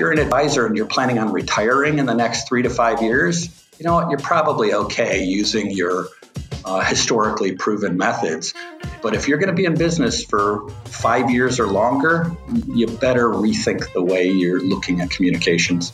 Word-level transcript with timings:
you're 0.00 0.10
an 0.10 0.18
advisor 0.18 0.66
and 0.66 0.76
you're 0.78 0.86
planning 0.86 1.18
on 1.18 1.30
retiring 1.30 1.98
in 1.98 2.06
the 2.06 2.14
next 2.14 2.48
three 2.48 2.62
to 2.62 2.70
five 2.70 3.02
years, 3.02 3.50
you 3.78 3.84
know 3.84 3.94
what? 3.94 4.08
You're 4.08 4.18
probably 4.18 4.72
okay 4.72 5.22
using 5.22 5.70
your 5.70 6.08
uh, 6.64 6.80
historically 6.80 7.52
proven 7.52 7.98
methods. 7.98 8.54
But 9.02 9.14
if 9.14 9.28
you're 9.28 9.36
going 9.36 9.50
to 9.50 9.54
be 9.54 9.66
in 9.66 9.74
business 9.74 10.24
for 10.24 10.70
five 10.86 11.30
years 11.30 11.60
or 11.60 11.66
longer, 11.66 12.34
you 12.66 12.86
better 12.86 13.28
rethink 13.28 13.92
the 13.92 14.02
way 14.02 14.26
you're 14.30 14.60
looking 14.60 15.02
at 15.02 15.10
communications. 15.10 15.92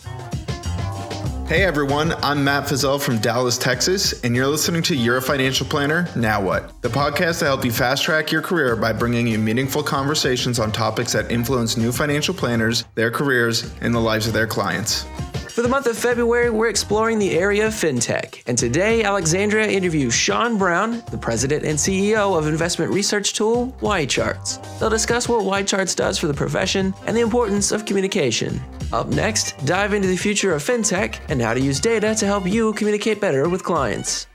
Hey 1.48 1.62
everyone, 1.62 2.12
I'm 2.24 2.42
Matt 2.42 2.64
Fazell 2.64 3.00
from 3.00 3.18
Dallas, 3.18 3.56
Texas, 3.56 4.24
and 4.24 4.34
you're 4.34 4.48
listening 4.48 4.82
to 4.82 4.96
You're 4.96 5.18
a 5.18 5.22
Financial 5.22 5.64
Planner, 5.64 6.08
Now 6.16 6.42
What? 6.42 6.82
The 6.82 6.88
podcast 6.88 7.38
to 7.38 7.44
help 7.44 7.64
you 7.64 7.70
fast 7.70 8.02
track 8.02 8.32
your 8.32 8.42
career 8.42 8.74
by 8.74 8.92
bringing 8.92 9.28
you 9.28 9.38
meaningful 9.38 9.84
conversations 9.84 10.58
on 10.58 10.72
topics 10.72 11.12
that 11.12 11.30
influence 11.30 11.76
new 11.76 11.92
financial 11.92 12.34
planners, 12.34 12.84
their 12.96 13.12
careers, 13.12 13.72
and 13.80 13.94
the 13.94 14.00
lives 14.00 14.26
of 14.26 14.32
their 14.32 14.48
clients. 14.48 15.06
For 15.48 15.62
the 15.62 15.68
month 15.68 15.86
of 15.86 15.96
February, 15.96 16.50
we're 16.50 16.68
exploring 16.68 17.20
the 17.20 17.38
area 17.38 17.68
of 17.68 17.74
fintech. 17.74 18.42
And 18.48 18.58
today, 18.58 19.04
Alexandria 19.04 19.68
interviews 19.68 20.14
Sean 20.14 20.58
Brown, 20.58 21.04
the 21.12 21.16
president 21.16 21.64
and 21.64 21.78
CEO 21.78 22.36
of 22.36 22.48
investment 22.48 22.92
research 22.92 23.34
tool 23.34 23.72
YCharts. 23.80 24.80
They'll 24.80 24.90
discuss 24.90 25.28
what 25.28 25.44
YCharts 25.44 25.94
does 25.94 26.18
for 26.18 26.26
the 26.26 26.34
profession 26.34 26.92
and 27.06 27.16
the 27.16 27.20
importance 27.20 27.70
of 27.70 27.86
communication. 27.86 28.60
Up 28.92 29.08
next, 29.08 29.56
dive 29.66 29.94
into 29.94 30.08
the 30.08 30.16
future 30.16 30.54
of 30.54 30.62
fintech 30.62 31.18
and 31.28 31.42
how 31.42 31.54
to 31.54 31.60
use 31.60 31.80
data 31.80 32.14
to 32.14 32.26
help 32.26 32.46
you 32.46 32.72
communicate 32.74 33.20
better 33.20 33.48
with 33.48 33.64
clients. 33.64 34.26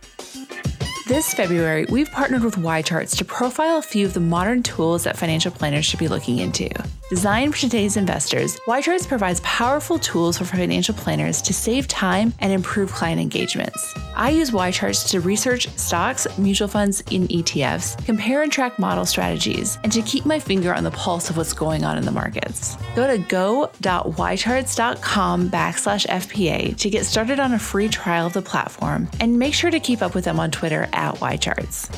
This 1.08 1.34
February, 1.34 1.88
we've 1.90 2.12
partnered 2.12 2.44
with 2.44 2.56
YCharts 2.56 3.18
to 3.18 3.26
profile 3.26 3.80
a 3.80 3.82
few 3.82 4.06
of 4.06 4.14
the 4.14 4.20
modern 4.20 4.62
tools 4.62 5.04
that 5.04 5.18
financial 5.18 5.50
planners 5.52 5.84
should 5.86 6.00
be 6.00 6.08
looking 6.08 6.38
into. 6.38 6.70
Designed 7.10 7.54
for 7.54 7.60
today's 7.60 7.98
investors, 7.98 8.58
YCharts 8.68 9.08
provides 9.08 9.42
powerful 9.42 10.00
tools 10.00 10.38
for 10.38 10.46
financial 10.46 10.96
planners 10.96 11.42
to 11.42 11.54
save 11.54 11.90
time 11.90 12.34
and 12.40 12.54
improve 12.54 12.94
client 12.94 13.20
engagements. 13.20 13.94
I 14.16 14.30
use 14.30 14.52
YCharts 14.52 15.10
to 15.10 15.20
research 15.20 15.68
stocks, 15.78 16.26
mutual 16.38 16.70
funds, 16.70 17.04
and 17.12 17.28
ETFs, 17.28 18.06
compare 18.06 18.44
and 18.44 18.52
track 18.52 18.80
model 18.80 19.06
strategies, 19.06 19.78
and 19.84 19.92
to 19.92 20.02
keep 20.04 20.26
my 20.26 20.40
finger 20.40 20.74
on 20.74 20.86
the 20.86 20.92
pulse 20.92 21.30
of 21.30 21.36
what's 21.36 21.52
going 21.52 21.84
on 21.84 21.98
in 21.98 22.06
the 22.06 22.12
markets. 22.12 22.78
Go 22.96 23.08
to 23.08 23.18
go.ycharts.com 23.18 25.50
backslash 25.50 26.08
FPA 26.08 26.78
to 26.78 26.90
get 26.90 27.06
started 27.06 27.42
on 27.42 27.52
a 27.54 27.60
free 27.60 27.90
trial 27.90 28.28
of 28.28 28.34
the 28.34 28.42
platform, 28.42 29.10
and 29.20 29.38
make 29.38 29.54
sure 29.54 29.72
to 29.72 29.82
keep 29.82 30.02
up 30.02 30.16
with 30.16 30.24
them 30.24 30.40
on 30.40 30.50
Twitter 30.50 30.88
at 31.02 31.16
YCharts. 31.16 31.90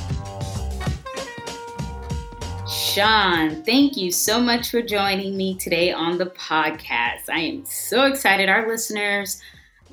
Sean, 2.67 3.63
thank 3.63 3.97
you 3.97 4.11
so 4.11 4.39
much 4.39 4.71
for 4.71 4.81
joining 4.81 5.35
me 5.35 5.55
today 5.55 5.91
on 5.91 6.17
the 6.17 6.27
podcast. 6.27 7.29
I 7.29 7.39
am 7.39 7.65
so 7.65 8.05
excited 8.05 8.49
our 8.49 8.67
listeners 8.67 9.41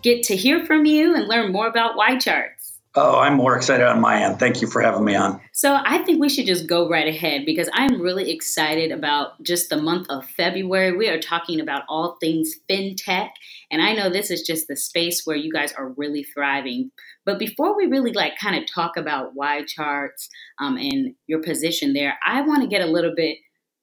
get 0.03 0.23
to 0.25 0.37
hear 0.37 0.65
from 0.65 0.87
you 0.87 1.15
and 1.15 1.27
learn 1.27 1.51
more 1.51 1.67
about 1.67 1.97
YCharts. 1.97 2.60
Oh, 2.97 3.21
I'm 3.21 3.35
more 3.35 3.57
excited 3.57 3.87
on 3.87 4.01
my 4.01 4.21
end. 4.21 4.41
Thank 4.41 4.61
you 4.61 4.67
for 4.67 4.83
having 4.83 5.05
me 5.05 5.15
on. 5.15 5.41
So, 5.53 5.79
I 5.85 5.99
think 5.99 6.21
we 6.21 6.29
should 6.29 6.47
just 6.47 6.67
go 6.67 6.89
right 6.89 7.07
ahead 7.07 7.47
because 7.47 7.71
I'm 7.73 8.01
really 8.01 8.33
excited 8.33 8.91
about 8.91 9.41
just 9.45 9.71
the 9.71 9.81
month 9.81 10.09
of 10.11 10.27
February. 10.27 10.97
We 10.97 11.09
are 11.09 11.21
talking 11.21 11.61
about 11.61 11.83
all 11.89 12.17
things 12.21 12.57
fintech, 12.69 13.31
and 13.71 13.81
I 13.81 13.93
know 13.93 14.11
this 14.11 14.33
is 14.33 14.43
just 14.43 14.67
the 14.67 14.77
space 14.77 15.23
where 15.25 15.37
you 15.37 15.53
guys 15.53 15.73
are 15.73 15.91
really 15.91 16.25
thriving. 16.25 16.91
But 17.25 17.39
before 17.39 17.77
we 17.77 17.87
really 17.87 18.13
like 18.13 18.37
kind 18.39 18.57
of 18.61 18.69
talk 18.69 18.97
about 18.97 19.37
YCharts 19.37 20.29
um, 20.59 20.77
and 20.77 21.15
your 21.29 21.43
position 21.43 21.93
there, 21.93 22.19
I 22.27 22.41
want 22.41 22.63
to 22.63 22.69
get 22.69 22.83
a 22.83 22.91
little 22.91 23.15
bit 23.15 23.39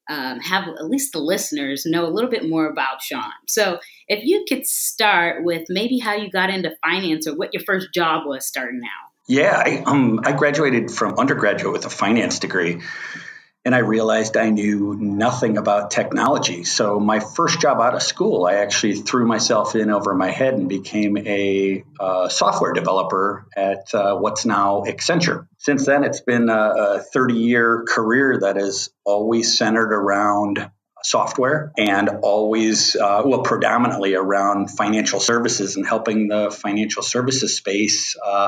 um, 0.09 0.39
have 0.39 0.67
at 0.67 0.89
least 0.89 1.13
the 1.13 1.19
listeners 1.19 1.85
know 1.85 2.05
a 2.05 2.11
little 2.11 2.29
bit 2.29 2.47
more 2.47 2.67
about 2.67 3.01
Sean. 3.01 3.31
So, 3.47 3.79
if 4.07 4.23
you 4.23 4.45
could 4.47 4.65
start 4.65 5.43
with 5.43 5.65
maybe 5.69 5.97
how 5.97 6.15
you 6.15 6.29
got 6.29 6.49
into 6.49 6.75
finance 6.83 7.27
or 7.27 7.35
what 7.35 7.53
your 7.53 7.63
first 7.63 7.93
job 7.93 8.25
was 8.25 8.45
starting 8.45 8.81
out. 8.83 9.11
Yeah, 9.27 9.61
I, 9.65 9.83
um, 9.85 10.21
I 10.23 10.31
graduated 10.31 10.89
from 10.89 11.15
undergraduate 11.17 11.73
with 11.73 11.85
a 11.85 11.89
finance 11.89 12.39
degree 12.39 12.81
and 13.67 13.75
I 13.75 13.79
realized 13.79 14.37
I 14.37 14.49
knew 14.49 14.95
nothing 14.97 15.57
about 15.57 15.91
technology. 15.91 16.63
So 16.63 17.01
my 17.01 17.19
first 17.19 17.59
job 17.59 17.81
out 17.81 17.95
of 17.95 18.01
school, 18.01 18.45
I 18.45 18.53
actually 18.53 18.93
threw 18.93 19.27
myself 19.27 19.75
in 19.75 19.89
over 19.89 20.15
my 20.15 20.31
head 20.31 20.53
and 20.53 20.69
became 20.69 21.17
a 21.17 21.83
uh, 21.99 22.29
software 22.29 22.71
developer 22.71 23.45
at 23.57 23.93
uh, 23.93 24.15
what's 24.15 24.45
now 24.45 24.83
Accenture. 24.87 25.47
Since 25.57 25.85
then, 25.85 26.05
it's 26.05 26.21
been 26.21 26.47
a 26.47 27.03
30 27.11 27.33
year 27.33 27.83
career 27.85 28.39
that 28.43 28.55
is 28.55 28.89
always 29.03 29.57
centered 29.57 29.91
around 29.91 30.71
software 31.03 31.73
and 31.77 32.09
always, 32.23 32.95
uh, 32.95 33.23
well, 33.25 33.41
predominantly 33.41 34.15
around 34.15 34.71
financial 34.71 35.19
services 35.19 35.75
and 35.75 35.85
helping 35.85 36.29
the 36.29 36.51
financial 36.51 37.03
services 37.03 37.57
space 37.57 38.15
uh, 38.25 38.47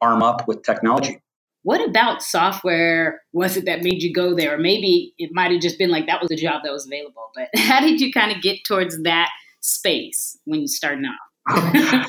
arm 0.00 0.22
up 0.22 0.46
with 0.46 0.62
technology 0.62 1.20
what 1.62 1.86
about 1.86 2.22
software 2.22 3.20
was 3.32 3.56
it 3.56 3.66
that 3.66 3.82
made 3.82 4.02
you 4.02 4.12
go 4.12 4.34
there? 4.34 4.54
Or 4.54 4.58
maybe 4.58 5.14
it 5.18 5.30
might 5.32 5.50
have 5.52 5.60
just 5.60 5.78
been 5.78 5.90
like 5.90 6.06
that 6.06 6.20
was 6.20 6.30
a 6.30 6.36
job 6.36 6.62
that 6.64 6.72
was 6.72 6.86
available. 6.86 7.30
But 7.34 7.48
how 7.60 7.80
did 7.80 8.00
you 8.00 8.12
kind 8.12 8.34
of 8.34 8.42
get 8.42 8.64
towards 8.66 9.02
that 9.02 9.28
space 9.60 10.38
when 10.44 10.60
you 10.60 10.68
started 10.68 11.04
out? 11.04 11.14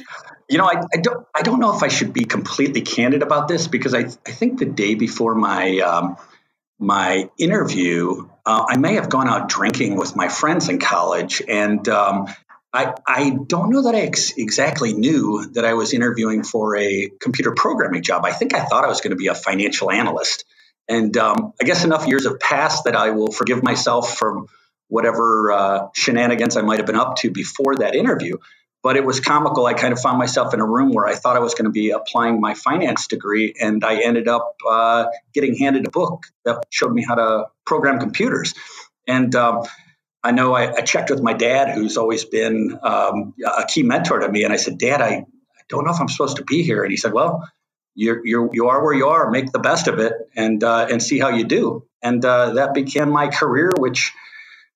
you 0.50 0.58
know, 0.58 0.66
I, 0.66 0.82
I, 0.94 0.98
don't 0.98 1.26
I 1.36 1.42
don't 1.42 1.60
know 1.60 1.76
if 1.76 1.84
I 1.84 1.88
should 1.88 2.14
be 2.14 2.26
completely 2.26 2.82
candid 2.82 3.24
about 3.24 3.48
this 3.48 3.68
because 3.68 3.94
I 3.94 4.06
I 4.28 4.32
think 4.32 4.60
the 4.60 4.66
day 4.66 4.96
before 4.96 5.36
my 5.36 5.80
um, 5.80 6.18
my 6.80 7.30
interview, 7.38 8.28
uh, 8.46 8.66
I 8.68 8.78
may 8.78 8.96
have 8.96 9.10
gone 9.10 9.28
out 9.28 9.50
drinking 9.50 9.96
with 9.96 10.16
my 10.16 10.28
friends 10.28 10.68
in 10.68 10.80
college, 10.80 11.42
and 11.48 11.88
um, 11.88 12.28
I, 12.74 12.94
I 13.06 13.32
don't 13.32 13.70
know 13.70 13.84
that 13.84 13.96
I 13.96 14.02
ex- 14.02 14.38
exactly 14.38 14.94
knew 14.94 15.46
that 15.54 15.66
I 15.66 15.74
was 15.74 15.94
interviewing 15.94 16.44
for 16.44 16.78
a 16.78 17.10
computer 17.20 17.52
programming 17.52 18.02
job. 18.02 18.24
I 18.26 18.32
think 18.32 18.54
I 18.54 18.64
thought 18.64 18.86
I 18.86 18.88
was 18.88 19.02
going 19.02 19.12
to 19.12 19.18
be 19.18 19.28
a 19.28 19.36
financial 19.36 19.92
analyst. 19.92 20.46
And 20.88 21.16
um, 21.18 21.54
I 21.62 21.66
guess 21.66 21.84
enough 21.84 22.08
years 22.08 22.26
have 22.26 22.40
passed 22.40 22.86
that 22.86 22.96
I 22.96 23.12
will 23.12 23.32
forgive 23.32 23.62
myself 23.62 24.18
from 24.18 24.48
whatever 24.88 25.52
uh, 25.52 25.88
shenanigans 25.94 26.58
I 26.58 26.62
might 26.62 26.78
have 26.78 26.86
been 26.86 26.96
up 26.96 27.18
to 27.18 27.32
before 27.32 27.78
that 27.78 27.96
interview. 27.96 28.38
But 28.84 28.98
it 28.98 29.06
was 29.06 29.20
comical. 29.20 29.66
I 29.68 29.74
kind 29.74 29.94
of 29.94 30.00
found 30.00 30.18
myself 30.18 30.56
in 30.56 30.60
a 30.60 30.66
room 30.66 30.92
where 30.92 31.06
I 31.06 31.14
thought 31.14 31.36
I 31.36 31.40
was 31.40 31.54
going 31.54 31.66
to 31.66 31.72
be 31.72 31.92
applying 31.92 32.42
my 32.42 32.56
finance 32.56 33.06
degree, 33.06 33.54
and 33.62 33.86
I 33.86 34.02
ended 34.02 34.28
up 34.28 34.56
uh, 34.68 35.06
getting 35.36 35.56
handed 35.56 35.86
a 35.86 35.92
book 35.92 36.24
that 36.46 36.66
showed 36.72 36.92
me 36.92 37.06
how 37.08 37.14
to 37.14 37.46
program 37.64 38.00
computers. 38.00 38.56
And 39.08 39.36
um, 39.36 39.66
I 40.24 40.32
know 40.32 40.54
I, 40.54 40.72
I, 40.74 40.82
checked 40.82 41.10
with 41.10 41.22
my 41.22 41.34
dad, 41.34 41.74
who's 41.74 41.98
always 41.98 42.26
been 42.26 42.78
um, 42.84 43.34
a 43.46 43.66
key 43.68 43.84
mentor 43.84 44.20
to 44.20 44.30
me, 44.30 44.44
and 44.44 44.54
I 44.54 44.58
said, 44.58 44.78
"Dad, 44.78 45.02
I, 45.02 45.08
I, 45.08 45.26
don't 45.68 45.84
know 45.86 45.92
if 45.92 46.00
I'm 46.00 46.10
supposed 46.10 46.38
to 46.38 46.44
be 46.44 46.62
here." 46.64 46.84
And 46.84 46.92
he 46.92 46.98
said, 46.98 47.14
"Well, 47.14 47.50
you're, 47.96 48.26
you're 48.26 48.50
you 48.54 48.68
are 48.68 48.84
where 48.84 48.94
you 48.94 49.08
are. 49.08 49.32
Make 49.32 49.52
the 49.52 49.60
best 49.60 49.88
of 49.88 50.00
it, 50.00 50.14
and 50.36 50.64
uh, 50.64 50.88
and 50.92 51.02
see 51.02 51.20
how 51.20 51.30
you 51.30 51.46
do." 51.46 51.86
And 52.04 52.24
uh, 52.24 52.54
that 52.54 52.74
began 52.74 53.10
my 53.10 53.30
career, 53.30 53.74
which 53.76 54.12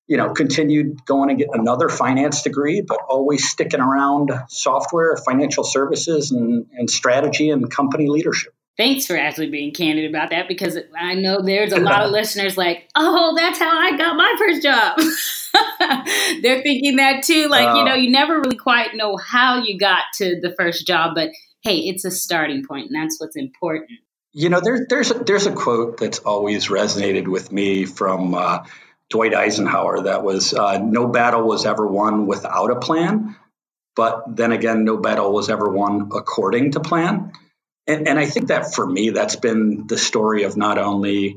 you 0.08 0.16
know 0.16 0.32
continued 0.32 1.04
going 1.04 1.30
and 1.30 1.38
get 1.38 1.50
another 1.52 1.88
finance 1.88 2.42
degree, 2.42 2.80
but 2.80 2.98
always 3.08 3.48
sticking 3.48 3.80
around 3.80 4.32
software, 4.48 5.16
financial 5.16 5.62
services, 5.62 6.32
and, 6.32 6.66
and 6.72 6.90
strategy 6.90 7.50
and 7.50 7.70
company 7.70 8.08
leadership 8.08 8.52
thanks 8.76 9.06
for 9.06 9.16
actually 9.16 9.50
being 9.50 9.72
candid 9.72 10.08
about 10.08 10.30
that 10.30 10.48
because 10.48 10.78
I 10.98 11.14
know 11.14 11.40
there's 11.40 11.72
a 11.72 11.80
lot 11.80 12.02
of 12.02 12.10
listeners 12.10 12.56
like, 12.56 12.88
oh, 12.94 13.34
that's 13.36 13.58
how 13.58 13.78
I 13.78 13.96
got 13.96 14.16
my 14.16 14.34
first 14.38 14.62
job. 14.62 14.98
They're 16.42 16.62
thinking 16.62 16.96
that 16.96 17.22
too. 17.24 17.48
Like, 17.48 17.68
uh, 17.68 17.78
you 17.78 17.84
know, 17.84 17.94
you 17.94 18.10
never 18.10 18.38
really 18.38 18.56
quite 18.56 18.94
know 18.94 19.16
how 19.16 19.62
you 19.62 19.78
got 19.78 20.02
to 20.16 20.40
the 20.40 20.54
first 20.56 20.86
job, 20.86 21.14
but 21.14 21.30
hey, 21.62 21.78
it's 21.78 22.04
a 22.04 22.10
starting 22.10 22.64
point, 22.64 22.90
and 22.90 23.02
that's 23.02 23.18
what's 23.18 23.36
important. 23.36 23.90
You 24.32 24.50
know, 24.50 24.60
there, 24.60 24.86
there's 24.88 25.10
a, 25.10 25.14
there's 25.14 25.46
a 25.46 25.52
quote 25.52 25.96
that's 25.96 26.18
always 26.18 26.68
resonated 26.68 27.26
with 27.26 27.50
me 27.50 27.86
from 27.86 28.34
uh, 28.34 28.66
Dwight 29.08 29.34
Eisenhower 29.34 30.02
that 30.02 30.22
was, 30.22 30.52
uh, 30.52 30.78
"No 30.78 31.08
battle 31.08 31.46
was 31.46 31.64
ever 31.64 31.86
won 31.86 32.26
without 32.26 32.70
a 32.70 32.78
plan, 32.78 33.34
but 33.94 34.36
then 34.36 34.52
again, 34.52 34.84
no 34.84 34.98
battle 34.98 35.32
was 35.32 35.48
ever 35.48 35.70
won 35.70 36.10
according 36.14 36.72
to 36.72 36.80
plan." 36.80 37.32
And, 37.86 38.08
and 38.08 38.18
I 38.18 38.26
think 38.26 38.48
that 38.48 38.74
for 38.74 38.86
me, 38.86 39.10
that's 39.10 39.36
been 39.36 39.86
the 39.86 39.98
story 39.98 40.42
of 40.42 40.56
not 40.56 40.78
only 40.78 41.36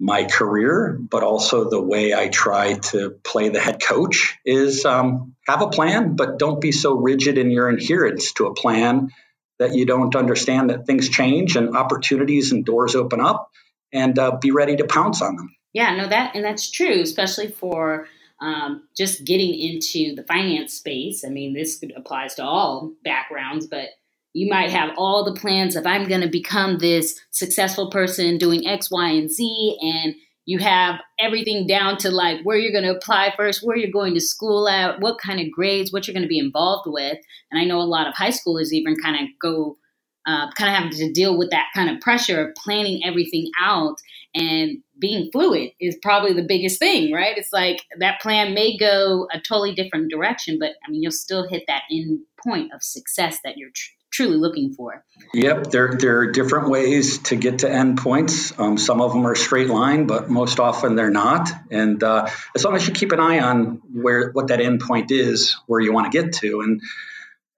my 0.00 0.24
career, 0.24 0.98
but 1.00 1.22
also 1.22 1.68
the 1.68 1.80
way 1.80 2.14
I 2.14 2.28
try 2.28 2.74
to 2.74 3.10
play 3.24 3.48
the 3.48 3.60
head 3.60 3.80
coach 3.82 4.36
is 4.44 4.84
um, 4.84 5.34
have 5.46 5.62
a 5.62 5.68
plan, 5.68 6.16
but 6.16 6.38
don't 6.38 6.60
be 6.60 6.72
so 6.72 6.94
rigid 6.94 7.38
in 7.38 7.50
your 7.50 7.68
adherence 7.68 8.32
to 8.34 8.46
a 8.46 8.54
plan 8.54 9.10
that 9.58 9.74
you 9.74 9.86
don't 9.86 10.14
understand 10.16 10.70
that 10.70 10.86
things 10.86 11.08
change 11.08 11.56
and 11.56 11.76
opportunities 11.76 12.52
and 12.52 12.64
doors 12.64 12.96
open 12.96 13.20
up 13.20 13.50
and 13.92 14.18
uh, 14.18 14.36
be 14.40 14.50
ready 14.50 14.76
to 14.76 14.84
pounce 14.84 15.22
on 15.22 15.36
them. 15.36 15.54
Yeah, 15.72 15.94
no, 15.96 16.08
that, 16.08 16.34
and 16.34 16.44
that's 16.44 16.70
true, 16.70 17.00
especially 17.00 17.48
for 17.48 18.06
um, 18.40 18.88
just 18.96 19.24
getting 19.24 19.54
into 19.54 20.14
the 20.14 20.24
finance 20.24 20.74
space. 20.74 21.24
I 21.24 21.28
mean, 21.28 21.54
this 21.54 21.82
applies 21.96 22.34
to 22.36 22.44
all 22.44 22.92
backgrounds, 23.04 23.66
but 23.66 23.88
you 24.34 24.50
might 24.50 24.70
have 24.70 24.90
all 24.98 25.24
the 25.24 25.40
plans 25.40 25.76
of 25.76 25.86
I'm 25.86 26.08
going 26.08 26.20
to 26.20 26.28
become 26.28 26.78
this 26.78 27.18
successful 27.30 27.88
person 27.88 28.36
doing 28.36 28.66
X, 28.66 28.90
Y, 28.90 29.08
and 29.08 29.30
Z, 29.30 29.78
and 29.80 30.14
you 30.44 30.58
have 30.58 30.96
everything 31.18 31.66
down 31.66 31.96
to 31.98 32.10
like 32.10 32.42
where 32.42 32.58
you're 32.58 32.72
going 32.72 32.84
to 32.84 32.96
apply 32.96 33.32
first, 33.36 33.64
where 33.64 33.76
you're 33.76 33.90
going 33.90 34.12
to 34.12 34.20
school 34.20 34.68
at, 34.68 35.00
what 35.00 35.18
kind 35.18 35.40
of 35.40 35.50
grades, 35.52 35.92
what 35.92 36.06
you're 36.06 36.12
going 36.12 36.24
to 36.24 36.28
be 36.28 36.38
involved 36.38 36.90
with. 36.90 37.16
And 37.50 37.60
I 37.60 37.64
know 37.64 37.80
a 37.80 37.82
lot 37.82 38.08
of 38.08 38.14
high 38.14 38.30
schoolers 38.30 38.72
even 38.72 38.96
kind 38.96 39.16
of 39.16 39.28
go, 39.40 39.78
uh, 40.26 40.50
kind 40.52 40.68
of 40.68 40.76
having 40.76 40.98
to 40.98 41.12
deal 41.12 41.38
with 41.38 41.50
that 41.50 41.68
kind 41.74 41.88
of 41.88 42.00
pressure 42.00 42.48
of 42.48 42.54
planning 42.56 43.02
everything 43.04 43.50
out 43.62 43.96
and 44.34 44.78
being 44.98 45.30
fluid 45.32 45.70
is 45.80 45.96
probably 46.02 46.32
the 46.32 46.42
biggest 46.42 46.80
thing, 46.80 47.12
right? 47.12 47.38
It's 47.38 47.52
like 47.52 47.84
that 48.00 48.20
plan 48.20 48.52
may 48.52 48.76
go 48.76 49.28
a 49.32 49.40
totally 49.40 49.74
different 49.74 50.10
direction, 50.10 50.58
but 50.58 50.72
I 50.86 50.90
mean, 50.90 51.02
you'll 51.02 51.12
still 51.12 51.48
hit 51.48 51.62
that 51.68 51.82
end 51.90 52.20
point 52.42 52.72
of 52.74 52.82
success 52.82 53.38
that 53.44 53.56
you're 53.56 53.70
tr- 53.72 53.92
truly 54.14 54.36
looking 54.36 54.72
for. 54.72 55.04
Yep, 55.34 55.70
there, 55.70 55.96
there 55.98 56.18
are 56.20 56.30
different 56.30 56.70
ways 56.70 57.18
to 57.24 57.36
get 57.36 57.60
to 57.60 57.70
end 57.70 57.98
points. 57.98 58.56
Um, 58.58 58.78
some 58.78 59.00
of 59.00 59.12
them 59.12 59.26
are 59.26 59.34
straight 59.34 59.68
line, 59.68 60.06
but 60.06 60.30
most 60.30 60.60
often 60.60 60.94
they're 60.94 61.10
not. 61.10 61.50
And 61.70 62.02
uh, 62.02 62.30
as 62.54 62.64
long 62.64 62.76
as 62.76 62.86
you 62.86 62.94
keep 62.94 63.10
an 63.10 63.18
eye 63.18 63.40
on 63.40 63.82
where 63.92 64.30
what 64.30 64.48
that 64.48 64.60
end 64.60 64.80
point 64.80 65.10
is, 65.10 65.56
where 65.66 65.80
you 65.80 65.92
want 65.92 66.10
to 66.10 66.22
get 66.22 66.32
to, 66.34 66.60
and 66.60 66.80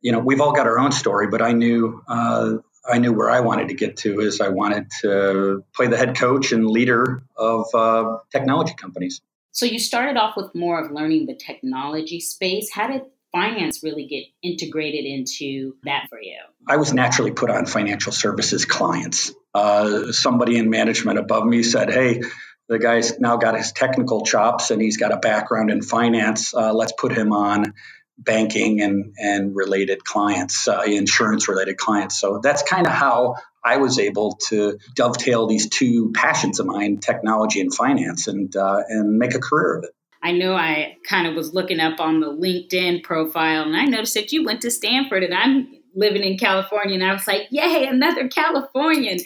you 0.00 0.12
know, 0.12 0.18
we've 0.18 0.40
all 0.40 0.52
got 0.52 0.66
our 0.66 0.78
own 0.78 0.92
story, 0.92 1.28
but 1.28 1.42
I 1.42 1.52
knew 1.52 2.02
uh, 2.08 2.54
I 2.88 2.98
knew 2.98 3.12
where 3.12 3.28
I 3.28 3.40
wanted 3.40 3.68
to 3.68 3.74
get 3.74 3.98
to 3.98 4.20
is 4.20 4.40
I 4.40 4.48
wanted 4.48 4.90
to 5.02 5.64
play 5.74 5.88
the 5.88 5.96
head 5.96 6.16
coach 6.16 6.52
and 6.52 6.68
leader 6.68 7.22
of 7.36 7.66
uh, 7.74 8.18
technology 8.30 8.74
companies. 8.74 9.20
So 9.50 9.66
you 9.66 9.78
started 9.78 10.16
off 10.16 10.36
with 10.36 10.54
more 10.54 10.84
of 10.84 10.92
learning 10.92 11.26
the 11.26 11.34
technology 11.34 12.20
space. 12.20 12.70
How 12.70 12.88
did 12.88 13.02
finance 13.36 13.82
really 13.82 14.06
get 14.06 14.24
integrated 14.42 15.04
into 15.04 15.76
that 15.84 16.06
for 16.08 16.18
you? 16.20 16.38
I 16.66 16.78
was 16.78 16.94
naturally 16.94 17.32
put 17.32 17.50
on 17.50 17.66
financial 17.66 18.12
services 18.12 18.64
clients. 18.64 19.32
Uh, 19.52 20.10
somebody 20.12 20.56
in 20.56 20.70
management 20.70 21.18
above 21.18 21.44
me 21.44 21.62
said, 21.62 21.90
Hey, 21.90 22.22
the 22.68 22.78
guy's 22.78 23.20
now 23.20 23.36
got 23.36 23.56
his 23.56 23.72
technical 23.72 24.24
chops 24.24 24.70
and 24.70 24.80
he's 24.80 24.96
got 24.96 25.12
a 25.12 25.18
background 25.18 25.70
in 25.70 25.82
finance. 25.82 26.54
Uh, 26.54 26.72
let's 26.72 26.92
put 26.98 27.12
him 27.12 27.32
on 27.32 27.74
banking 28.18 28.80
and, 28.80 29.14
and 29.18 29.54
related 29.54 30.02
clients, 30.02 30.66
uh, 30.66 30.82
insurance 30.86 31.46
related 31.46 31.76
clients. 31.76 32.18
So 32.18 32.40
that's 32.42 32.62
kind 32.62 32.86
of 32.86 32.92
how 32.92 33.34
I 33.62 33.76
was 33.76 33.98
able 33.98 34.36
to 34.48 34.78
dovetail 34.94 35.46
these 35.46 35.68
two 35.68 36.12
passions 36.14 36.58
of 36.58 36.66
mine, 36.66 36.98
technology 36.98 37.60
and 37.60 37.74
finance, 37.74 38.28
and 38.28 38.54
uh, 38.56 38.82
and 38.88 39.18
make 39.18 39.34
a 39.34 39.40
career 39.40 39.78
of 39.78 39.84
it. 39.84 39.90
I 40.26 40.32
know 40.32 40.56
I 40.56 40.96
kind 41.08 41.28
of 41.28 41.36
was 41.36 41.54
looking 41.54 41.78
up 41.78 42.00
on 42.00 42.18
the 42.18 42.26
LinkedIn 42.26 43.04
profile 43.04 43.62
and 43.62 43.76
I 43.76 43.84
noticed 43.84 44.14
that 44.14 44.32
you 44.32 44.44
went 44.44 44.62
to 44.62 44.72
Stanford 44.72 45.22
and 45.22 45.32
I'm 45.32 45.68
living 45.94 46.24
in 46.24 46.36
California 46.36 46.96
and 46.96 47.04
I 47.04 47.12
was 47.12 47.28
like, 47.28 47.42
yay, 47.52 47.86
another 47.86 48.26
Californian. 48.26 49.20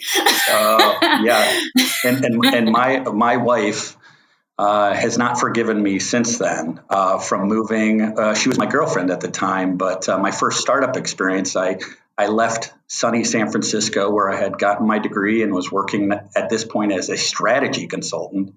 uh, 0.47 0.93
yeah. 1.23 1.59
And, 2.03 2.23
and, 2.23 2.45
and 2.45 2.71
my, 2.71 2.99
my 2.99 3.37
wife 3.37 3.97
uh, 4.59 4.93
has 4.93 5.17
not 5.17 5.39
forgiven 5.39 5.81
me 5.81 5.97
since 5.97 6.37
then 6.37 6.79
uh, 6.87 7.17
from 7.17 7.47
moving. 7.47 8.19
Uh, 8.19 8.35
she 8.35 8.49
was 8.49 8.59
my 8.59 8.67
girlfriend 8.67 9.09
at 9.09 9.21
the 9.21 9.31
time, 9.31 9.77
but 9.77 10.07
uh, 10.07 10.19
my 10.19 10.29
first 10.29 10.59
startup 10.59 10.97
experience, 10.97 11.55
I, 11.55 11.79
I 12.15 12.27
left 12.27 12.71
sunny 12.85 13.23
San 13.23 13.49
Francisco 13.49 14.11
where 14.11 14.29
I 14.29 14.35
had 14.35 14.59
gotten 14.59 14.85
my 14.85 14.99
degree 14.99 15.41
and 15.41 15.51
was 15.51 15.71
working 15.71 16.11
at 16.35 16.49
this 16.51 16.63
point 16.63 16.91
as 16.91 17.09
a 17.09 17.17
strategy 17.17 17.87
consultant 17.87 18.53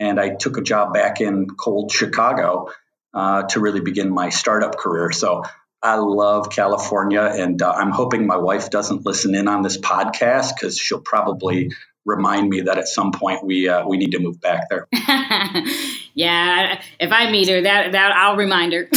and 0.00 0.20
I 0.20 0.30
took 0.34 0.56
a 0.56 0.62
job 0.62 0.92
back 0.94 1.20
in 1.20 1.48
cold 1.48 1.92
Chicago 1.92 2.70
uh, 3.12 3.44
to 3.44 3.60
really 3.60 3.80
begin 3.80 4.10
my 4.12 4.30
startup 4.30 4.76
career. 4.76 5.12
So 5.12 5.44
I 5.82 5.96
love 5.96 6.50
California, 6.50 7.20
and 7.20 7.60
uh, 7.60 7.70
I'm 7.70 7.90
hoping 7.90 8.26
my 8.26 8.38
wife 8.38 8.70
doesn't 8.70 9.04
listen 9.04 9.34
in 9.34 9.48
on 9.48 9.62
this 9.62 9.78
podcast 9.78 10.54
because 10.54 10.78
she'll 10.78 11.00
probably 11.00 11.72
remind 12.06 12.48
me 12.48 12.62
that 12.62 12.78
at 12.78 12.88
some 12.88 13.12
point 13.12 13.44
we 13.44 13.68
uh, 13.68 13.86
we 13.86 13.96
need 13.96 14.12
to 14.12 14.18
move 14.18 14.40
back 14.40 14.68
there. 14.70 14.88
yeah, 16.14 16.80
if 16.98 17.12
I 17.12 17.30
meet 17.30 17.48
her, 17.48 17.62
that 17.62 17.92
that 17.92 18.12
I'll 18.12 18.36
remind 18.36 18.72
her. 18.72 18.86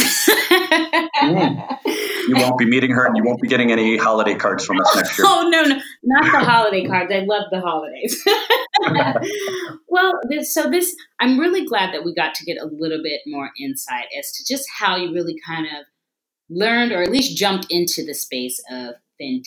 mm. 1.22 1.77
You 2.28 2.36
won't 2.36 2.58
be 2.58 2.66
meeting 2.66 2.90
her, 2.90 3.06
and 3.06 3.16
you 3.16 3.24
won't 3.24 3.40
be 3.40 3.48
getting 3.48 3.72
any 3.72 3.96
holiday 3.96 4.34
cards 4.34 4.64
from 4.64 4.80
us 4.80 4.96
next 4.96 5.18
year. 5.18 5.26
Oh 5.28 5.48
no, 5.50 5.62
no, 5.62 5.80
not 6.02 6.24
the 6.24 6.44
holiday 6.44 6.84
cards. 6.84 7.12
I 7.12 7.20
love 7.20 7.44
the 7.50 7.60
holidays. 7.60 8.22
well, 9.88 10.12
this, 10.28 10.52
so 10.52 10.70
this, 10.70 10.94
I'm 11.20 11.38
really 11.38 11.64
glad 11.64 11.94
that 11.94 12.04
we 12.04 12.14
got 12.14 12.34
to 12.34 12.44
get 12.44 12.58
a 12.58 12.66
little 12.66 13.02
bit 13.02 13.22
more 13.26 13.50
insight 13.60 14.06
as 14.18 14.32
to 14.32 14.44
just 14.46 14.66
how 14.78 14.96
you 14.96 15.12
really 15.12 15.36
kind 15.46 15.66
of 15.66 15.86
learned, 16.50 16.92
or 16.92 17.02
at 17.02 17.10
least 17.10 17.36
jumped 17.36 17.66
into 17.70 18.04
the 18.04 18.14
space 18.14 18.62
of 18.70 18.94
fintech. 19.20 19.44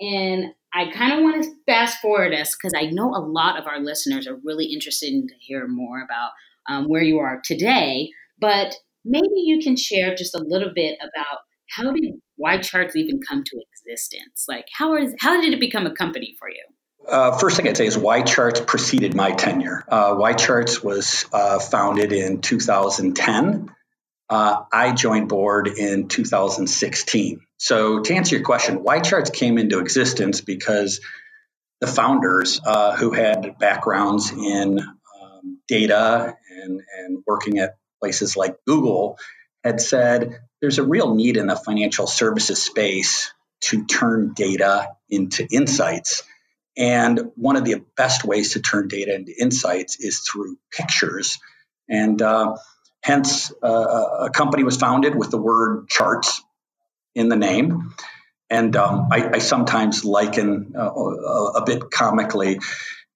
And 0.00 0.52
I 0.74 0.90
kind 0.90 1.12
of 1.12 1.22
want 1.22 1.44
to 1.44 1.50
fast 1.66 2.00
forward 2.00 2.34
us 2.34 2.56
because 2.56 2.72
I 2.76 2.86
know 2.86 3.14
a 3.14 3.22
lot 3.24 3.58
of 3.58 3.66
our 3.66 3.80
listeners 3.80 4.26
are 4.26 4.38
really 4.44 4.66
interested 4.66 5.12
in 5.12 5.28
to 5.28 5.34
hear 5.38 5.68
more 5.68 6.02
about 6.02 6.30
um, 6.68 6.88
where 6.88 7.02
you 7.02 7.18
are 7.18 7.40
today. 7.44 8.10
But 8.40 8.74
maybe 9.04 9.28
you 9.36 9.62
can 9.62 9.76
share 9.76 10.14
just 10.14 10.34
a 10.34 10.44
little 10.44 10.72
bit 10.74 10.98
about 11.00 11.40
how 11.70 11.92
did 11.92 12.04
YCharts 12.40 12.96
even 12.96 13.20
come 13.20 13.42
to 13.44 13.60
existence? 13.72 14.46
Like, 14.48 14.66
how 14.72 14.96
is 14.96 15.14
how 15.18 15.40
did 15.40 15.52
it 15.52 15.60
become 15.60 15.86
a 15.86 15.94
company 15.94 16.34
for 16.38 16.48
you? 16.48 16.64
Uh, 17.06 17.36
first 17.36 17.56
thing 17.56 17.68
I'd 17.68 17.76
say 17.76 17.86
is 17.86 17.96
YCharts 17.96 18.66
preceded 18.66 19.14
my 19.14 19.32
tenure. 19.32 19.84
Uh, 19.88 20.32
Charts 20.34 20.82
was 20.82 21.26
uh, 21.32 21.58
founded 21.58 22.12
in 22.12 22.40
2010. 22.40 23.70
Uh, 24.30 24.62
I 24.72 24.92
joined 24.92 25.28
board 25.28 25.68
in 25.68 26.08
2016. 26.08 27.40
So 27.58 28.00
to 28.00 28.14
answer 28.14 28.36
your 28.36 28.44
question, 28.44 28.78
YCharts 28.84 29.32
came 29.32 29.58
into 29.58 29.80
existence 29.80 30.40
because 30.40 31.00
the 31.80 31.86
founders 31.86 32.60
uh, 32.64 32.96
who 32.96 33.10
had 33.10 33.58
backgrounds 33.58 34.30
in 34.30 34.80
um, 34.80 35.58
data 35.68 36.34
and, 36.50 36.80
and 36.98 37.22
working 37.26 37.58
at 37.58 37.76
places 38.00 38.36
like 38.36 38.56
Google 38.66 39.18
had 39.62 39.80
said 39.80 40.40
there's 40.64 40.78
a 40.78 40.82
real 40.82 41.14
need 41.14 41.36
in 41.36 41.46
the 41.46 41.56
financial 41.56 42.06
services 42.06 42.62
space 42.62 43.34
to 43.60 43.84
turn 43.84 44.32
data 44.32 44.96
into 45.10 45.46
insights. 45.52 46.22
And 46.74 47.32
one 47.36 47.56
of 47.56 47.66
the 47.66 47.84
best 47.98 48.24
ways 48.24 48.54
to 48.54 48.62
turn 48.62 48.88
data 48.88 49.14
into 49.14 49.34
insights 49.38 50.00
is 50.00 50.20
through 50.20 50.56
pictures. 50.72 51.38
And 51.86 52.22
uh, 52.22 52.56
hence, 53.02 53.52
uh, 53.62 54.26
a 54.26 54.30
company 54.30 54.64
was 54.64 54.78
founded 54.78 55.14
with 55.14 55.30
the 55.30 55.36
word 55.36 55.86
charts 55.90 56.40
in 57.14 57.28
the 57.28 57.36
name. 57.36 57.92
And 58.48 58.74
um, 58.74 59.08
I, 59.12 59.32
I, 59.34 59.38
sometimes 59.40 60.02
liken 60.02 60.72
uh, 60.74 60.80
a, 60.80 61.60
a 61.60 61.64
bit 61.66 61.90
comically 61.90 62.58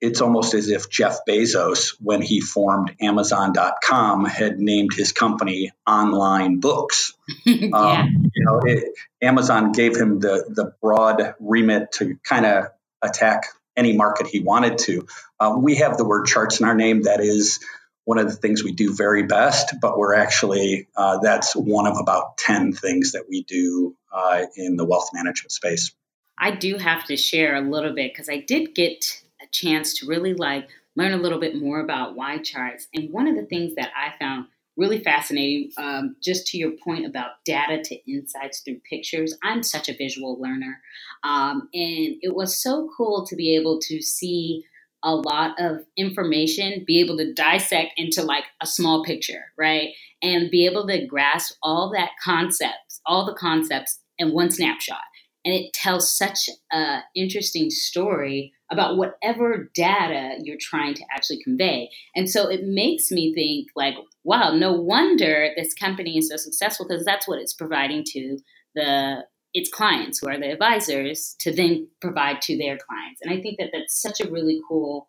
it's 0.00 0.20
almost 0.20 0.54
as 0.54 0.68
if 0.68 0.88
Jeff 0.88 1.20
Bezos, 1.28 1.96
when 2.00 2.22
he 2.22 2.40
formed 2.40 2.94
Amazon.com, 3.00 4.24
had 4.24 4.58
named 4.58 4.92
his 4.94 5.12
company 5.12 5.72
Online 5.86 6.60
Books. 6.60 7.14
yeah. 7.44 7.76
um, 7.76 8.30
you 8.34 8.44
know, 8.44 8.60
it, 8.64 8.94
Amazon 9.20 9.72
gave 9.72 9.96
him 9.96 10.20
the 10.20 10.44
the 10.48 10.72
broad 10.80 11.34
remit 11.40 11.92
to 11.92 12.16
kind 12.22 12.46
of 12.46 12.66
attack 13.02 13.44
any 13.76 13.96
market 13.96 14.26
he 14.26 14.40
wanted 14.40 14.78
to. 14.78 15.06
Uh, 15.38 15.56
we 15.58 15.76
have 15.76 15.96
the 15.96 16.04
word 16.04 16.26
charts 16.26 16.60
in 16.60 16.66
our 16.66 16.74
name. 16.74 17.02
That 17.02 17.20
is 17.20 17.60
one 18.04 18.18
of 18.18 18.26
the 18.26 18.36
things 18.36 18.64
we 18.64 18.72
do 18.72 18.94
very 18.94 19.24
best, 19.24 19.74
but 19.80 19.98
we're 19.98 20.14
actually 20.14 20.88
uh, 20.96 21.18
that's 21.18 21.54
one 21.54 21.86
of 21.86 21.98
about 21.98 22.36
ten 22.36 22.72
things 22.72 23.12
that 23.12 23.24
we 23.28 23.42
do 23.42 23.96
uh, 24.12 24.44
in 24.56 24.76
the 24.76 24.84
wealth 24.84 25.10
management 25.12 25.52
space. 25.52 25.92
I 26.38 26.52
do 26.52 26.76
have 26.76 27.04
to 27.06 27.16
share 27.16 27.56
a 27.56 27.60
little 27.60 27.92
bit 27.92 28.12
because 28.12 28.28
I 28.28 28.38
did 28.38 28.74
get 28.76 29.22
chance 29.52 29.94
to 29.98 30.06
really 30.06 30.34
like 30.34 30.68
learn 30.96 31.12
a 31.12 31.18
little 31.18 31.40
bit 31.40 31.56
more 31.56 31.80
about 31.80 32.16
YCharts. 32.16 32.86
And 32.94 33.10
one 33.12 33.28
of 33.28 33.36
the 33.36 33.46
things 33.46 33.74
that 33.76 33.90
I 33.96 34.18
found 34.18 34.46
really 34.76 35.02
fascinating, 35.02 35.70
um, 35.76 36.16
just 36.22 36.46
to 36.48 36.58
your 36.58 36.72
point 36.84 37.04
about 37.04 37.44
data 37.44 37.82
to 37.82 38.10
insights 38.10 38.60
through 38.60 38.80
pictures, 38.88 39.36
I'm 39.42 39.62
such 39.62 39.88
a 39.88 39.96
visual 39.96 40.40
learner. 40.40 40.80
Um, 41.24 41.68
and 41.74 42.16
it 42.22 42.34
was 42.34 42.62
so 42.62 42.88
cool 42.96 43.26
to 43.26 43.36
be 43.36 43.56
able 43.56 43.80
to 43.80 44.00
see 44.00 44.64
a 45.04 45.14
lot 45.14 45.60
of 45.60 45.84
information, 45.96 46.84
be 46.86 47.00
able 47.00 47.16
to 47.18 47.32
dissect 47.34 47.92
into 47.96 48.22
like 48.22 48.44
a 48.60 48.66
small 48.66 49.04
picture, 49.04 49.52
right? 49.56 49.90
And 50.22 50.50
be 50.50 50.66
able 50.66 50.86
to 50.88 51.06
grasp 51.06 51.54
all 51.62 51.92
that 51.94 52.10
concepts, 52.22 53.00
all 53.06 53.26
the 53.26 53.34
concepts 53.34 54.00
in 54.18 54.32
one 54.32 54.50
snapshot. 54.50 54.98
And 55.44 55.54
it 55.54 55.72
tells 55.72 56.16
such 56.16 56.48
an 56.72 57.02
interesting 57.14 57.70
story 57.70 58.52
about 58.70 58.96
whatever 58.96 59.70
data 59.74 60.36
you're 60.42 60.58
trying 60.60 60.94
to 60.94 61.04
actually 61.10 61.42
convey. 61.42 61.90
And 62.14 62.30
so 62.30 62.48
it 62.48 62.64
makes 62.64 63.10
me 63.10 63.34
think 63.34 63.68
like, 63.74 63.94
wow, 64.24 64.52
no 64.52 64.72
wonder 64.72 65.50
this 65.56 65.74
company 65.74 66.18
is 66.18 66.28
so 66.28 66.36
successful 66.36 66.86
because 66.86 67.04
that's 67.04 67.26
what 67.26 67.38
it's 67.38 67.54
providing 67.54 68.04
to 68.08 68.38
the 68.74 69.24
its 69.54 69.70
clients 69.70 70.18
who 70.18 70.28
are 70.28 70.38
the 70.38 70.52
advisors 70.52 71.34
to 71.40 71.50
then 71.50 71.88
provide 72.02 72.42
to 72.42 72.58
their 72.58 72.76
clients. 72.76 73.20
And 73.22 73.32
I 73.32 73.40
think 73.40 73.58
that 73.58 73.70
that's 73.72 74.00
such 74.00 74.20
a 74.20 74.30
really 74.30 74.60
cool 74.68 75.08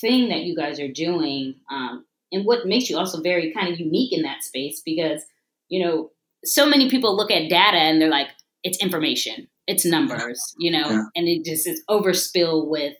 thing 0.00 0.30
that 0.30 0.42
you 0.44 0.56
guys 0.56 0.80
are 0.80 0.90
doing. 0.90 1.56
Um, 1.70 2.06
and 2.32 2.46
what 2.46 2.66
makes 2.66 2.88
you 2.88 2.96
also 2.96 3.20
very 3.20 3.52
kind 3.52 3.72
of 3.72 3.78
unique 3.78 4.12
in 4.12 4.22
that 4.22 4.42
space 4.42 4.80
because, 4.84 5.22
you 5.68 5.84
know, 5.84 6.10
so 6.44 6.66
many 6.66 6.90
people 6.90 7.14
look 7.14 7.30
at 7.30 7.50
data 7.50 7.76
and 7.76 8.00
they're 8.00 8.08
like, 8.08 8.30
it's 8.62 8.82
information 8.82 9.48
it's 9.66 9.84
numbers, 9.84 10.54
you 10.58 10.70
know, 10.70 10.88
yeah. 10.88 11.04
and 11.16 11.28
it 11.28 11.44
just 11.44 11.66
is 11.66 11.82
overspill 11.88 12.68
with 12.68 12.94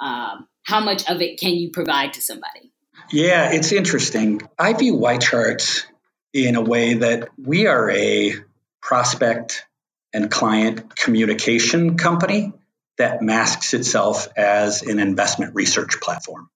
um, 0.00 0.48
how 0.64 0.80
much 0.80 1.08
of 1.08 1.20
it 1.20 1.38
can 1.38 1.54
you 1.54 1.70
provide 1.70 2.14
to 2.14 2.20
somebody. 2.20 2.72
Yeah, 3.10 3.52
it's 3.52 3.72
interesting. 3.72 4.40
I 4.58 4.72
view 4.72 4.96
YCharts 4.96 5.84
in 6.32 6.56
a 6.56 6.62
way 6.62 6.94
that 6.94 7.28
we 7.38 7.66
are 7.66 7.90
a 7.90 8.34
prospect 8.80 9.66
and 10.12 10.30
client 10.30 10.94
communication 10.96 11.96
company 11.96 12.52
that 12.98 13.22
masks 13.22 13.74
itself 13.74 14.28
as 14.36 14.82
an 14.82 14.98
investment 14.98 15.54
research 15.54 16.00
platform. 16.00 16.48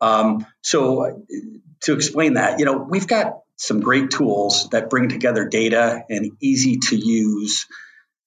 Um, 0.00 0.46
so, 0.62 1.24
to 1.82 1.94
explain 1.94 2.34
that, 2.34 2.58
you 2.58 2.64
know, 2.64 2.78
we've 2.78 3.06
got 3.06 3.38
some 3.56 3.80
great 3.80 4.10
tools 4.10 4.68
that 4.70 4.90
bring 4.90 5.08
together 5.08 5.48
data 5.48 6.02
and 6.08 6.32
easy 6.40 6.78
to 6.78 6.96
use 6.96 7.66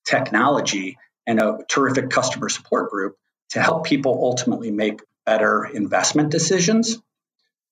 technology 0.06 0.98
and 1.28 1.40
a 1.40 1.60
terrific 1.68 2.10
customer 2.10 2.50
support 2.50 2.92
group 2.92 3.18
to 3.50 3.62
help 3.62 3.86
people 3.86 4.20
ultimately 4.22 4.72
make 4.72 5.02
better 5.26 5.66
investment 5.66 6.30
decisions. 6.32 6.98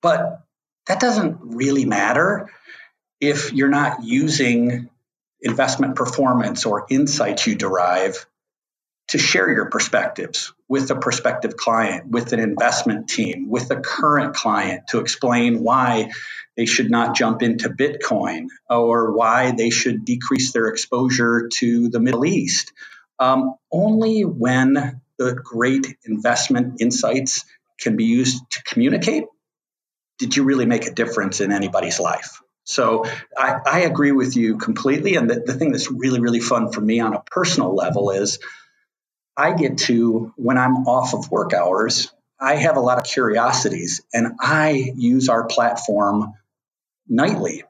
But 0.01 0.41
that 0.87 0.99
doesn't 0.99 1.37
really 1.41 1.85
matter 1.85 2.49
if 3.21 3.53
you're 3.53 3.69
not 3.69 4.03
using 4.03 4.89
investment 5.41 5.95
performance 5.95 6.65
or 6.65 6.85
insights 6.89 7.47
you 7.47 7.55
derive 7.55 8.25
to 9.09 9.17
share 9.17 9.51
your 9.51 9.69
perspectives 9.69 10.53
with 10.67 10.89
a 10.89 10.95
prospective 10.95 11.55
client, 11.57 12.09
with 12.09 12.33
an 12.33 12.39
investment 12.39 13.09
team, 13.09 13.49
with 13.49 13.69
a 13.69 13.79
current 13.79 14.35
client 14.35 14.87
to 14.89 14.99
explain 14.99 15.61
why 15.61 16.11
they 16.55 16.65
should 16.65 16.91
not 16.91 17.15
jump 17.15 17.41
into 17.41 17.69
Bitcoin 17.69 18.47
or 18.69 19.13
why 19.13 19.51
they 19.51 19.69
should 19.69 20.05
decrease 20.05 20.51
their 20.51 20.67
exposure 20.67 21.49
to 21.59 21.89
the 21.89 21.99
Middle 21.99 22.25
East. 22.25 22.73
Um, 23.19 23.55
only 23.71 24.21
when 24.21 25.01
the 25.17 25.33
great 25.33 25.95
investment 26.05 26.81
insights 26.81 27.45
can 27.79 27.95
be 27.95 28.05
used 28.05 28.41
to 28.51 28.63
communicate 28.63 29.25
did 30.19 30.35
you 30.35 30.43
really 30.43 30.65
make 30.65 30.85
a 30.85 30.93
difference 30.93 31.41
in 31.41 31.51
anybody's 31.51 31.99
life. 31.99 32.41
So 32.65 33.05
I, 33.37 33.59
I 33.65 33.79
agree 33.81 34.11
with 34.11 34.37
you 34.37 34.57
completely. 34.57 35.15
And 35.15 35.29
the, 35.29 35.43
the 35.45 35.53
thing 35.53 35.71
that's 35.71 35.91
really, 35.91 36.21
really 36.21 36.39
fun 36.39 36.71
for 36.71 36.79
me 36.79 36.99
on 36.99 37.13
a 37.13 37.21
personal 37.21 37.75
level 37.75 38.11
is 38.11 38.39
I 39.35 39.53
get 39.53 39.79
to, 39.79 40.31
when 40.37 40.57
I'm 40.57 40.87
off 40.87 41.13
of 41.13 41.29
work 41.29 41.53
hours, 41.53 42.13
I 42.39 42.55
have 42.55 42.77
a 42.77 42.79
lot 42.79 42.99
of 42.99 43.05
curiosities 43.05 44.01
and 44.13 44.33
I 44.39 44.91
use 44.95 45.29
our 45.29 45.45
platform 45.45 46.33
nightly 47.07 47.63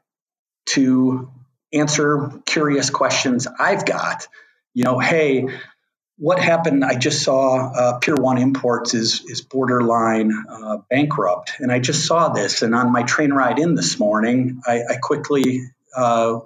to 0.66 1.30
answer 1.72 2.30
curious 2.46 2.90
questions 2.90 3.46
I've 3.58 3.84
got. 3.86 4.28
You 4.74 4.84
know, 4.84 4.98
hey, 4.98 5.48
what 6.16 6.38
happened? 6.38 6.84
I 6.84 6.96
just 6.96 7.22
saw 7.22 7.70
uh, 7.72 7.98
Pier 7.98 8.14
One 8.14 8.38
Imports 8.38 8.94
is 8.94 9.24
is 9.26 9.40
borderline 9.42 10.32
uh, 10.48 10.78
bankrupt, 10.90 11.54
and 11.58 11.72
I 11.72 11.80
just 11.80 12.06
saw 12.06 12.28
this. 12.30 12.62
And 12.62 12.74
on 12.74 12.92
my 12.92 13.02
train 13.02 13.32
ride 13.32 13.58
in 13.58 13.74
this 13.74 13.98
morning, 13.98 14.60
I, 14.66 14.82
I 14.90 14.96
quickly 15.02 15.62
uh, 15.96 16.40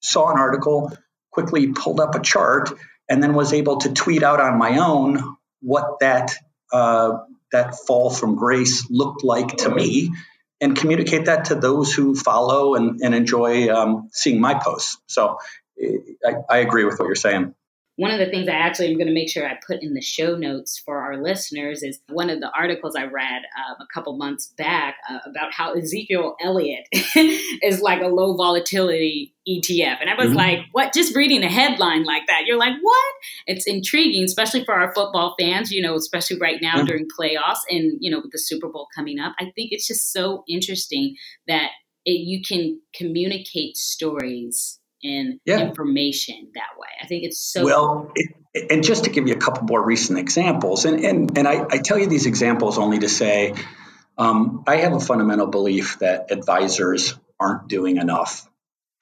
saw 0.00 0.30
an 0.32 0.38
article, 0.38 0.96
quickly 1.30 1.68
pulled 1.72 2.00
up 2.00 2.14
a 2.14 2.20
chart, 2.20 2.72
and 3.08 3.22
then 3.22 3.34
was 3.34 3.52
able 3.52 3.78
to 3.78 3.92
tweet 3.92 4.22
out 4.22 4.40
on 4.40 4.58
my 4.58 4.78
own 4.78 5.36
what 5.60 6.00
that 6.00 6.34
uh, 6.72 7.18
that 7.52 7.76
fall 7.86 8.10
from 8.10 8.36
grace 8.36 8.86
looked 8.90 9.24
like 9.24 9.58
to 9.58 9.70
me, 9.74 10.10
and 10.60 10.76
communicate 10.76 11.26
that 11.26 11.46
to 11.46 11.54
those 11.54 11.92
who 11.92 12.14
follow 12.14 12.74
and, 12.74 13.00
and 13.02 13.14
enjoy 13.14 13.68
um, 13.68 14.08
seeing 14.12 14.40
my 14.40 14.54
posts. 14.54 14.98
So 15.06 15.38
I, 16.26 16.34
I 16.48 16.58
agree 16.58 16.84
with 16.84 16.98
what 16.98 17.06
you're 17.06 17.14
saying 17.14 17.54
one 17.96 18.10
of 18.10 18.18
the 18.18 18.26
things 18.26 18.46
I 18.48 18.52
actually 18.52 18.88
am 18.88 18.98
going 18.98 19.06
to 19.06 19.14
make 19.14 19.30
sure 19.30 19.46
I 19.46 19.58
put 19.66 19.82
in 19.82 19.94
the 19.94 20.02
show 20.02 20.36
notes 20.36 20.78
for 20.78 20.98
our 20.98 21.22
listeners 21.22 21.82
is 21.82 21.98
one 22.10 22.28
of 22.28 22.40
the 22.40 22.50
articles 22.56 22.94
I 22.94 23.04
read 23.04 23.42
um, 23.58 23.76
a 23.80 23.86
couple 23.92 24.16
months 24.18 24.52
back 24.58 24.96
uh, 25.08 25.18
about 25.24 25.52
how 25.54 25.72
Ezekiel 25.72 26.36
Elliott 26.42 26.86
is 26.92 27.80
like 27.80 28.02
a 28.02 28.08
low 28.08 28.36
volatility 28.36 29.34
ETF. 29.48 29.98
And 30.00 30.10
I 30.10 30.14
was 30.14 30.28
mm-hmm. 30.28 30.36
like, 30.36 30.58
what? 30.72 30.92
Just 30.92 31.16
reading 31.16 31.42
a 31.42 31.48
headline 31.48 32.04
like 32.04 32.26
that, 32.26 32.42
you're 32.46 32.58
like, 32.58 32.74
what? 32.82 33.14
It's 33.46 33.66
intriguing, 33.66 34.24
especially 34.24 34.64
for 34.64 34.74
our 34.74 34.92
football 34.92 35.34
fans, 35.38 35.70
you 35.70 35.80
know, 35.80 35.94
especially 35.94 36.38
right 36.38 36.60
now 36.60 36.76
mm-hmm. 36.76 36.86
during 36.86 37.06
playoffs 37.18 37.60
and, 37.70 37.96
you 38.00 38.10
know, 38.10 38.20
with 38.20 38.32
the 38.32 38.38
Super 38.38 38.68
Bowl 38.68 38.88
coming 38.94 39.18
up. 39.18 39.34
I 39.38 39.44
think 39.54 39.72
it's 39.72 39.86
just 39.86 40.12
so 40.12 40.44
interesting 40.46 41.16
that 41.48 41.70
it, 42.04 42.20
you 42.20 42.42
can 42.42 42.80
communicate 42.94 43.76
stories 43.78 44.80
and 45.02 45.40
yeah. 45.44 45.60
information 45.60 46.50
that 46.54 46.78
way. 46.78 46.88
I 47.02 47.06
think 47.06 47.24
it's 47.24 47.40
so 47.40 47.64
well. 47.64 48.12
It, 48.14 48.70
and 48.70 48.82
just 48.82 49.04
to 49.04 49.10
give 49.10 49.28
you 49.28 49.34
a 49.34 49.38
couple 49.38 49.64
more 49.64 49.84
recent 49.84 50.18
examples, 50.18 50.84
and 50.84 51.04
and 51.04 51.38
and 51.38 51.46
I, 51.46 51.66
I 51.70 51.78
tell 51.78 51.98
you 51.98 52.06
these 52.06 52.26
examples 52.26 52.78
only 52.78 52.98
to 53.00 53.08
say, 53.08 53.54
um, 54.16 54.64
I 54.66 54.76
have 54.76 54.92
a 54.92 55.00
fundamental 55.00 55.46
belief 55.46 55.98
that 56.00 56.30
advisors 56.30 57.14
aren't 57.38 57.68
doing 57.68 57.98
enough 57.98 58.48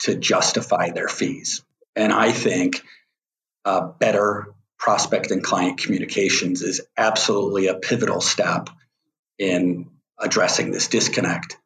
to 0.00 0.16
justify 0.16 0.90
their 0.90 1.08
fees, 1.08 1.62
and 1.94 2.12
I 2.12 2.32
think 2.32 2.82
uh, 3.64 3.80
better 3.80 4.54
prospect 4.78 5.30
and 5.30 5.42
client 5.42 5.78
communications 5.78 6.62
is 6.62 6.80
absolutely 6.96 7.68
a 7.68 7.74
pivotal 7.74 8.20
step 8.20 8.68
in 9.38 9.90
addressing 10.18 10.70
this 10.70 10.88
disconnect. 10.88 11.56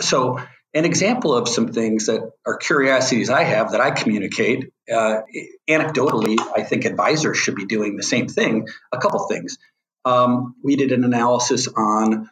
So 0.00 0.40
an 0.76 0.84
example 0.84 1.34
of 1.34 1.48
some 1.48 1.68
things 1.68 2.06
that 2.06 2.20
are 2.44 2.58
curiosities 2.58 3.30
I 3.30 3.44
have 3.44 3.72
that 3.72 3.80
I 3.80 3.92
communicate. 3.92 4.72
Uh, 4.92 5.22
anecdotally, 5.68 6.36
I 6.54 6.64
think 6.64 6.84
advisors 6.84 7.38
should 7.38 7.54
be 7.54 7.64
doing 7.64 7.96
the 7.96 8.02
same 8.02 8.28
thing. 8.28 8.68
A 8.92 8.98
couple 8.98 9.26
things. 9.26 9.56
Um, 10.04 10.54
we 10.62 10.76
did 10.76 10.92
an 10.92 11.02
analysis 11.02 11.66
on 11.66 12.28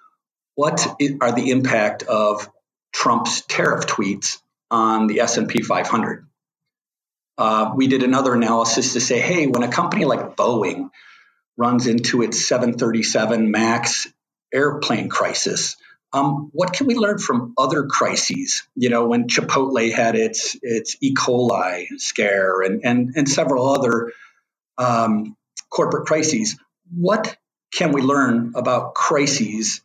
what 0.57 0.87
are 1.23 1.33
the 1.33 1.51
impact 1.51 2.03
of 2.03 2.47
Trump's 2.93 3.41
tariff 3.41 3.87
tweets 3.87 4.43
on 4.71 5.07
the 5.07 5.21
S&P 5.21 5.63
500. 5.63 6.27
Uh, 7.39 7.73
we 7.75 7.87
did 7.87 8.03
another 8.03 8.35
analysis 8.35 8.93
to 8.93 9.01
say, 9.01 9.21
hey, 9.21 9.47
when 9.47 9.63
a 9.63 9.73
company 9.73 10.05
like 10.05 10.37
Boeing 10.37 10.91
runs 11.57 11.87
into 11.87 12.21
its 12.21 12.47
737 12.47 13.51
MAX 13.51 14.07
airplane 14.53 15.09
crisis, 15.09 15.77
um, 16.15 16.51
what 16.53 16.73
can 16.73 16.87
we 16.87 16.95
learn 16.95 17.19
from 17.19 17.55
other 17.59 17.85
crises? 17.87 18.63
You 18.77 18.91
know, 18.91 19.07
when 19.07 19.29
Chipotle 19.29 19.93
had 19.93 20.15
its 20.15 20.57
its 20.63 20.97
E. 21.03 21.15
coli 21.15 21.87
scare 21.99 22.63
and 22.63 22.83
and 22.85 23.13
and 23.17 23.29
several 23.29 23.69
other 23.69 24.13
um, 24.79 25.37
corporate 25.71 26.07
crises. 26.07 26.57
What 26.95 27.37
can 27.73 27.93
we 27.93 28.03
learn 28.03 28.53
about 28.55 28.95
crises 28.95 29.81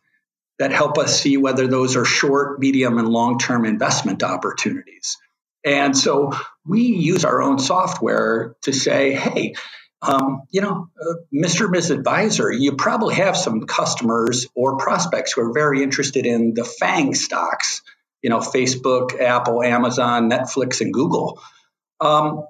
that 0.58 0.72
help 0.72 0.98
us 0.98 1.20
see 1.20 1.36
whether 1.36 1.66
those 1.66 1.96
are 1.96 2.04
short, 2.04 2.60
medium, 2.60 2.98
and 2.98 3.08
long 3.08 3.38
term 3.38 3.64
investment 3.64 4.22
opportunities? 4.22 5.16
And 5.64 5.96
so 5.96 6.32
we 6.66 6.82
use 6.82 7.24
our 7.24 7.42
own 7.42 7.58
software 7.58 8.56
to 8.62 8.72
say, 8.72 9.12
hey, 9.12 9.54
um, 10.02 10.42
you 10.50 10.62
know, 10.62 10.88
uh, 11.00 11.14
Mr. 11.34 11.70
Ms. 11.70 11.90
Advisor, 11.90 12.50
you 12.50 12.76
probably 12.76 13.16
have 13.16 13.36
some 13.36 13.66
customers 13.66 14.46
or 14.54 14.78
prospects 14.78 15.32
who 15.32 15.42
are 15.42 15.52
very 15.52 15.82
interested 15.82 16.24
in 16.24 16.54
the 16.54 16.64
FANG 16.64 17.14
stocks, 17.14 17.82
you 18.22 18.30
know, 18.30 18.38
Facebook, 18.38 19.20
Apple, 19.20 19.62
Amazon, 19.62 20.30
Netflix, 20.30 20.80
and 20.80 20.92
Google. 20.92 21.40
Um, 22.00 22.46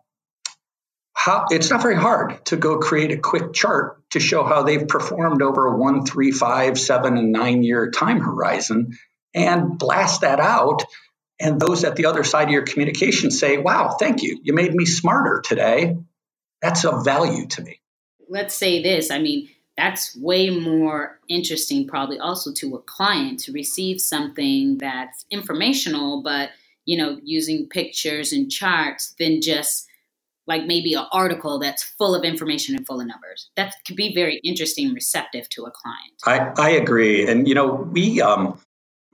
how, 1.12 1.46
it's 1.50 1.70
not 1.70 1.82
very 1.82 1.96
hard 1.96 2.44
to 2.46 2.56
go 2.56 2.78
create 2.78 3.10
a 3.10 3.18
quick 3.18 3.52
chart 3.52 3.98
to 4.10 4.20
show 4.20 4.44
how 4.44 4.62
they've 4.62 4.86
performed 4.86 5.42
over 5.42 5.66
a 5.66 5.76
one, 5.76 6.06
three, 6.06 6.30
five, 6.30 6.78
seven, 6.78 7.16
and 7.16 7.32
nine 7.32 7.62
year 7.62 7.90
time 7.90 8.20
horizon 8.20 8.96
and 9.34 9.76
blast 9.76 10.20
that 10.20 10.40
out. 10.40 10.84
And 11.40 11.60
those 11.60 11.84
at 11.84 11.96
the 11.96 12.06
other 12.06 12.22
side 12.22 12.44
of 12.48 12.52
your 12.52 12.62
communication 12.62 13.30
say, 13.30 13.58
wow, 13.58 13.96
thank 13.98 14.22
you. 14.22 14.40
You 14.42 14.54
made 14.54 14.72
me 14.72 14.86
smarter 14.86 15.42
today 15.44 15.96
that's 16.62 16.84
of 16.84 17.04
value 17.04 17.46
to 17.46 17.62
me. 17.62 17.80
Let's 18.28 18.54
say 18.54 18.82
this. 18.82 19.10
I 19.10 19.18
mean, 19.18 19.48
that's 19.76 20.16
way 20.16 20.50
more 20.50 21.18
interesting, 21.28 21.86
probably 21.86 22.18
also 22.18 22.52
to 22.54 22.74
a 22.74 22.82
client 22.82 23.40
to 23.40 23.52
receive 23.52 24.00
something 24.00 24.78
that's 24.78 25.24
informational, 25.30 26.22
but 26.22 26.50
you 26.84 26.96
know, 26.96 27.18
using 27.22 27.68
pictures 27.68 28.32
and 28.32 28.50
charts 28.50 29.14
than 29.18 29.40
just 29.40 29.86
like 30.46 30.66
maybe 30.66 30.94
an 30.94 31.06
article 31.12 31.58
that's 31.60 31.82
full 31.82 32.14
of 32.14 32.24
information 32.24 32.74
and 32.74 32.86
full 32.86 33.00
of 33.00 33.06
numbers. 33.06 33.50
That 33.56 33.74
could 33.86 33.96
be 33.96 34.12
very 34.14 34.40
interesting 34.42 34.86
and 34.86 34.94
receptive 34.94 35.48
to 35.50 35.64
a 35.64 35.70
client. 35.70 36.12
I, 36.26 36.52
I 36.60 36.70
agree. 36.70 37.28
And 37.28 37.46
you 37.46 37.54
know, 37.54 37.66
we 37.72 38.20
um 38.20 38.58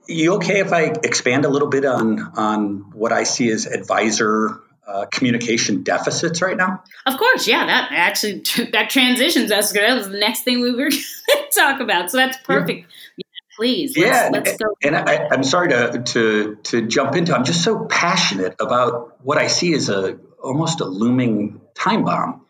you 0.07 0.35
okay 0.35 0.59
if 0.59 0.73
I 0.73 0.93
expand 1.03 1.45
a 1.45 1.49
little 1.49 1.67
bit 1.67 1.85
on 1.85 2.19
on 2.35 2.91
what 2.93 3.11
I 3.11 3.23
see 3.23 3.51
as 3.51 3.65
advisor 3.65 4.61
uh, 4.87 5.05
communication 5.11 5.83
deficits 5.83 6.41
right 6.41 6.57
now? 6.57 6.83
Of 7.05 7.17
course, 7.17 7.47
yeah. 7.47 7.65
That 7.65 7.91
actually 7.91 8.43
that 8.71 8.89
transitions 8.89 9.51
us. 9.51 9.71
That 9.73 9.95
was 9.95 10.09
the 10.09 10.17
next 10.17 10.43
thing 10.43 10.61
we 10.61 10.71
were 10.71 10.77
going 10.77 10.91
to 10.91 11.47
talk 11.53 11.79
about. 11.79 12.11
So 12.11 12.17
that's 12.17 12.37
perfect. 12.37 12.79
Yeah. 12.79 12.85
yeah 13.17 13.23
please, 13.57 13.97
let's, 13.97 14.09
yeah, 14.09 14.29
let's 14.31 14.57
go. 14.57 14.75
And 14.83 14.95
I, 14.95 15.33
am 15.33 15.43
sorry 15.43 15.69
to 15.69 16.01
to 16.03 16.55
to 16.63 16.87
jump 16.87 17.15
into. 17.15 17.35
I'm 17.35 17.43
just 17.43 17.63
so 17.63 17.85
passionate 17.85 18.55
about 18.59 19.23
what 19.25 19.37
I 19.37 19.47
see 19.47 19.73
as 19.73 19.89
a 19.89 20.17
almost 20.41 20.79
a 20.79 20.85
looming 20.85 21.59
time 21.75 22.03
bomb, 22.03 22.45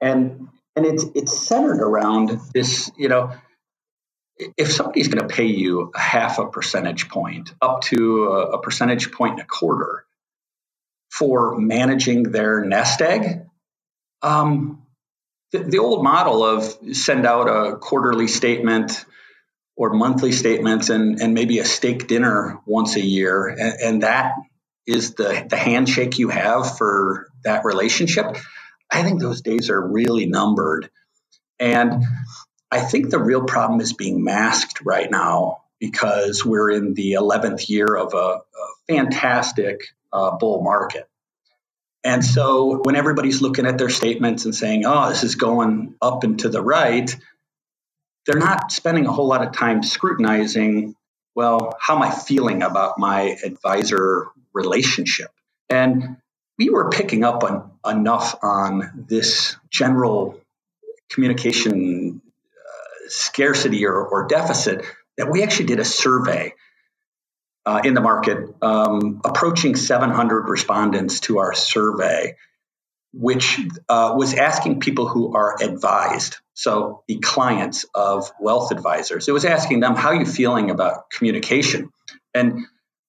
and 0.00 0.48
and 0.76 0.84
it's 0.84 1.04
it's 1.14 1.38
centered 1.38 1.80
around 1.80 2.38
this. 2.52 2.90
You 2.98 3.08
know, 3.08 3.32
if 4.56 4.72
somebody's 4.72 5.08
going 5.08 5.26
to 5.26 5.32
pay 5.32 5.46
you 5.46 5.90
a 5.94 5.98
half 5.98 6.38
a 6.38 6.46
percentage 6.46 7.08
point 7.08 7.54
up 7.62 7.82
to 7.82 8.24
a, 8.24 8.50
a 8.52 8.60
percentage 8.60 9.12
point 9.12 9.32
and 9.32 9.42
a 9.42 9.46
quarter 9.46 10.01
for 11.12 11.58
managing 11.58 12.22
their 12.22 12.64
nest 12.64 13.02
egg, 13.02 13.42
um, 14.22 14.82
the, 15.52 15.58
the 15.58 15.78
old 15.78 16.02
model 16.02 16.42
of 16.42 16.64
send 16.92 17.26
out 17.26 17.48
a 17.48 17.76
quarterly 17.76 18.28
statement 18.28 19.04
or 19.76 19.92
monthly 19.92 20.32
statements 20.32 20.88
and, 20.88 21.20
and 21.20 21.34
maybe 21.34 21.58
a 21.58 21.66
steak 21.66 22.06
dinner 22.06 22.60
once 22.66 22.96
a 22.96 23.00
year, 23.00 23.46
and, 23.46 23.74
and 23.82 24.02
that 24.02 24.32
is 24.86 25.14
the, 25.14 25.46
the 25.50 25.56
handshake 25.56 26.18
you 26.18 26.30
have 26.30 26.78
for 26.78 27.28
that 27.44 27.66
relationship. 27.66 28.38
I 28.90 29.02
think 29.02 29.20
those 29.20 29.42
days 29.42 29.68
are 29.68 29.80
really 29.80 30.26
numbered. 30.26 30.90
And 31.58 32.04
I 32.70 32.80
think 32.80 33.10
the 33.10 33.18
real 33.18 33.44
problem 33.44 33.80
is 33.80 33.92
being 33.92 34.24
masked 34.24 34.80
right 34.82 35.10
now 35.10 35.58
because 35.78 36.44
we're 36.44 36.70
in 36.70 36.94
the 36.94 37.12
11th 37.12 37.68
year 37.68 37.94
of 37.94 38.14
a, 38.14 38.16
a 38.16 38.40
fantastic 38.88 39.82
uh, 40.12 40.36
bull 40.36 40.62
market. 40.62 41.08
And 42.04 42.24
so 42.24 42.80
when 42.82 42.96
everybody's 42.96 43.40
looking 43.40 43.66
at 43.66 43.78
their 43.78 43.88
statements 43.88 44.44
and 44.44 44.54
saying, 44.54 44.84
oh, 44.84 45.08
this 45.08 45.22
is 45.22 45.36
going 45.36 45.94
up 46.02 46.24
and 46.24 46.38
to 46.40 46.48
the 46.48 46.60
right, 46.60 47.14
they're 48.26 48.40
not 48.40 48.72
spending 48.72 49.06
a 49.06 49.12
whole 49.12 49.28
lot 49.28 49.46
of 49.46 49.52
time 49.52 49.82
scrutinizing, 49.82 50.96
well, 51.34 51.76
how 51.80 51.96
am 51.96 52.02
I 52.02 52.10
feeling 52.10 52.62
about 52.62 52.98
my 52.98 53.36
advisor 53.44 54.28
relationship? 54.52 55.30
And 55.70 56.16
we 56.58 56.70
were 56.70 56.90
picking 56.90 57.24
up 57.24 57.44
on 57.44 57.70
enough 57.88 58.36
on 58.42 59.06
this 59.08 59.56
general 59.70 60.40
communication 61.10 62.20
uh, 62.24 63.08
scarcity 63.08 63.86
or, 63.86 63.94
or 63.94 64.26
deficit 64.26 64.84
that 65.16 65.30
we 65.30 65.42
actually 65.42 65.66
did 65.66 65.80
a 65.80 65.84
survey 65.84 66.54
uh, 67.64 67.80
in 67.84 67.94
the 67.94 68.00
market, 68.00 68.38
um, 68.60 69.20
approaching 69.24 69.76
700 69.76 70.48
respondents 70.48 71.20
to 71.20 71.38
our 71.38 71.54
survey, 71.54 72.36
which 73.12 73.60
uh, 73.88 74.14
was 74.16 74.34
asking 74.34 74.80
people 74.80 75.06
who 75.06 75.36
are 75.36 75.56
advised, 75.62 76.36
so 76.54 77.02
the 77.08 77.18
clients 77.18 77.86
of 77.94 78.30
wealth 78.40 78.72
advisors. 78.72 79.28
It 79.28 79.32
was 79.32 79.44
asking 79.44 79.80
them, 79.80 79.94
"How 79.94 80.08
are 80.08 80.16
you 80.16 80.26
feeling 80.26 80.70
about 80.70 81.10
communication?" 81.10 81.90
And 82.34 82.66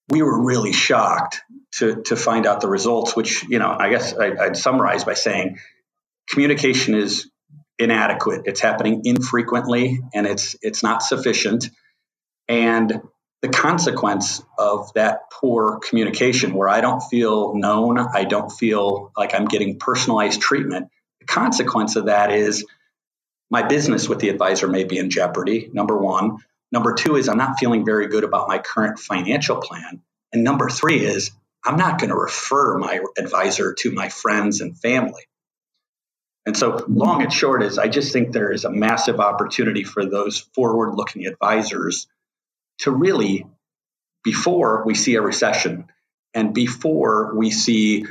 we 0.09 0.21
were 0.21 0.43
really 0.43 0.73
shocked 0.73 1.41
to 1.73 2.03
to 2.03 2.15
find 2.15 2.45
out 2.45 2.61
the 2.61 2.67
results. 2.67 3.15
Which 3.15 3.43
you 3.43 3.59
know, 3.59 3.75
I 3.77 3.89
guess 3.89 4.13
I, 4.13 4.33
I'd 4.39 4.57
summarize 4.57 5.03
by 5.03 5.13
saying, 5.15 5.57
communication 6.29 6.95
is 6.95 7.29
inadequate. 7.79 8.41
It's 8.45 8.59
happening 8.59 9.01
infrequently, 9.05 9.99
and 10.13 10.27
it's 10.27 10.55
it's 10.61 10.83
not 10.83 11.01
sufficient. 11.01 11.69
And 12.47 13.01
the 13.43 13.49
consequence 13.49 14.41
of 14.57 14.93
that 14.93 15.29
poor 15.29 15.79
communication 15.79 16.53
where 16.53 16.69
I 16.69 16.79
don't 16.79 17.01
feel 17.01 17.53
known, 17.53 17.99
I 17.99 18.23
don't 18.23 18.49
feel 18.49 19.11
like 19.17 19.35
I'm 19.35 19.45
getting 19.45 19.77
personalized 19.77 20.39
treatment, 20.39 20.87
the 21.19 21.25
consequence 21.25 21.97
of 21.97 22.05
that 22.05 22.31
is 22.31 22.65
my 23.51 23.61
business 23.61 24.07
with 24.07 24.19
the 24.19 24.29
advisor 24.29 24.69
may 24.69 24.85
be 24.85 24.97
in 24.97 25.09
jeopardy, 25.09 25.69
number 25.73 25.97
one. 25.97 26.37
Number 26.71 26.93
two 26.93 27.17
is 27.17 27.27
I'm 27.27 27.37
not 27.37 27.59
feeling 27.59 27.85
very 27.85 28.07
good 28.07 28.23
about 28.23 28.47
my 28.47 28.59
current 28.59 28.97
financial 28.97 29.57
plan. 29.57 30.01
And 30.31 30.45
number 30.45 30.69
three 30.69 31.05
is 31.05 31.31
I'm 31.65 31.75
not 31.75 31.99
going 31.99 32.11
to 32.11 32.15
refer 32.15 32.77
my 32.77 33.01
advisor 33.17 33.73
to 33.79 33.91
my 33.91 34.07
friends 34.07 34.61
and 34.61 34.79
family. 34.79 35.23
And 36.45 36.57
so, 36.57 36.83
long 36.87 37.21
and 37.21 37.31
short 37.31 37.61
is, 37.61 37.77
I 37.77 37.89
just 37.89 38.11
think 38.11 38.31
there 38.31 38.51
is 38.51 38.65
a 38.65 38.71
massive 38.71 39.19
opportunity 39.19 39.83
for 39.83 40.05
those 40.05 40.39
forward 40.39 40.95
looking 40.95 41.25
advisors 41.25 42.07
to 42.83 42.91
really, 42.91 43.45
before 44.23 44.83
we 44.85 44.93
see 44.93 45.15
a 45.15 45.21
recession 45.21 45.85
and 46.33 46.53
before 46.53 47.35
we 47.35 47.49
see 47.51 48.05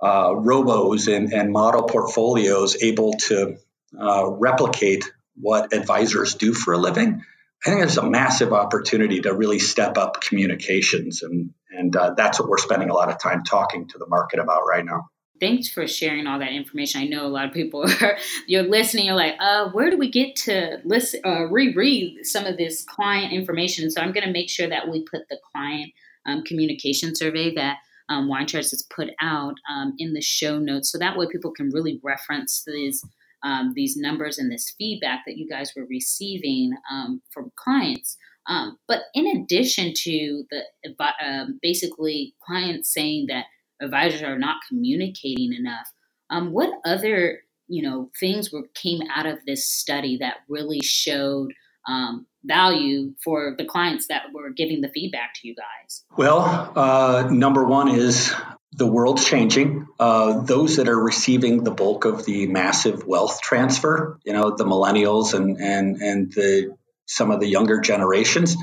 uh, 0.00 0.30
robos 0.30 1.14
and, 1.14 1.32
and, 1.32 1.52
model 1.52 1.84
portfolios 1.84 2.82
able 2.82 3.12
to 3.12 3.56
uh, 3.98 4.26
replicate 4.26 5.04
what 5.36 5.72
advisors 5.72 6.34
do 6.34 6.52
for 6.52 6.74
a 6.74 6.78
living, 6.78 7.22
I 7.64 7.70
think 7.70 7.80
there's 7.80 7.98
a 7.98 8.08
massive 8.08 8.52
opportunity 8.52 9.20
to 9.20 9.32
really 9.32 9.60
step 9.60 9.96
up 9.96 10.20
communications. 10.20 11.22
And, 11.22 11.50
and 11.70 11.94
uh, 11.94 12.14
that's 12.16 12.40
what 12.40 12.48
we're 12.48 12.58
spending 12.58 12.90
a 12.90 12.94
lot 12.94 13.10
of 13.10 13.20
time 13.20 13.44
talking 13.44 13.86
to 13.88 13.98
the 13.98 14.08
market 14.08 14.40
about 14.40 14.62
right 14.68 14.84
now 14.84 15.08
thanks 15.42 15.68
for 15.68 15.88
sharing 15.88 16.28
all 16.28 16.38
that 16.38 16.52
information. 16.52 17.00
I 17.00 17.06
know 17.06 17.26
a 17.26 17.28
lot 17.28 17.46
of 17.46 17.52
people 17.52 17.82
are 18.00 18.16
you're 18.46 18.62
listening. 18.62 19.06
You're 19.06 19.16
like, 19.16 19.34
uh, 19.40 19.70
where 19.70 19.90
do 19.90 19.98
we 19.98 20.08
get 20.08 20.36
to 20.36 20.78
listen, 20.84 21.20
uh, 21.26 21.46
reread 21.48 22.24
some 22.24 22.46
of 22.46 22.56
this 22.56 22.84
client 22.84 23.32
information? 23.32 23.90
So 23.90 24.00
I'm 24.00 24.12
going 24.12 24.24
to 24.24 24.32
make 24.32 24.48
sure 24.48 24.68
that 24.68 24.88
we 24.88 25.02
put 25.02 25.28
the 25.28 25.38
client 25.52 25.92
um, 26.26 26.44
communication 26.44 27.16
survey 27.16 27.52
that 27.56 27.78
um, 28.08 28.30
Charts 28.46 28.70
has 28.70 28.84
put 28.94 29.10
out 29.20 29.54
um, 29.68 29.94
in 29.98 30.14
the 30.14 30.20
show 30.20 30.60
notes, 30.60 30.92
so 30.92 30.98
that 30.98 31.16
way 31.16 31.26
people 31.30 31.50
can 31.50 31.70
really 31.70 32.00
reference 32.02 32.62
these. 32.66 33.04
Um, 33.44 33.72
these 33.74 33.96
numbers 33.96 34.38
and 34.38 34.52
this 34.52 34.72
feedback 34.78 35.22
that 35.26 35.36
you 35.36 35.48
guys 35.48 35.72
were 35.74 35.84
receiving 35.90 36.74
um, 36.92 37.22
from 37.34 37.50
clients. 37.56 38.16
Um, 38.46 38.78
but 38.86 39.00
in 39.14 39.26
addition 39.26 39.94
to 39.96 40.44
the 40.48 40.62
uh, 41.00 41.46
basically 41.60 42.36
clients 42.46 42.94
saying 42.94 43.26
that 43.30 43.46
advisors 43.82 44.22
are 44.22 44.38
not 44.38 44.56
communicating 44.68 45.52
enough. 45.52 45.92
Um, 46.30 46.52
what 46.52 46.70
other 46.84 47.40
you 47.68 47.82
know 47.82 48.10
things 48.18 48.52
were 48.52 48.64
came 48.74 49.00
out 49.14 49.26
of 49.26 49.38
this 49.46 49.66
study 49.66 50.18
that 50.18 50.36
really 50.48 50.80
showed 50.80 51.52
um, 51.88 52.26
value 52.44 53.14
for 53.22 53.54
the 53.56 53.64
clients 53.64 54.06
that 54.06 54.32
were 54.32 54.50
giving 54.50 54.80
the 54.80 54.88
feedback 54.88 55.34
to 55.34 55.48
you 55.48 55.54
guys? 55.54 56.04
Well, 56.16 56.72
uh, 56.76 57.28
number 57.30 57.64
one 57.64 57.88
is 57.88 58.32
the 58.72 58.86
world's 58.86 59.24
changing. 59.24 59.86
Uh, 59.98 60.40
those 60.40 60.76
that 60.76 60.88
are 60.88 60.98
receiving 60.98 61.64
the 61.64 61.70
bulk 61.70 62.04
of 62.04 62.24
the 62.24 62.46
massive 62.46 63.06
wealth 63.06 63.40
transfer, 63.42 64.18
you 64.24 64.32
know, 64.32 64.56
the 64.56 64.64
millennials 64.64 65.34
and 65.34 65.58
and 65.60 65.96
and 65.96 66.32
the 66.32 66.76
some 67.06 67.30
of 67.30 67.40
the 67.40 67.48
younger 67.48 67.80
generations, 67.80 68.56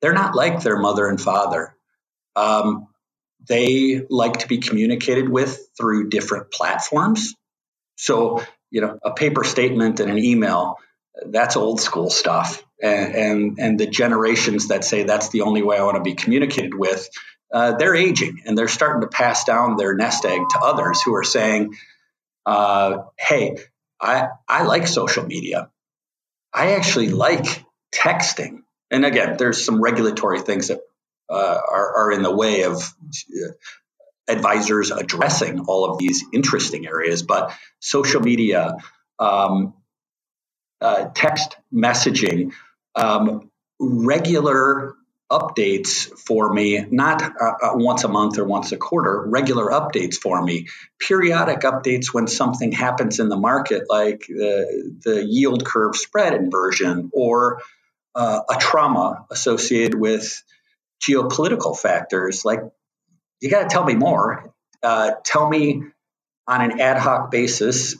they're 0.00 0.12
not 0.12 0.34
like 0.34 0.62
their 0.62 0.78
mother 0.78 1.08
and 1.08 1.20
father. 1.20 1.74
Um, 2.36 2.88
they 3.48 4.04
like 4.08 4.38
to 4.38 4.48
be 4.48 4.58
communicated 4.58 5.28
with 5.28 5.68
through 5.76 6.08
different 6.08 6.50
platforms. 6.50 7.34
So, 7.96 8.42
you 8.70 8.80
know, 8.80 8.98
a 9.02 9.12
paper 9.12 9.44
statement 9.44 10.00
and 10.00 10.10
an 10.10 10.18
email, 10.18 10.76
that's 11.26 11.56
old 11.56 11.80
school 11.80 12.10
stuff. 12.10 12.62
And, 12.82 13.14
and, 13.14 13.58
and 13.58 13.80
the 13.80 13.86
generations 13.86 14.68
that 14.68 14.84
say 14.84 15.04
that's 15.04 15.28
the 15.28 15.42
only 15.42 15.62
way 15.62 15.76
I 15.78 15.82
want 15.84 15.96
to 15.96 16.02
be 16.02 16.14
communicated 16.14 16.74
with, 16.74 17.08
uh, 17.52 17.76
they're 17.76 17.94
aging 17.94 18.42
and 18.46 18.56
they're 18.56 18.68
starting 18.68 19.02
to 19.02 19.08
pass 19.08 19.44
down 19.44 19.76
their 19.76 19.94
nest 19.94 20.24
egg 20.24 20.40
to 20.50 20.58
others 20.58 21.02
who 21.02 21.14
are 21.14 21.24
saying, 21.24 21.74
uh, 22.46 23.04
hey, 23.18 23.56
I, 24.00 24.28
I 24.48 24.64
like 24.64 24.86
social 24.86 25.24
media. 25.24 25.70
I 26.52 26.72
actually 26.72 27.08
like 27.08 27.64
texting. 27.94 28.62
And 28.90 29.04
again, 29.04 29.36
there's 29.36 29.64
some 29.64 29.80
regulatory 29.80 30.40
things 30.40 30.68
that 30.68 30.80
uh, 31.32 31.60
are, 31.68 31.96
are, 31.96 32.12
in 32.12 32.22
the 32.22 32.34
way 32.34 32.62
of 32.62 32.76
uh, 32.76 33.52
advisors 34.28 34.90
addressing 34.90 35.60
all 35.60 35.90
of 35.90 35.98
these 35.98 36.24
interesting 36.32 36.86
areas. 36.86 37.22
But 37.22 37.52
social 37.80 38.20
media, 38.20 38.76
um, 39.18 39.74
uh, 40.80 41.08
text 41.14 41.56
messaging, 41.72 42.52
um, 42.94 43.50
regular 43.80 44.94
updates 45.32 46.10
for 46.18 46.52
me, 46.52 46.84
not 46.90 47.22
uh, 47.22 47.52
uh, 47.62 47.70
once 47.74 48.04
a 48.04 48.08
month 48.08 48.38
or 48.38 48.44
once 48.44 48.70
a 48.72 48.76
quarter, 48.76 49.24
regular 49.26 49.70
updates 49.70 50.16
for 50.16 50.42
me, 50.42 50.68
periodic 51.00 51.60
updates 51.60 52.12
when 52.12 52.26
something 52.26 52.70
happens 52.70 53.18
in 53.18 53.30
the 53.30 53.36
market, 53.36 53.84
like 53.88 54.26
the, 54.28 54.94
the 55.02 55.24
yield 55.24 55.64
curve 55.64 55.96
spread 55.96 56.34
inversion 56.34 57.10
or 57.14 57.62
uh, 58.14 58.40
a 58.50 58.56
trauma 58.56 59.24
associated 59.30 59.94
with 59.94 60.42
geopolitical 61.02 61.78
factors, 61.78 62.44
like 62.44 62.60
you 63.40 63.50
got 63.50 63.62
to 63.62 63.68
tell 63.68 63.84
me 63.84 63.94
more. 63.94 64.54
Uh, 64.82 65.12
tell 65.24 65.48
me 65.48 65.82
on 66.46 66.60
an 66.60 66.80
ad 66.80 66.98
hoc 66.98 67.30
basis. 67.30 67.96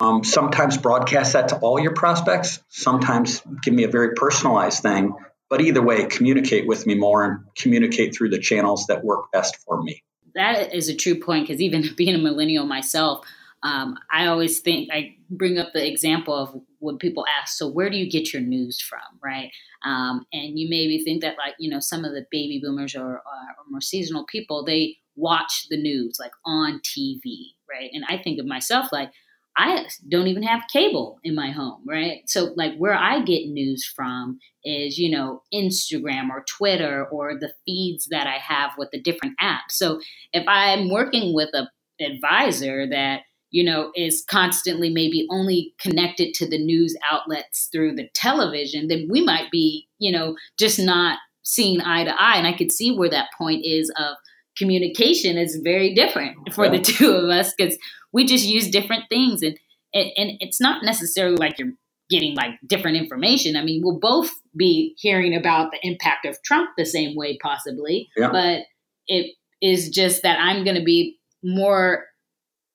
Um, 0.00 0.22
sometimes 0.22 0.76
broadcast 0.78 1.32
that 1.32 1.48
to 1.48 1.56
all 1.58 1.80
your 1.80 1.94
prospects. 1.94 2.62
Sometimes 2.68 3.42
give 3.62 3.74
me 3.74 3.82
a 3.84 3.88
very 3.88 4.14
personalized 4.14 4.82
thing. 4.82 5.14
But 5.50 5.60
either 5.60 5.82
way, 5.82 6.04
communicate 6.06 6.66
with 6.66 6.86
me 6.86 6.94
more 6.94 7.24
and 7.24 7.40
communicate 7.56 8.14
through 8.14 8.30
the 8.30 8.38
channels 8.38 8.86
that 8.86 9.02
work 9.02 9.32
best 9.32 9.56
for 9.64 9.82
me. 9.82 10.02
That 10.34 10.74
is 10.74 10.88
a 10.88 10.94
true 10.94 11.20
point 11.20 11.48
because 11.48 11.60
even 11.60 11.84
being 11.96 12.14
a 12.14 12.18
millennial 12.18 12.66
myself, 12.66 13.26
um, 13.62 13.96
I 14.12 14.26
always 14.26 14.60
think 14.60 14.88
I 14.92 15.16
bring 15.30 15.58
up 15.58 15.72
the 15.72 15.86
example 15.86 16.34
of 16.34 16.60
when 16.78 16.98
people 16.98 17.24
ask, 17.40 17.56
so 17.56 17.68
where 17.68 17.90
do 17.90 17.96
you 17.96 18.10
get 18.10 18.32
your 18.32 18.42
news 18.42 18.80
from, 18.80 19.00
right? 19.22 19.50
Um, 19.84 20.26
and 20.32 20.58
you 20.58 20.68
maybe 20.68 21.02
think 21.02 21.22
that 21.22 21.36
like 21.38 21.54
you 21.58 21.70
know 21.70 21.80
some 21.80 22.04
of 22.04 22.12
the 22.12 22.26
baby 22.30 22.60
boomers 22.62 22.94
or, 22.94 23.02
or, 23.02 23.16
or 23.16 23.70
more 23.70 23.80
seasonal 23.80 24.24
people 24.26 24.64
they 24.64 24.96
watch 25.16 25.66
the 25.70 25.76
news 25.76 26.16
like 26.20 26.30
on 26.46 26.80
TV, 26.84 27.54
right? 27.68 27.90
And 27.92 28.04
I 28.08 28.18
think 28.18 28.38
of 28.38 28.46
myself 28.46 28.92
like 28.92 29.10
I 29.58 29.86
don't 30.08 30.28
even 30.28 30.44
have 30.44 30.62
cable 30.72 31.18
in 31.24 31.34
my 31.34 31.50
home, 31.50 31.82
right? 31.84 32.20
So, 32.26 32.52
like, 32.56 32.76
where 32.76 32.94
I 32.94 33.22
get 33.22 33.48
news 33.48 33.84
from 33.84 34.38
is, 34.64 34.98
you 34.98 35.10
know, 35.10 35.42
Instagram 35.52 36.30
or 36.30 36.44
Twitter 36.48 37.06
or 37.06 37.36
the 37.36 37.52
feeds 37.66 38.06
that 38.12 38.28
I 38.28 38.36
have 38.38 38.70
with 38.78 38.92
the 38.92 39.00
different 39.00 39.36
apps. 39.42 39.72
So, 39.72 40.00
if 40.32 40.44
I'm 40.46 40.88
working 40.88 41.34
with 41.34 41.48
a 41.54 41.68
advisor 42.00 42.88
that 42.88 43.22
you 43.50 43.64
know 43.64 43.90
is 43.94 44.24
constantly 44.28 44.90
maybe 44.90 45.26
only 45.30 45.74
connected 45.80 46.34
to 46.34 46.48
the 46.48 46.62
news 46.62 46.96
outlets 47.10 47.68
through 47.72 47.94
the 47.94 48.08
television 48.14 48.88
then 48.88 49.06
we 49.10 49.24
might 49.24 49.50
be 49.50 49.86
you 49.98 50.12
know 50.12 50.36
just 50.58 50.78
not 50.78 51.18
seeing 51.48 51.80
eye 51.80 52.04
to 52.04 52.10
eye. 52.10 52.36
And 52.36 52.46
i 52.46 52.52
could 52.52 52.70
see 52.70 52.96
where 52.96 53.10
that 53.10 53.30
point 53.36 53.64
is 53.64 53.90
of 53.98 54.16
communication 54.56 55.38
is 55.38 55.60
very 55.62 55.94
different 55.94 56.36
for 56.52 56.68
the 56.68 56.80
two 56.80 57.10
of 57.12 57.30
us 57.30 57.52
because 57.56 57.78
we 58.12 58.26
just 58.26 58.44
use 58.44 58.70
different 58.70 59.04
things. 59.08 59.42
And, 59.42 59.56
and 59.94 60.10
and 60.16 60.30
it's 60.40 60.60
not 60.60 60.82
necessarily 60.82 61.36
like 61.36 61.58
you're 61.58 61.72
getting 62.10 62.34
like 62.34 62.52
different 62.66 62.96
information. 62.96 63.56
I 63.56 63.62
mean 63.62 63.80
we'll 63.82 63.98
both 63.98 64.30
be 64.56 64.94
hearing 64.98 65.34
about 65.34 65.70
the 65.70 65.78
impact 65.82 66.26
of 66.26 66.42
trump 66.42 66.70
the 66.76 66.84
same 66.84 67.16
way 67.16 67.38
possibly. 67.42 68.08
Yeah. 68.16 68.30
but 68.30 68.62
it 69.06 69.34
is 69.60 69.88
just 69.88 70.22
that 70.22 70.38
i'm 70.40 70.62
going 70.62 70.76
to 70.76 70.84
be 70.84 71.18
more 71.42 72.04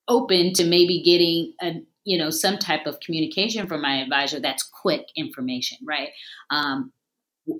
open 0.08 0.52
to 0.54 0.64
maybe 0.64 1.02
getting 1.02 1.52
a 1.62 1.82
you 2.04 2.18
know 2.18 2.30
some 2.30 2.58
type 2.58 2.86
of 2.86 3.00
communication 3.00 3.66
from 3.66 3.80
my 3.80 4.02
advisor 4.02 4.38
that's 4.38 4.62
quick 4.62 5.06
information 5.16 5.78
right 5.84 6.10
um, 6.50 6.92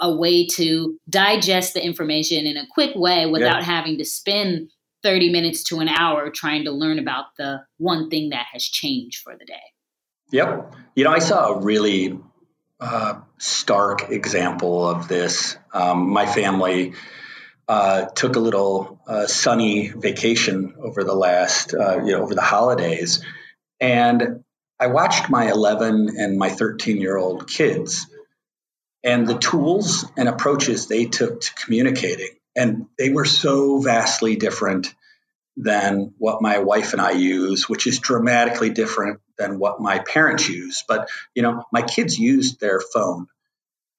a 0.00 0.14
way 0.14 0.46
to 0.46 0.98
digest 1.08 1.74
the 1.74 1.84
information 1.84 2.46
in 2.46 2.56
a 2.56 2.66
quick 2.70 2.94
way 2.94 3.26
without 3.26 3.60
yeah. 3.60 3.64
having 3.66 3.98
to 3.98 4.04
spend 4.04 4.70
30 5.02 5.30
minutes 5.30 5.62
to 5.64 5.80
an 5.80 5.88
hour 5.88 6.30
trying 6.30 6.64
to 6.64 6.70
learn 6.70 6.98
about 6.98 7.26
the 7.36 7.62
one 7.76 8.08
thing 8.08 8.30
that 8.30 8.46
has 8.52 8.64
changed 8.64 9.20
for 9.22 9.36
the 9.36 9.44
day. 9.44 9.60
Yep. 10.32 10.74
You 10.96 11.04
know, 11.04 11.12
I 11.12 11.18
saw 11.18 11.52
a 11.52 11.60
really 11.60 12.18
uh, 12.80 13.20
stark 13.38 14.10
example 14.10 14.88
of 14.88 15.06
this. 15.06 15.56
Um, 15.72 16.08
my 16.08 16.26
family 16.26 16.94
uh, 17.68 18.06
took 18.06 18.36
a 18.36 18.40
little 18.40 19.00
uh, 19.06 19.26
sunny 19.26 19.88
vacation 19.88 20.74
over 20.78 21.04
the 21.04 21.14
last, 21.14 21.74
uh, 21.74 22.02
you 22.04 22.12
know, 22.12 22.22
over 22.22 22.34
the 22.34 22.42
holidays. 22.42 23.24
And 23.80 24.44
I 24.78 24.88
watched 24.88 25.30
my 25.30 25.50
11 25.50 26.10
and 26.18 26.38
my 26.38 26.50
13 26.50 26.98
year 26.98 27.16
old 27.16 27.48
kids 27.48 28.06
and 29.02 29.26
the 29.26 29.38
tools 29.38 30.06
and 30.16 30.28
approaches 30.28 30.86
they 30.86 31.04
took 31.04 31.42
to 31.42 31.54
communicating. 31.54 32.30
And 32.56 32.86
they 32.98 33.10
were 33.10 33.24
so 33.24 33.78
vastly 33.78 34.36
different 34.36 34.94
than 35.56 36.14
what 36.18 36.42
my 36.42 36.58
wife 36.58 36.92
and 36.92 37.00
I 37.00 37.12
use, 37.12 37.68
which 37.68 37.86
is 37.86 37.98
dramatically 37.98 38.70
different 38.70 39.20
than 39.38 39.58
what 39.58 39.80
my 39.80 39.98
parents 40.00 40.48
use. 40.48 40.84
But, 40.88 41.08
you 41.34 41.42
know, 41.42 41.64
my 41.72 41.82
kids 41.82 42.18
used 42.18 42.60
their 42.60 42.80
phone 42.80 43.26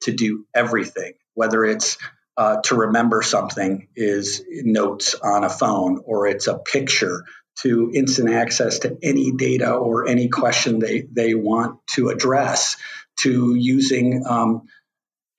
to 0.01 0.11
do 0.11 0.45
everything, 0.53 1.13
whether 1.33 1.63
it's 1.63 1.97
uh, 2.37 2.57
to 2.61 2.75
remember 2.75 3.21
something 3.21 3.87
is 3.95 4.43
notes 4.49 5.15
on 5.15 5.43
a 5.43 5.49
phone 5.49 6.01
or 6.05 6.27
it's 6.27 6.47
a 6.47 6.57
picture 6.57 7.23
to 7.61 7.91
instant 7.93 8.29
access 8.29 8.79
to 8.79 8.97
any 9.01 9.31
data 9.31 9.73
or 9.73 10.07
any 10.07 10.27
question 10.27 10.79
they, 10.79 11.07
they 11.11 11.35
want 11.35 11.79
to 11.95 12.09
address 12.09 12.75
to 13.17 13.55
using 13.55 14.25
um, 14.27 14.63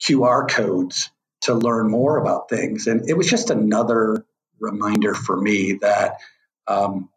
QR 0.03 0.49
codes 0.49 1.11
to 1.43 1.55
learn 1.55 1.91
more 1.91 2.19
about 2.19 2.49
things. 2.49 2.87
And 2.87 3.09
it 3.09 3.17
was 3.17 3.29
just 3.29 3.51
another 3.51 4.25
reminder 4.61 5.15
for 5.15 5.37
me 5.41 5.75
that 5.83 6.19
um, 6.67 7.11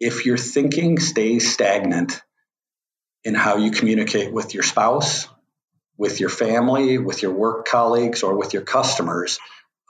if 0.00 0.26
your 0.26 0.38
thinking 0.38 0.98
stays 0.98 1.52
stagnant 1.52 2.22
in 3.24 3.34
how 3.34 3.56
you 3.56 3.70
communicate 3.70 4.32
with 4.32 4.54
your 4.54 4.62
spouse, 4.62 5.28
with 5.96 6.20
your 6.20 6.28
family, 6.28 6.98
with 6.98 7.22
your 7.22 7.32
work 7.32 7.66
colleagues, 7.66 8.22
or 8.22 8.36
with 8.36 8.52
your 8.52 8.62
customers, 8.62 9.38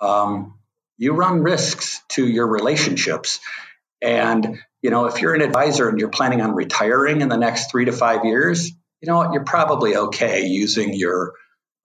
um, 0.01 0.59
you 0.97 1.13
run 1.13 1.43
risks 1.43 2.01
to 2.11 2.27
your 2.27 2.47
relationships. 2.47 3.41
And 4.03 4.59
you 4.83 4.91
know, 4.91 5.07
if 5.07 5.23
you're 5.23 5.35
an 5.35 5.41
advisor 5.41 5.89
and 5.89 5.99
you're 5.99 6.11
planning 6.11 6.43
on 6.43 6.55
retiring 6.55 7.23
in 7.23 7.29
the 7.29 7.39
next 7.39 7.71
three 7.71 7.87
to 7.87 7.93
five 7.93 8.25
years, 8.25 8.71
you 9.01 9.07
know 9.07 9.33
you're 9.33 9.45
probably 9.45 9.97
okay 9.97 10.47
using 10.47 10.95
your 10.95 11.33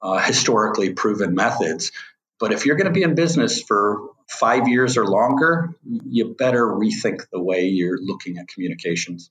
uh, 0.01 0.19
historically 0.19 0.93
proven 0.93 1.33
methods. 1.33 1.91
But 2.39 2.51
if 2.51 2.65
you're 2.65 2.75
going 2.75 2.87
to 2.87 2.93
be 2.93 3.03
in 3.03 3.15
business 3.15 3.61
for 3.61 4.09
five 4.29 4.67
years 4.67 4.97
or 4.97 5.05
longer, 5.05 5.75
you 5.83 6.35
better 6.37 6.65
rethink 6.65 7.25
the 7.31 7.41
way 7.41 7.67
you're 7.67 7.99
looking 8.01 8.37
at 8.37 8.47
communications. 8.47 9.29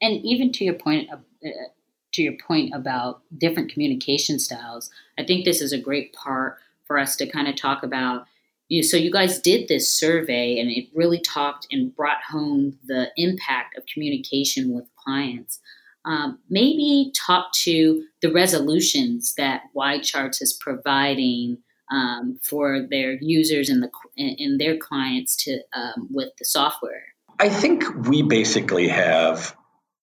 And 0.00 0.24
even 0.24 0.52
to 0.52 0.64
your 0.64 0.74
point, 0.74 1.10
uh, 1.12 1.18
to 2.12 2.22
your 2.22 2.34
point 2.46 2.74
about 2.74 3.22
different 3.36 3.72
communication 3.72 4.38
styles, 4.38 4.90
I 5.18 5.24
think 5.24 5.44
this 5.44 5.60
is 5.60 5.72
a 5.72 5.78
great 5.78 6.12
part 6.12 6.58
for 6.86 6.98
us 6.98 7.16
to 7.16 7.26
kind 7.26 7.48
of 7.48 7.56
talk 7.56 7.82
about. 7.82 8.26
You 8.68 8.82
so 8.82 8.96
you 8.96 9.10
guys 9.10 9.40
did 9.40 9.68
this 9.68 9.92
survey, 9.92 10.58
and 10.58 10.70
it 10.70 10.88
really 10.94 11.20
talked 11.20 11.66
and 11.70 11.94
brought 11.94 12.22
home 12.28 12.78
the 12.86 13.10
impact 13.16 13.76
of 13.76 13.84
communication 13.86 14.72
with 14.72 14.84
clients 14.96 15.60
um, 16.04 16.38
maybe 16.48 17.12
talk 17.14 17.52
to 17.52 18.04
the 18.22 18.32
resolutions 18.32 19.34
that 19.34 19.62
YCharts 19.76 20.40
is 20.40 20.52
providing 20.52 21.58
um, 21.90 22.38
for 22.42 22.86
their 22.88 23.14
users 23.20 23.68
and 23.68 23.82
the 23.82 23.90
and 24.16 24.60
their 24.60 24.76
clients 24.76 25.36
to 25.44 25.60
um, 25.74 26.08
with 26.10 26.30
the 26.38 26.44
software. 26.44 27.02
I 27.38 27.48
think 27.48 27.84
we 28.06 28.22
basically 28.22 28.88
have 28.88 29.56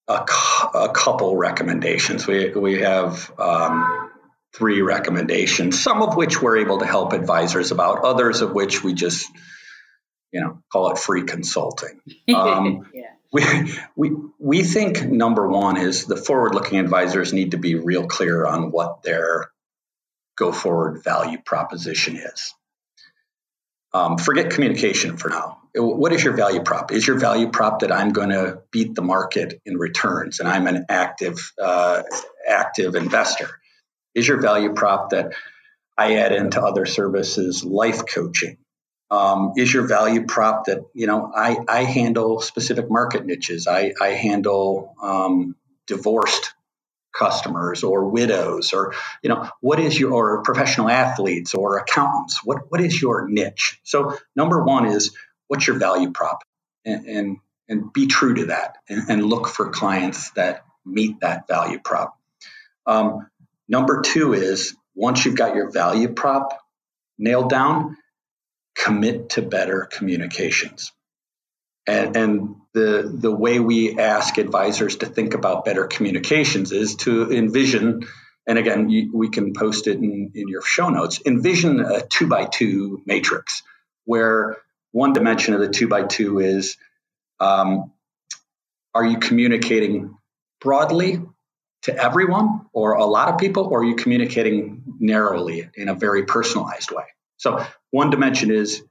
a, 0.07 0.25
a 0.73 0.89
couple 0.93 1.35
recommendations. 1.35 2.27
We 2.27 2.51
we 2.51 2.81
have 2.81 3.31
um, 3.39 4.11
three 4.55 4.81
recommendations, 4.81 5.81
some 5.81 6.01
of 6.01 6.15
which 6.15 6.41
we're 6.41 6.57
able 6.57 6.79
to 6.79 6.85
help 6.85 7.13
advisors 7.13 7.71
about, 7.71 8.03
others 8.03 8.41
of 8.41 8.53
which 8.53 8.83
we 8.83 8.93
just 8.93 9.27
you 10.31 10.41
know 10.41 10.61
call 10.71 10.91
it 10.91 10.97
free 10.97 11.23
consulting. 11.23 11.99
Um, 12.33 12.87
yeah 12.93 13.11
we, 13.31 13.43
we, 13.95 14.11
we 14.39 14.63
think 14.63 15.03
number 15.03 15.47
one 15.47 15.77
is 15.77 16.05
the 16.05 16.15
forward 16.15 16.55
looking 16.55 16.79
advisors 16.79 17.33
need 17.33 17.51
to 17.51 17.57
be 17.57 17.75
real 17.75 18.07
clear 18.07 18.45
on 18.45 18.71
what 18.71 19.03
their 19.03 19.51
go 20.37 20.51
forward 20.51 21.03
value 21.03 21.37
proposition 21.43 22.15
is. 22.17 22.53
Um, 23.97 24.17
forget 24.17 24.51
communication 24.51 25.17
for 25.17 25.29
now. 25.29 25.59
What 25.75 26.13
is 26.13 26.23
your 26.23 26.33
value 26.33 26.61
prop? 26.61 26.91
Is 26.91 27.05
your 27.05 27.17
value 27.17 27.49
prop 27.49 27.79
that 27.79 27.91
I'm 27.91 28.11
going 28.11 28.29
to 28.29 28.59
beat 28.71 28.95
the 28.95 29.01
market 29.01 29.61
in 29.65 29.77
returns 29.77 30.39
and 30.39 30.47
I'm 30.47 30.67
an 30.67 30.85
active 30.89 31.51
uh, 31.61 32.03
active 32.47 32.95
investor? 32.95 33.49
Is 34.15 34.27
your 34.27 34.41
value 34.41 34.73
prop 34.73 35.11
that 35.11 35.33
I 35.97 36.15
add 36.15 36.31
into 36.31 36.61
other 36.61 36.85
services, 36.85 37.63
life 37.63 38.03
coaching, 38.07 38.57
um, 39.09 39.53
is 39.55 39.73
your 39.73 39.87
value 39.87 40.25
prop 40.25 40.65
that 40.65 40.79
you 40.93 41.07
know 41.07 41.31
I, 41.33 41.57
I 41.67 41.83
handle 41.83 42.41
specific 42.41 42.89
market 42.89 43.25
niches 43.25 43.67
i, 43.67 43.93
I 44.01 44.09
handle 44.09 44.93
um, 45.01 45.55
divorced 45.85 46.53
customers 47.17 47.83
or 47.83 48.09
widows 48.09 48.73
or 48.73 48.93
you 49.23 49.29
know 49.29 49.49
what 49.61 49.79
is 49.79 49.99
your 49.99 50.13
or 50.13 50.43
professional 50.43 50.89
athletes 50.89 51.53
or 51.53 51.77
accountants? 51.77 52.41
What 52.43 52.69
what 52.69 52.81
is 52.81 53.01
your 53.01 53.27
niche? 53.27 53.79
So 53.83 54.17
number 54.35 54.63
one 54.63 54.85
is 54.85 55.15
what's 55.47 55.67
your 55.67 55.77
value 55.77 56.11
prop? 56.11 56.43
And 56.85 57.05
and, 57.05 57.37
and 57.69 57.93
be 57.93 58.07
true 58.07 58.35
to 58.35 58.45
that 58.45 58.77
and, 58.87 59.09
and, 59.09 59.25
look 59.25 59.47
for 59.49 59.69
clients 59.71 60.31
that 60.31 60.63
meet 60.85 61.19
that 61.19 61.47
value 61.49 61.79
prop. 61.83 62.17
Um, 62.85 63.27
number 63.67 64.01
two 64.01 64.33
is 64.33 64.73
once 64.95 65.25
you've 65.25 65.35
got 65.35 65.55
your 65.55 65.69
value 65.69 66.13
prop 66.13 66.57
nailed 67.17 67.49
down 67.49 67.97
commit 68.77 69.29
to 69.31 69.41
better 69.41 69.89
communications. 69.91 70.93
And, 71.87 72.15
and, 72.15 72.55
the, 72.73 73.11
the 73.11 73.31
way 73.31 73.59
we 73.59 73.97
ask 73.97 74.37
advisors 74.37 74.97
to 74.97 75.07
think 75.07 75.33
about 75.33 75.65
better 75.65 75.87
communications 75.87 76.71
is 76.71 76.95
to 76.97 77.31
envision, 77.31 78.05
and 78.45 78.59
again, 78.59 78.89
you, 78.91 79.09
we 79.15 79.29
can 79.29 79.53
post 79.53 79.87
it 79.87 79.97
in, 79.97 80.31
in 80.35 80.47
your 80.47 80.61
show 80.61 80.89
notes, 80.89 81.19
envision 81.25 81.79
a 81.79 82.01
two 82.01 82.27
by 82.27 82.45
two 82.45 83.01
matrix 83.07 83.63
where 84.05 84.57
one 84.91 85.13
dimension 85.13 85.55
of 85.55 85.59
the 85.59 85.69
two 85.69 85.87
by 85.87 86.03
two 86.03 86.37
is 86.37 86.77
um, 87.39 87.91
are 88.93 89.05
you 89.05 89.17
communicating 89.17 90.15
broadly 90.61 91.21
to 91.83 91.95
everyone 91.95 92.61
or 92.73 92.93
a 92.93 93.05
lot 93.05 93.29
of 93.29 93.39
people, 93.39 93.65
or 93.65 93.81
are 93.81 93.85
you 93.85 93.95
communicating 93.95 94.83
narrowly 94.99 95.67
in 95.75 95.89
a 95.89 95.95
very 95.95 96.25
personalized 96.25 96.91
way? 96.91 97.05
So 97.37 97.65
one 97.91 98.09
dimension 98.09 98.51
is, 98.51 98.83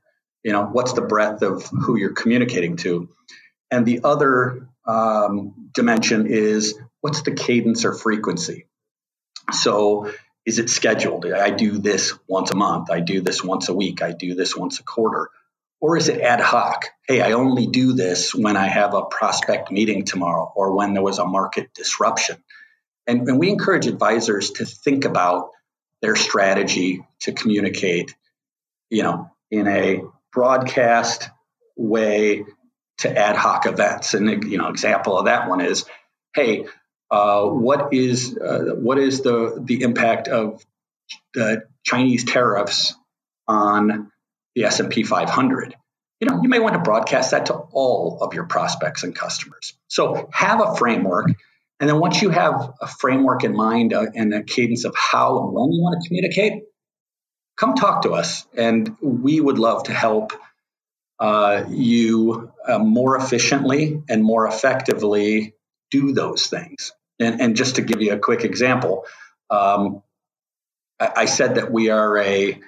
you 0.42 0.52
know, 0.52 0.64
what's 0.64 0.92
the 0.92 1.02
breadth 1.02 1.42
of 1.42 1.64
who 1.66 1.96
you're 1.96 2.12
communicating 2.12 2.76
to, 2.76 3.08
and 3.70 3.84
the 3.84 4.00
other 4.04 4.68
um, 4.86 5.70
dimension 5.72 6.26
is 6.26 6.78
what's 7.00 7.22
the 7.22 7.32
cadence 7.32 7.84
or 7.84 7.92
frequency. 7.92 8.66
So 9.52 10.12
is 10.44 10.58
it 10.58 10.70
scheduled? 10.70 11.26
I 11.26 11.50
do 11.50 11.78
this 11.78 12.14
once 12.28 12.50
a 12.50 12.54
month. 12.54 12.90
I 12.90 13.00
do 13.00 13.20
this 13.20 13.42
once 13.42 13.68
a 13.68 13.74
week. 13.74 14.02
I 14.02 14.12
do 14.12 14.34
this 14.34 14.56
once 14.56 14.78
a 14.80 14.84
quarter. 14.84 15.28
Or 15.80 15.96
is 15.96 16.08
it 16.08 16.20
ad 16.20 16.40
hoc? 16.40 16.86
Hey, 17.06 17.20
I 17.20 17.32
only 17.32 17.66
do 17.66 17.92
this 17.92 18.34
when 18.34 18.56
I 18.56 18.66
have 18.66 18.94
a 18.94 19.04
prospect 19.04 19.70
meeting 19.70 20.04
tomorrow 20.04 20.50
or 20.54 20.74
when 20.74 20.94
there 20.94 21.02
was 21.02 21.18
a 21.18 21.26
market 21.26 21.74
disruption. 21.74 22.36
And, 23.06 23.28
and 23.28 23.38
we 23.38 23.50
encourage 23.50 23.86
advisors 23.86 24.52
to 24.52 24.64
think 24.64 25.04
about 25.04 25.50
their 26.00 26.16
strategy 26.16 27.04
to 27.20 27.32
communicate, 27.32 28.14
you 28.90 29.02
know, 29.02 29.30
in 29.50 29.68
a 29.68 30.02
broadcast 30.36 31.30
way 31.76 32.44
to 32.98 33.18
ad 33.18 33.36
hoc 33.36 33.66
events. 33.66 34.12
And 34.12 34.44
you 34.44 34.58
know, 34.58 34.68
example 34.68 35.18
of 35.18 35.24
that 35.24 35.48
one 35.48 35.62
is, 35.62 35.86
hey, 36.34 36.66
uh, 37.10 37.44
what 37.46 37.94
is 37.94 38.36
uh, 38.36 38.74
what 38.74 38.98
is 38.98 39.22
the 39.22 39.60
the 39.64 39.80
impact 39.82 40.28
of 40.28 40.64
the 41.34 41.66
Chinese 41.84 42.24
tariffs 42.24 42.94
on 43.48 44.12
the 44.54 44.64
S&P 44.64 45.04
500? 45.04 45.74
You 46.20 46.28
know, 46.28 46.42
you 46.42 46.48
may 46.48 46.58
want 46.58 46.74
to 46.74 46.80
broadcast 46.80 47.30
that 47.30 47.46
to 47.46 47.54
all 47.54 48.18
of 48.20 48.34
your 48.34 48.44
prospects 48.44 49.04
and 49.04 49.14
customers. 49.14 49.74
So 49.88 50.28
have 50.32 50.60
a 50.60 50.76
framework, 50.76 51.28
and 51.80 51.88
then 51.88 51.98
once 51.98 52.20
you 52.20 52.28
have 52.28 52.72
a 52.82 52.86
framework 52.86 53.42
in 53.42 53.54
mind 53.54 53.94
uh, 53.94 54.06
and 54.14 54.34
a 54.34 54.42
cadence 54.42 54.84
of 54.84 54.94
how 54.94 55.38
and 55.44 55.52
when 55.54 55.72
you 55.72 55.82
want 55.82 56.02
to 56.02 56.08
communicate, 56.08 56.64
come 57.56 57.74
talk 57.74 58.02
to 58.02 58.12
us, 58.12 58.46
and 58.56 58.96
we 59.00 59.40
would 59.40 59.58
love 59.58 59.84
to 59.84 59.92
help 59.92 60.32
uh, 61.18 61.64
you 61.68 62.52
uh, 62.66 62.78
more 62.78 63.16
efficiently 63.16 64.02
and 64.08 64.22
more 64.22 64.46
effectively 64.46 65.54
do 65.90 66.12
those 66.12 66.46
things. 66.46 66.92
And, 67.18 67.40
and 67.40 67.56
just 67.56 67.76
to 67.76 67.82
give 67.82 68.02
you 68.02 68.12
a 68.12 68.18
quick 68.18 68.44
example, 68.44 69.06
um, 69.48 70.02
I, 71.00 71.12
I 71.16 71.24
said 71.24 71.54
that 71.54 71.72
we 71.72 71.88
are 71.88 72.18
a 72.18 72.60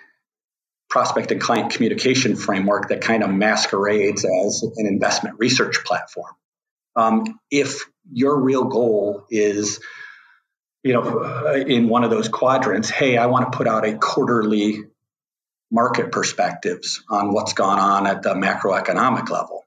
prospect 0.89 1.31
and 1.31 1.41
client 1.41 1.73
communication 1.73 2.35
framework 2.35 2.89
that 2.89 3.03
kind 3.03 3.23
of 3.23 3.31
masquerades 3.31 4.25
as 4.25 4.63
an 4.77 4.87
investment 4.87 5.37
research 5.39 5.85
platform. 5.85 6.33
Um, 6.97 7.39
if 7.51 7.85
your 8.11 8.41
real 8.41 8.65
goal 8.65 9.27
is, 9.31 9.81
you 10.89 10.95
know, 10.95 11.19
uh, 11.19 11.53
in 11.53 11.87
one 11.87 12.03
of 12.03 12.09
those 12.09 12.31
quadrants, 12.31 12.89
hey, 12.89 13.19
I 13.19 13.27
want 13.27 13.53
to 13.53 13.55
put 13.55 13.69
out 13.69 13.87
a 13.87 13.99
quarterly 13.99 14.85
market 15.71 16.11
perspectives 16.11 17.05
on 17.11 17.35
what's 17.35 17.53
gone 17.53 17.79
on 17.79 18.07
at 18.07 18.23
the 18.23 18.33
macroeconomic 18.33 19.29
level. 19.29 19.67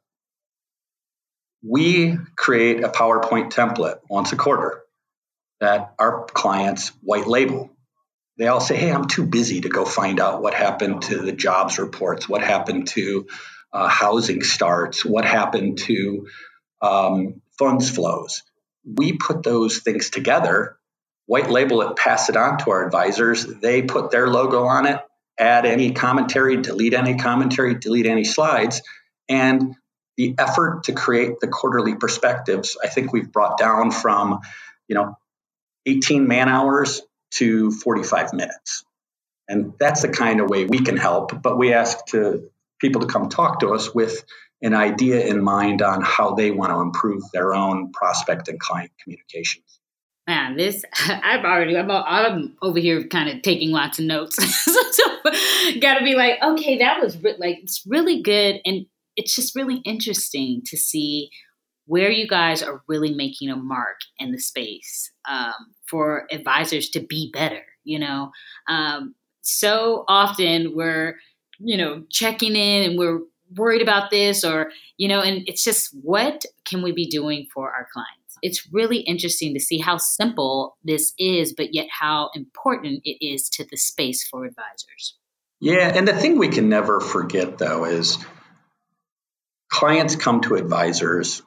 We 1.64 2.18
create 2.36 2.84
a 2.84 2.90
PowerPoint 2.90 3.52
template 3.52 4.00
once 4.10 4.32
a 4.32 4.36
quarter 4.36 4.82
that 5.60 5.94
our 6.00 6.26
clients 6.26 6.92
white 7.04 7.28
label. 7.28 7.70
They 8.40 8.48
all 8.48 8.60
say, 8.60 8.76
Hey, 8.76 8.92
I'm 8.92 9.08
too 9.08 9.28
busy 9.28 9.62
to 9.62 9.70
go 9.70 9.86
find 9.86 10.20
out 10.20 10.42
what 10.42 10.56
happened 10.56 11.04
to 11.04 11.20
the 11.20 11.34
jobs 11.34 11.78
reports, 11.78 12.28
what 12.28 12.42
happened 12.42 12.88
to 12.96 13.28
uh, 13.72 13.88
housing 13.88 14.42
starts, 14.42 15.06
what 15.06 15.26
happened 15.26 15.78
to 15.82 16.26
um, 16.82 17.44
funds 17.60 17.92
flows. 17.92 18.42
We 18.84 19.14
put 19.18 19.44
those 19.44 19.82
things 19.82 20.10
together, 20.10 20.78
white 21.32 21.50
label 21.50 21.82
it, 21.82 21.96
pass 21.96 22.28
it 22.28 22.36
on 22.36 22.58
to 22.58 22.72
our 22.72 22.86
advisors. 22.86 23.46
They 23.46 23.84
put 23.84 24.12
their 24.12 24.28
logo 24.28 24.66
on 24.66 24.86
it, 24.86 25.00
add 25.40 25.66
any 25.66 25.94
commentary, 25.94 26.58
delete 26.58 26.94
any 26.94 27.16
commentary, 27.16 27.76
delete 27.76 28.06
any 28.06 28.26
slides. 28.26 28.82
And 29.30 29.78
the 30.18 30.36
effort 30.38 30.84
to 30.84 30.92
create 30.92 31.40
the 31.40 31.48
quarterly 31.48 31.96
perspectives, 31.96 32.76
I 32.84 32.90
think 32.90 33.14
we've 33.14 33.32
brought 33.32 33.58
down 33.58 33.92
from, 33.92 34.42
you 34.90 34.96
know, 34.96 35.16
18 35.86 36.28
man 36.28 36.50
hours 36.50 37.02
to 37.36 37.72
45 37.72 38.34
minutes. 38.34 38.84
And 39.48 39.72
that's 39.80 40.02
the 40.02 40.10
kind 40.10 40.42
of 40.42 40.50
way 40.50 40.66
we 40.66 40.80
can 40.80 40.98
help. 40.98 41.42
But 41.42 41.58
we 41.58 41.72
ask 41.72 42.08
to 42.08 42.50
people 42.78 43.00
to 43.04 43.08
come 43.08 43.30
talk 43.30 43.62
to 43.62 43.70
us 43.70 43.96
with 43.96 44.22
an 44.62 44.74
idea 44.74 45.26
in 45.26 45.42
mind 45.42 45.82
on 45.82 46.02
how 46.02 46.34
they 46.34 46.52
want 46.52 46.74
to 46.74 46.82
improve 46.82 47.24
their 47.32 47.54
own 47.54 47.94
prospect 47.94 48.50
and 48.50 48.60
client 48.60 48.92
communications 49.02 49.81
man, 50.32 50.56
this 50.56 50.84
I've 51.08 51.44
already 51.44 51.78
I'm, 51.78 51.92
I'm 51.92 52.56
over 52.62 52.80
here 52.80 53.06
kind 53.08 53.30
of 53.30 53.42
taking 53.42 53.72
lots 53.72 54.00
of 54.00 54.06
notes. 54.06 54.36
so, 54.96 55.04
got 55.82 55.98
to 56.00 56.04
be 56.04 56.16
like, 56.16 56.42
okay, 56.42 56.78
that 56.78 57.02
was 57.02 57.22
re- 57.22 57.36
like 57.38 57.60
it's 57.64 57.84
really 57.86 58.22
good, 58.22 58.62
and 58.66 58.86
it's 59.16 59.36
just 59.36 59.56
really 59.56 59.78
interesting 59.78 60.62
to 60.66 60.78
see 60.78 61.30
where 61.86 62.10
you 62.10 62.28
guys 62.28 62.64
are 62.64 62.82
really 62.88 63.14
making 63.14 63.50
a 63.50 63.56
mark 63.56 63.98
in 64.20 64.32
the 64.32 64.40
space 64.40 65.12
um, 65.30 65.74
for 65.86 66.28
advisors 66.32 66.90
to 66.92 67.02
be 67.02 67.30
better. 67.34 67.64
You 67.84 68.00
know, 68.00 68.32
um, 68.70 69.16
so 69.42 70.06
often 70.08 70.76
we're 70.76 71.18
you 71.60 71.76
know 71.76 72.04
checking 72.10 72.56
in 72.56 72.90
and 72.90 72.98
we're 72.98 73.20
worried 73.58 73.82
about 73.82 74.12
this 74.12 74.46
or 74.46 74.72
you 74.96 75.10
know 75.10 75.20
and 75.20 75.44
it's 75.46 75.64
just 75.64 75.90
what 76.04 76.46
can 76.64 76.82
we 76.82 76.94
be 76.94 77.06
doing 77.06 77.46
for 77.54 77.70
our 77.70 77.86
clients 77.92 78.21
it's 78.42 78.68
really 78.72 78.98
interesting 78.98 79.54
to 79.54 79.60
see 79.60 79.80
how 79.80 79.98
simple 79.98 80.78
this 80.84 81.14
is, 81.18 81.54
but 81.54 81.74
yet 81.74 81.88
how 81.92 82.30
important 82.34 83.02
it 83.06 83.24
is 83.26 83.50
to 83.50 83.66
the 83.70 83.78
space 83.78 84.28
for 84.28 84.46
advisors. 84.46 85.18
Yeah, 85.60 85.92
and 85.94 86.08
the 86.08 86.14
thing 86.14 86.38
we 86.38 86.48
can 86.50 86.70
never 86.70 87.00
forget 87.00 87.58
though 87.58 87.86
is 87.86 88.18
clients 89.70 90.16
come 90.16 90.42
to 90.42 90.56
advisors 90.56 91.44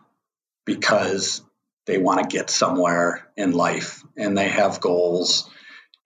because 0.64 1.42
they 1.86 1.98
want 1.98 2.20
to 2.20 2.36
get 2.36 2.48
somewhere 2.48 3.28
in 3.36 3.52
life 3.52 4.02
and 4.16 4.38
they 4.38 4.48
have 4.48 4.80
goals 4.80 5.50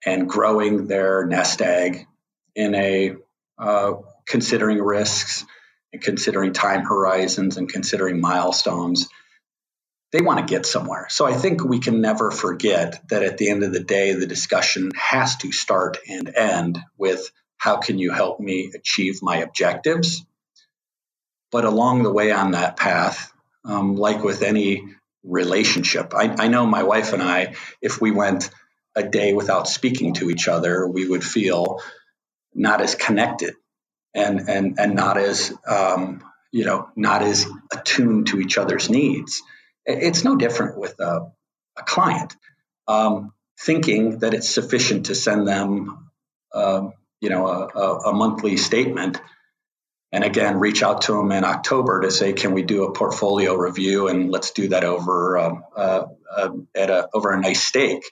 and 0.05 0.27
growing 0.27 0.87
their 0.87 1.25
nest 1.25 1.61
egg 1.61 2.07
in 2.55 2.73
a 2.75 3.15
uh, 3.57 3.93
considering 4.27 4.81
risks 4.81 5.45
and 5.93 6.01
considering 6.01 6.53
time 6.53 6.83
horizons 6.83 7.57
and 7.57 7.69
considering 7.69 8.19
milestones 8.19 9.07
they 10.11 10.21
want 10.21 10.39
to 10.39 10.51
get 10.51 10.65
somewhere. 10.65 11.07
So 11.09 11.25
I 11.25 11.33
think 11.33 11.63
we 11.63 11.79
can 11.79 12.01
never 12.01 12.31
forget 12.31 13.01
that 13.09 13.23
at 13.23 13.37
the 13.37 13.49
end 13.49 13.63
of 13.63 13.73
the 13.73 13.83
day, 13.83 14.13
the 14.13 14.25
discussion 14.25 14.91
has 14.95 15.37
to 15.37 15.51
start 15.51 15.97
and 16.07 16.33
end 16.35 16.79
with 16.97 17.31
how 17.57 17.77
can 17.77 17.99
you 17.99 18.11
help 18.11 18.39
me 18.39 18.71
achieve 18.73 19.19
my 19.21 19.37
objectives? 19.37 20.25
But 21.51 21.65
along 21.65 22.03
the 22.03 22.11
way 22.11 22.31
on 22.31 22.51
that 22.51 22.77
path, 22.77 23.31
um, 23.65 23.95
like 23.95 24.23
with 24.23 24.41
any 24.41 24.83
relationship, 25.23 26.13
I, 26.15 26.35
I 26.37 26.47
know 26.47 26.65
my 26.65 26.83
wife 26.83 27.13
and 27.13 27.21
I, 27.21 27.55
if 27.81 28.01
we 28.01 28.11
went 28.11 28.49
a 28.95 29.03
day 29.03 29.33
without 29.33 29.67
speaking 29.67 30.13
to 30.15 30.29
each 30.29 30.47
other, 30.47 30.87
we 30.87 31.07
would 31.07 31.23
feel 31.23 31.81
not 32.53 32.81
as 32.81 32.95
connected 32.95 33.53
and 34.13 34.49
and 34.49 34.79
and 34.79 34.95
not 34.95 35.17
as 35.17 35.53
um, 35.67 36.23
you 36.51 36.65
know 36.65 36.89
not 36.95 37.21
as 37.21 37.45
attuned 37.71 38.27
to 38.27 38.39
each 38.39 38.57
other's 38.57 38.89
needs. 38.89 39.41
It's 39.89 40.23
no 40.23 40.35
different 40.35 40.77
with 40.77 40.99
a, 40.99 41.31
a 41.77 41.83
client 41.83 42.35
um, 42.87 43.33
thinking 43.59 44.19
that 44.19 44.33
it's 44.33 44.49
sufficient 44.49 45.07
to 45.07 45.15
send 45.15 45.47
them, 45.47 46.11
um, 46.53 46.93
you 47.21 47.29
know, 47.29 47.47
a, 47.47 48.09
a, 48.09 48.13
monthly 48.13 48.55
statement, 48.55 49.19
and 50.11 50.23
again 50.23 50.59
reach 50.59 50.83
out 50.83 51.01
to 51.03 51.13
them 51.13 51.31
in 51.31 51.43
October 51.43 52.01
to 52.01 52.11
say, 52.11 52.33
can 52.33 52.53
we 52.53 52.61
do 52.61 52.83
a 52.85 52.93
portfolio 52.93 53.55
review 53.55 54.07
and 54.07 54.31
let's 54.31 54.51
do 54.51 54.69
that 54.69 54.83
over 54.83 55.37
um, 55.37 55.63
uh, 55.75 56.05
uh, 56.35 56.49
at 56.75 56.89
a 56.89 57.09
over 57.13 57.31
a 57.31 57.41
nice 57.41 57.63
steak. 57.63 58.03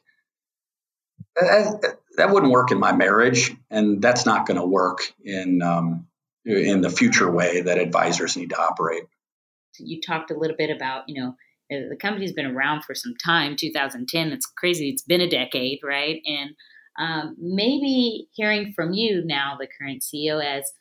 That, 1.35 1.97
that, 2.17 2.31
wouldn't 2.31 2.51
work 2.51 2.71
in 2.71 2.79
my 2.79 2.93
marriage, 2.93 3.55
and 3.69 4.01
that's 4.01 4.25
not 4.25 4.47
going 4.47 4.59
to 4.59 4.65
work 4.65 5.13
in 5.23 5.61
um, 5.61 6.07
in 6.45 6.81
the 6.81 6.89
future 6.89 7.29
way 7.29 7.61
that 7.61 7.77
advisors 7.77 8.35
need 8.35 8.49
to 8.49 8.59
operate. 8.59 9.03
You 9.79 10.01
talked 10.01 10.31
a 10.31 10.37
little 10.37 10.57
bit 10.57 10.71
about, 10.71 11.07
you 11.07 11.21
know, 11.21 11.35
the 11.69 11.97
company's 11.99 12.33
been 12.33 12.45
around 12.45 12.83
for 12.83 12.95
some 12.95 13.13
time 13.23 13.55
2010 13.55 14.31
it's 14.31 14.45
crazy 14.45 14.89
it's 14.89 15.03
been 15.03 15.21
a 15.21 15.29
decade 15.29 15.79
right? 15.83 16.21
And 16.25 16.51
um, 16.99 17.35
maybe 17.39 18.27
hearing 18.31 18.73
from 18.75 18.93
you 18.93 19.23
now 19.23 19.57
the 19.59 19.67
current 19.67 20.03
ceo 20.03 20.43
as 20.43 20.71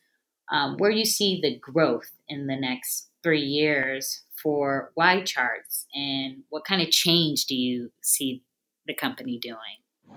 um, 0.51 0.77
where 0.79 0.90
you 0.90 1.05
see 1.05 1.40
the 1.42 1.59
growth 1.59 2.11
in 2.29 2.46
the 2.46 2.57
next 2.57 3.09
three 3.22 3.42
years 3.42 4.22
for 4.40 4.92
YCharts 4.99 5.87
and 5.94 6.42
what 6.51 6.64
kind 6.64 6.83
of 6.83 6.90
change 6.90 7.46
do 7.46 7.55
you 7.55 7.90
see 8.03 8.42
the 8.87 8.94
company 8.94 9.38
doing? 9.38 9.57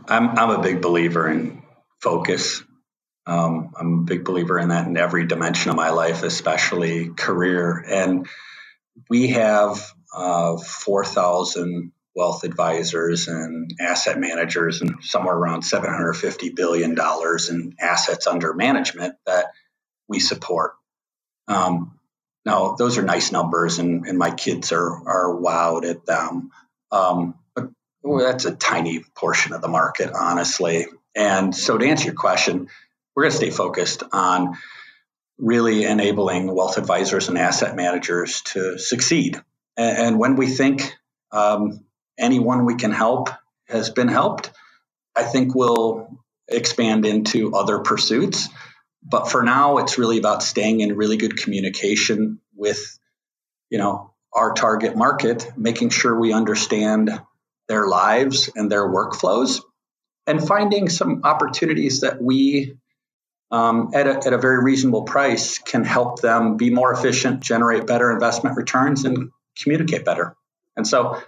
I'm, 0.08 0.29
I'm 0.38 0.51
a 0.51 0.62
big 0.62 0.82
believer 0.82 1.29
in 1.29 1.63
focus. 2.01 2.63
Um, 3.25 3.73
i'm 3.77 3.93
a 3.93 4.01
big 4.03 4.23
believer 4.23 4.58
in 4.58 4.69
that 4.69 4.88
in 4.88 4.97
every 4.97 5.27
dimension 5.27 5.69
of 5.69 5.75
my 5.75 5.91
life 5.91 6.23
especially 6.23 7.10
career. 7.10 7.84
And 7.88 8.27
we 9.10 9.29
have 9.29 9.93
uh, 10.13 10.58
4,000 10.58 11.91
wealth 12.15 12.43
advisors 12.43 13.28
and 13.28 13.74
asset 13.80 14.19
managers 14.19 14.82
and 14.82 15.04
somewhere 15.04 15.36
around 15.36 15.63
$750 15.63 16.56
billion 16.56 16.98
in 17.50 17.76
assets 17.80 18.28
under 18.28 18.54
management 18.54 19.15
that 19.26 19.48
we 20.08 20.19
support. 20.19 20.74
Um, 21.48 22.00
now, 22.45 22.76
those 22.76 22.98
are 22.98 23.04
nice 23.04 23.32
numbers, 23.32 23.80
and, 23.80 24.06
and 24.06 24.17
my 24.17 24.32
kids 24.32 24.72
are, 24.72 24.89
are 25.08 25.39
wowed 25.39 25.89
at 25.89 26.06
them. 26.06 26.52
Um, 26.91 27.36
but 27.54 27.69
well, 28.02 28.26
that's 28.26 28.45
a 28.45 28.56
tiny 28.56 29.04
portion 29.15 29.54
of 29.54 29.62
the 29.62 29.67
market, 29.67 30.12
honestly. 30.13 30.88
And 31.15 31.56
so, 31.56 31.78
to 31.78 31.86
answer 31.88 32.06
your 32.06 32.15
question, 32.15 32.69
we're 33.15 33.24
going 33.24 33.32
to 33.32 33.38
stay 33.38 33.50
focused 33.50 34.04
on 34.12 34.58
really 35.38 35.86
enabling 35.86 36.54
wealth 36.54 36.78
advisors 36.78 37.30
and 37.30 37.38
asset 37.38 37.76
managers 37.76 38.41
to 38.41 38.78
succeed. 38.78 39.41
And, 39.80 40.20
when 40.20 40.36
we 40.36 40.48
think 40.48 40.94
um, 41.32 41.86
anyone 42.18 42.65
we 42.65 42.76
can 42.76 42.92
help 42.92 43.30
has 43.70 43.89
been 43.89 44.10
helped, 44.10 44.52
I 45.15 45.24
think 45.24 45.56
we'll 45.56 46.20
expand 46.50 47.06
into 47.06 47.56
other 47.56 47.80
pursuits. 47.80 48.50
But 49.02 49.32
for 49.32 49.42
now, 49.42 49.78
it's 49.78 49.98
really 49.98 50.18
about 50.18 50.44
staying 50.44 50.82
in 50.82 50.98
really 50.98 51.15
good 51.15 51.38
communication 51.38 52.42
with, 52.56 53.00
you 53.70 53.78
know, 53.78 54.13
our 54.34 54.54
target 54.54 54.98
market, 54.98 55.50
making 55.56 55.92
sure 55.92 56.20
we 56.20 56.34
understand 56.34 57.10
their 57.70 57.88
lives 57.88 58.50
and 58.54 58.70
their 58.70 58.86
workflows, 58.86 59.62
and 60.28 60.46
finding 60.46 60.89
some 60.89 61.22
opportunities 61.24 62.02
that 62.02 62.22
we 62.22 62.76
um, 63.50 63.92
at, 63.94 64.08
a, 64.08 64.28
at 64.28 64.34
a 64.34 64.38
very 64.38 64.62
reasonable 64.62 65.04
price 65.04 65.58
can 65.58 65.86
help 65.86 66.22
them 66.22 66.58
be 66.58 66.70
more 66.70 66.92
efficient, 66.92 67.39
generate 67.39 67.88
better 67.88 68.12
investment 68.12 68.58
returns, 68.58 69.06
and 69.06 69.32
communicate 69.62 70.05
better. 70.05 70.35
And 70.75 70.88
so, 70.88 71.19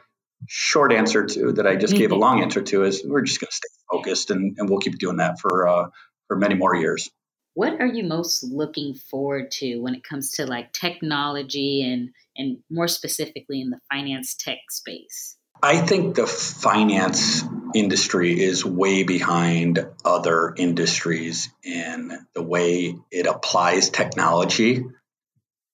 short 0.47 0.91
answer 0.91 1.25
to 1.25 1.53
that 1.53 1.67
I 1.67 1.75
just 1.75 1.93
gave 1.93 2.12
a 2.12 2.13
mm-hmm. 2.13 2.21
long 2.21 2.41
answer 2.41 2.62
to 2.62 2.84
is 2.84 3.03
we're 3.05 3.21
just 3.21 3.39
going 3.39 3.49
to 3.49 3.55
stay 3.55 3.67
focused, 3.91 4.31
and, 4.31 4.55
and 4.57 4.69
we'll 4.69 4.79
keep 4.79 4.97
doing 4.97 5.17
that 5.17 5.39
for 5.39 5.67
uh, 5.67 5.89
for 6.27 6.38
many 6.38 6.55
more 6.55 6.75
years. 6.75 7.10
What 7.53 7.81
are 7.81 7.88
you 7.88 8.05
most 8.05 8.43
looking 8.43 8.93
forward 8.93 9.51
to 9.60 9.79
when 9.79 9.93
it 9.93 10.03
comes 10.03 10.31
to 10.34 10.45
like 10.45 10.71
technology 10.71 11.84
and 11.84 12.12
and 12.38 12.60
more 12.69 12.88
specifically 12.88 13.62
in 13.62 13.69
the 13.69 13.79
finance 13.91 14.36
tech 14.36 14.60
space? 14.69 15.38
I 15.63 15.77
think 15.77 16.15
the 16.15 16.25
finance 16.25 17.43
industry 17.75 18.41
is 18.41 18.65
way 18.65 19.03
behind 19.03 19.86
other 20.03 20.53
industries 20.57 21.49
in 21.63 22.17
the 22.34 22.41
way 22.41 22.95
it 23.12 23.27
applies 23.27 23.89
technology 23.89 24.84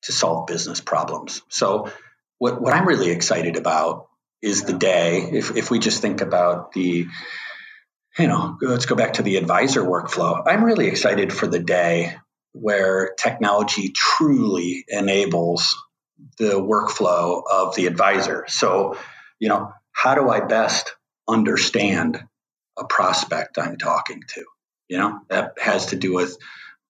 to 0.04 0.12
solve 0.12 0.48
business 0.48 0.82
problems. 0.82 1.42
So, 1.50 1.92
what, 2.40 2.62
what 2.62 2.74
I'm 2.74 2.88
really 2.88 3.10
excited 3.10 3.56
about 3.56 4.08
is 4.42 4.64
the 4.64 4.74
day, 4.74 5.30
if, 5.32 5.56
if 5.56 5.72
we 5.72 5.80
just 5.80 6.02
think 6.02 6.22
about 6.22 6.72
the, 6.74 7.08
you 8.18 8.28
know, 8.28 8.58
let's 8.62 8.86
go 8.86 8.96
back 8.96 9.14
to 9.14 9.24
the 9.24 9.38
advisor 9.38 9.84
workflow. 9.84 10.44
I'm 10.46 10.64
really 10.64 10.88
excited 10.88 11.34
for 11.34 11.48
the 11.48 11.60
day 11.60 12.16
where 12.54 13.14
technology 13.18 13.90
truly 13.90 14.86
enables 14.88 15.76
the 16.38 16.54
workflow 16.54 17.44
of 17.52 17.76
the 17.76 17.88
advisor. 17.88 18.46
So, 18.48 18.98
you 19.40 19.50
know, 19.50 19.72
how 19.92 20.16
do 20.16 20.30
I 20.30 20.42
best 20.42 20.96
understand 21.28 22.24
a 22.78 22.86
prospect 22.86 23.58
I'm 23.60 23.78
talking 23.78 24.24
to? 24.36 24.46
You 24.88 24.98
know, 24.98 25.20
that 25.30 25.54
has 25.60 25.88
to 25.88 25.96
do 25.96 26.14
with 26.14 26.38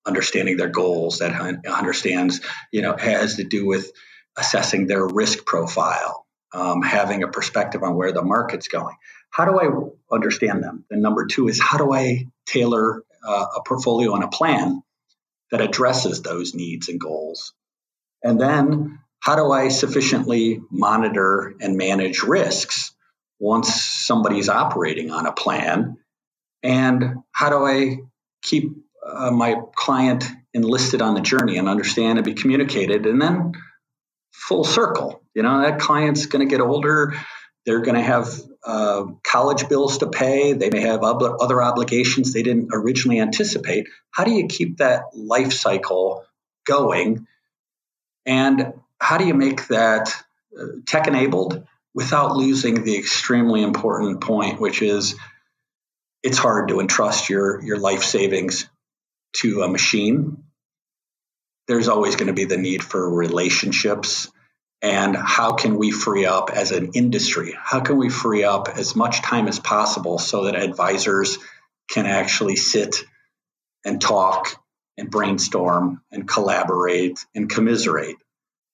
understanding 0.05 0.55
their 0.57 0.69
goals, 0.69 1.19
that 1.19 1.33
understands, 1.65 2.41
you 2.71 2.81
know, 2.81 2.95
has 2.95 3.36
to 3.36 3.43
do 3.43 3.65
with 3.65 3.91
assessing 4.38 4.88
their 4.88 5.06
risk 5.06 5.45
profile, 5.45 6.26
um, 6.54 6.82
having 6.82 7.23
a 7.23 7.28
perspective 7.28 7.84
on 7.84 7.95
where 7.95 8.12
the 8.12 8.21
market's 8.21 8.67
going. 8.67 8.95
How 9.30 9.45
do 9.45 9.60
I 9.60 10.15
understand 10.15 10.63
them? 10.63 10.86
And 10.89 11.02
number 11.02 11.26
two 11.26 11.47
is 11.47 11.60
how 11.62 11.78
do 11.78 11.93
I 11.93 12.28
tailor 12.45 13.04
uh, 13.28 13.45
a 13.58 13.62
portfolio 13.63 14.15
and 14.15 14.23
a 14.23 14.30
plan 14.30 14.82
that 15.52 15.62
addresses 15.62 16.21
those 16.21 16.54
needs 16.54 16.89
and 16.89 17.00
goals? 17.00 17.54
And 18.23 18.39
then 18.39 19.00
how 19.19 19.36
do 19.36 19.52
I 19.52 19.69
sufficiently 19.69 20.62
monitor 20.69 21.54
and 21.60 21.78
manage 21.78 22.23
risks 22.23 22.93
once 23.39 23.73
somebody's 23.73 24.50
operating 24.50 25.12
on 25.12 25.26
a 25.26 25.32
plan? 25.32 25.97
And 26.63 27.17
how 27.32 27.50
do 27.50 27.65
I 27.65 27.97
keep 28.41 28.71
uh, 29.06 29.32
my 29.32 29.62
client 29.76 30.26
enlisted 30.54 31.02
on 31.02 31.13
the 31.13 31.21
journey 31.21 31.58
and 31.58 31.69
understand 31.69 32.17
and 32.17 32.26
be 32.26 32.34
communicated? 32.34 33.06
And 33.06 33.21
then 33.21 33.54
full 34.31 34.63
circle, 34.63 35.21
you 35.33 35.43
know, 35.43 35.61
that 35.61 35.79
client's 35.79 36.25
going 36.25 36.47
to 36.47 36.49
get 36.49 36.61
older. 36.61 37.13
They're 37.65 37.81
going 37.81 37.95
to 37.95 38.03
have 38.03 38.29
uh, 38.65 39.05
college 39.23 39.67
bills 39.67 39.99
to 39.99 40.07
pay. 40.07 40.53
They 40.53 40.69
may 40.69 40.81
have 40.81 41.03
other 41.03 41.61
obligations 41.61 42.33
they 42.33 42.43
didn't 42.43 42.69
originally 42.71 43.19
anticipate. 43.19 43.87
How 44.11 44.23
do 44.23 44.31
you 44.31 44.47
keep 44.47 44.77
that 44.77 45.03
life 45.13 45.53
cycle 45.53 46.25
going? 46.65 47.27
And 48.25 48.73
how 48.99 49.17
do 49.17 49.25
you 49.25 49.33
make 49.33 49.67
that 49.67 50.13
uh, 50.57 50.65
tech 50.85 51.07
enabled 51.07 51.65
without 51.93 52.35
losing 52.35 52.83
the 52.83 52.97
extremely 52.97 53.63
important 53.63 54.21
point, 54.21 54.59
which 54.59 54.81
is 54.81 55.15
it's 56.23 56.37
hard 56.37 56.69
to 56.69 56.79
entrust 56.79 57.29
your, 57.29 57.63
your 57.63 57.77
life 57.77 58.03
savings 58.03 58.67
to 59.37 59.61
a 59.61 59.67
machine. 59.67 60.43
There's 61.67 61.88
always 61.88 62.15
going 62.15 62.27
to 62.27 62.34
be 62.34 62.45
the 62.45 62.58
need 62.58 62.84
for 62.84 63.10
relationships. 63.10 64.32
And 64.82 65.15
how 65.15 65.53
can 65.53 65.77
we 65.77 65.91
free 65.91 66.25
up 66.25 66.51
as 66.51 66.71
an 66.71 66.91
industry? 66.93 67.56
How 67.58 67.80
can 67.80 67.97
we 67.97 68.10
free 68.10 68.43
up 68.43 68.69
as 68.69 68.95
much 68.95 69.21
time 69.21 69.47
as 69.47 69.60
possible 69.60 70.19
so 70.19 70.45
that 70.45 70.56
advisors 70.56 71.38
can 71.89 72.06
actually 72.06 72.56
sit 72.56 73.03
and 73.84 73.99
talk 73.99 74.56
and 74.97 75.10
brainstorm 75.10 76.01
and 76.12 76.27
collaborate 76.27 77.25
and 77.36 77.49
commiserate 77.49 78.17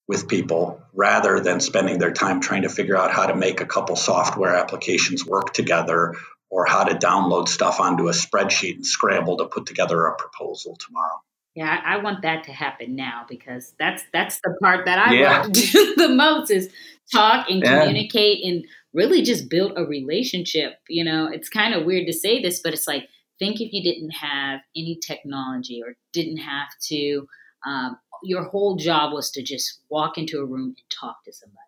with 0.08 0.27
people 0.27 0.82
rather 0.93 1.39
than 1.39 1.60
spending 1.60 1.99
their 1.99 2.12
time 2.12 2.41
trying 2.41 2.63
to 2.63 2.69
figure 2.69 2.97
out 2.97 3.12
how 3.12 3.25
to 3.25 3.36
make 3.36 3.62
a 3.62 3.65
couple 3.65 3.95
software 3.95 4.56
applications 4.56 5.25
work 5.25 5.53
together 5.53 6.15
or 6.49 6.65
how 6.65 6.84
to 6.84 6.95
download 6.95 7.47
stuff 7.47 7.79
onto 7.79 8.10
a 8.10 8.12
spreadsheet 8.12 8.75
and 8.75 8.86
scramble 8.86 9.38
to 9.38 9.45
put 9.45 9.65
together 9.65 10.06
a 10.06 10.15
proposal 10.15 10.75
tomorrow. 10.75 11.21
Yeah, 11.55 11.81
I 11.85 11.97
want 11.97 12.23
that 12.23 12.43
to 12.45 12.51
happen 12.51 12.95
now 12.95 13.25
because 13.29 13.73
that's 13.77 14.03
that's 14.11 14.39
the 14.43 14.55
part 14.61 14.85
that 14.85 14.97
I 14.97 15.13
yeah. 15.13 15.41
want 15.41 15.53
to 15.53 15.61
do 15.71 15.95
the 15.95 16.09
most 16.09 16.49
is 16.49 16.71
talk 17.11 17.49
and 17.49 17.61
yeah. 17.61 17.79
communicate 17.79 18.43
and 18.43 18.65
really 18.93 19.21
just 19.21 19.49
build 19.49 19.73
a 19.77 19.85
relationship. 19.85 20.79
You 20.89 21.03
know, 21.03 21.29
it's 21.31 21.49
kind 21.49 21.75
of 21.75 21.85
weird 21.85 22.07
to 22.07 22.13
say 22.13 22.41
this, 22.41 22.59
but 22.59 22.73
it's 22.73 22.87
like 22.87 23.07
think 23.39 23.61
if 23.61 23.71
you 23.71 23.83
didn't 23.83 24.11
have 24.11 24.61
any 24.75 24.97
technology 25.05 25.81
or 25.83 25.95
didn't 26.11 26.37
have 26.37 26.69
to 26.87 27.27
um, 27.65 27.97
your 28.23 28.43
whole 28.45 28.75
job 28.75 29.13
was 29.13 29.31
to 29.31 29.43
just 29.43 29.79
walk 29.89 30.17
into 30.17 30.39
a 30.39 30.45
room 30.45 30.75
and 30.77 30.89
talk 30.89 31.23
to 31.25 31.33
somebody. 31.33 31.59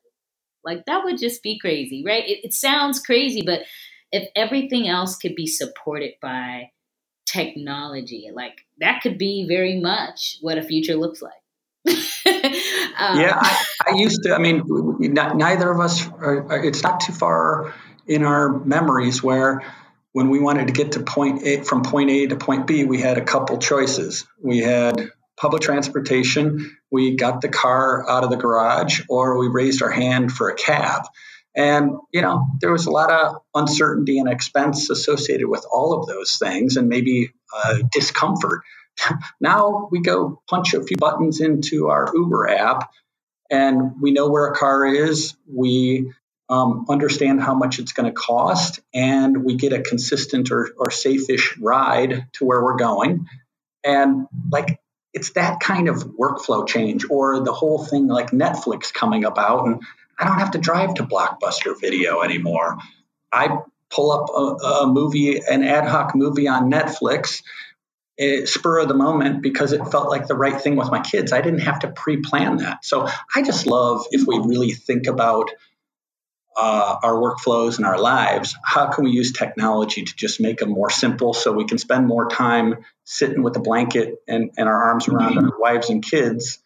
Like 0.63 0.85
that 0.85 1.03
would 1.03 1.19
just 1.19 1.43
be 1.43 1.59
crazy, 1.59 2.03
right? 2.05 2.27
It, 2.27 2.45
it 2.45 2.53
sounds 2.53 2.99
crazy, 2.99 3.43
but 3.45 3.61
if 4.11 4.29
everything 4.35 4.87
else 4.87 5.17
could 5.17 5.35
be 5.35 5.47
supported 5.47 6.13
by 6.21 6.71
technology, 7.25 8.29
like 8.33 8.65
that 8.79 9.01
could 9.01 9.17
be 9.17 9.45
very 9.47 9.79
much 9.79 10.37
what 10.41 10.57
a 10.57 10.63
future 10.63 10.95
looks 10.95 11.21
like. 11.21 11.33
um, 11.87 13.19
yeah, 13.19 13.37
I, 13.39 13.65
I, 13.87 13.93
used 13.95 14.23
to. 14.23 14.33
I 14.33 14.39
mean, 14.39 14.63
neither 14.99 15.69
of 15.69 15.79
us. 15.79 16.07
Are, 16.07 16.65
it's 16.65 16.81
not 16.81 16.99
too 16.99 17.13
far 17.13 17.73
in 18.07 18.23
our 18.23 18.49
memories 18.49 19.21
where 19.21 19.63
when 20.13 20.29
we 20.29 20.39
wanted 20.39 20.67
to 20.67 20.73
get 20.73 20.93
to 20.93 21.01
point 21.01 21.43
A 21.43 21.63
from 21.63 21.83
point 21.83 22.09
A 22.09 22.27
to 22.27 22.35
point 22.35 22.65
B, 22.65 22.85
we 22.85 22.99
had 22.99 23.17
a 23.17 23.23
couple 23.23 23.57
choices. 23.59 24.25
We 24.41 24.59
had 24.59 25.11
public 25.37 25.61
transportation, 25.61 26.77
we 26.91 27.15
got 27.15 27.41
the 27.41 27.49
car 27.49 28.09
out 28.09 28.23
of 28.23 28.29
the 28.29 28.37
garage, 28.37 29.01
or 29.09 29.37
we 29.37 29.47
raised 29.47 29.81
our 29.83 29.91
hand 29.91 30.31
for 30.31 30.49
a 30.49 30.55
cab. 30.55 31.03
And, 31.55 31.91
you 32.11 32.21
know, 32.21 32.45
there 32.59 32.71
was 32.71 32.85
a 32.85 32.91
lot 32.91 33.11
of 33.11 33.37
uncertainty 33.53 34.19
and 34.19 34.29
expense 34.29 34.89
associated 34.89 35.47
with 35.47 35.65
all 35.71 35.93
of 35.93 36.07
those 36.07 36.37
things 36.37 36.75
and 36.75 36.89
maybe 36.89 37.31
uh, 37.55 37.79
discomfort. 37.91 38.61
now 39.41 39.87
we 39.91 40.01
go 40.01 40.41
punch 40.49 40.73
a 40.73 40.83
few 40.83 40.97
buttons 40.97 41.39
into 41.39 41.87
our 41.87 42.11
Uber 42.13 42.49
app 42.49 42.91
and 43.49 44.01
we 44.01 44.11
know 44.11 44.29
where 44.29 44.47
a 44.47 44.55
car 44.55 44.85
is. 44.85 45.35
We 45.51 46.11
um, 46.49 46.85
understand 46.89 47.41
how 47.41 47.55
much 47.55 47.79
it's 47.79 47.93
going 47.93 48.11
to 48.11 48.19
cost 48.19 48.79
and 48.93 49.43
we 49.43 49.55
get 49.55 49.73
a 49.73 49.81
consistent 49.81 50.51
or, 50.51 50.69
or 50.77 50.91
safe-ish 50.91 51.57
ride 51.57 52.27
to 52.33 52.45
where 52.45 52.61
we're 52.63 52.77
going. 52.77 53.27
And 53.83 54.27
like 54.51 54.79
it's 55.13 55.31
that 55.31 55.61
kind 55.61 55.87
of 55.87 56.03
workflow 56.19 56.67
change 56.67 57.05
or 57.09 57.39
the 57.39 57.53
whole 57.53 57.83
thing 57.83 58.07
like 58.07 58.31
Netflix 58.31 58.93
coming 58.93 59.23
about 59.23 59.65
and 59.65 59.81
I 60.17 60.25
don't 60.25 60.39
have 60.39 60.51
to 60.51 60.57
drive 60.57 60.95
to 60.95 61.03
Blockbuster 61.03 61.79
Video 61.79 62.21
anymore. 62.21 62.77
I 63.31 63.57
pull 63.89 64.11
up 64.11 64.29
a, 64.29 64.65
a 64.65 64.87
movie, 64.87 65.39
an 65.39 65.63
ad 65.63 65.87
hoc 65.87 66.15
movie 66.15 66.47
on 66.47 66.71
Netflix, 66.71 67.43
eh, 68.17 68.45
spur 68.45 68.79
of 68.79 68.87
the 68.87 68.93
moment 68.93 69.41
because 69.41 69.73
it 69.73 69.85
felt 69.87 70.09
like 70.09 70.27
the 70.27 70.35
right 70.35 70.59
thing 70.59 70.75
with 70.75 70.89
my 70.89 71.01
kids. 71.01 71.31
I 71.33 71.41
didn't 71.41 71.59
have 71.61 71.79
to 71.79 71.89
pre-plan 71.89 72.57
that. 72.57 72.85
So 72.85 73.07
I 73.35 73.41
just 73.41 73.67
love 73.67 74.05
if 74.11 74.25
we 74.27 74.39
really 74.39 74.71
think 74.71 75.07
about 75.07 75.51
uh, 76.57 76.97
our 77.03 77.15
workflows 77.15 77.77
and 77.77 77.85
our 77.85 77.99
lives, 77.99 78.55
how 78.63 78.87
can 78.87 79.03
we 79.03 79.11
use 79.11 79.33
technology 79.33 80.03
to 80.03 80.15
just 80.15 80.39
make 80.39 80.59
them 80.59 80.69
more 80.69 80.89
simple 80.89 81.33
so 81.33 81.51
we 81.51 81.65
can 81.65 81.77
spend 81.77 82.07
more 82.07 82.29
time 82.29 82.85
sitting 83.03 83.43
with 83.43 83.57
a 83.57 83.59
blanket 83.59 84.15
and, 84.27 84.51
and 84.57 84.69
our 84.69 84.83
arms 84.83 85.09
around 85.09 85.35
mm-hmm. 85.35 85.47
our 85.47 85.59
wives 85.59 85.89
and 85.89 86.03
kids 86.03 86.59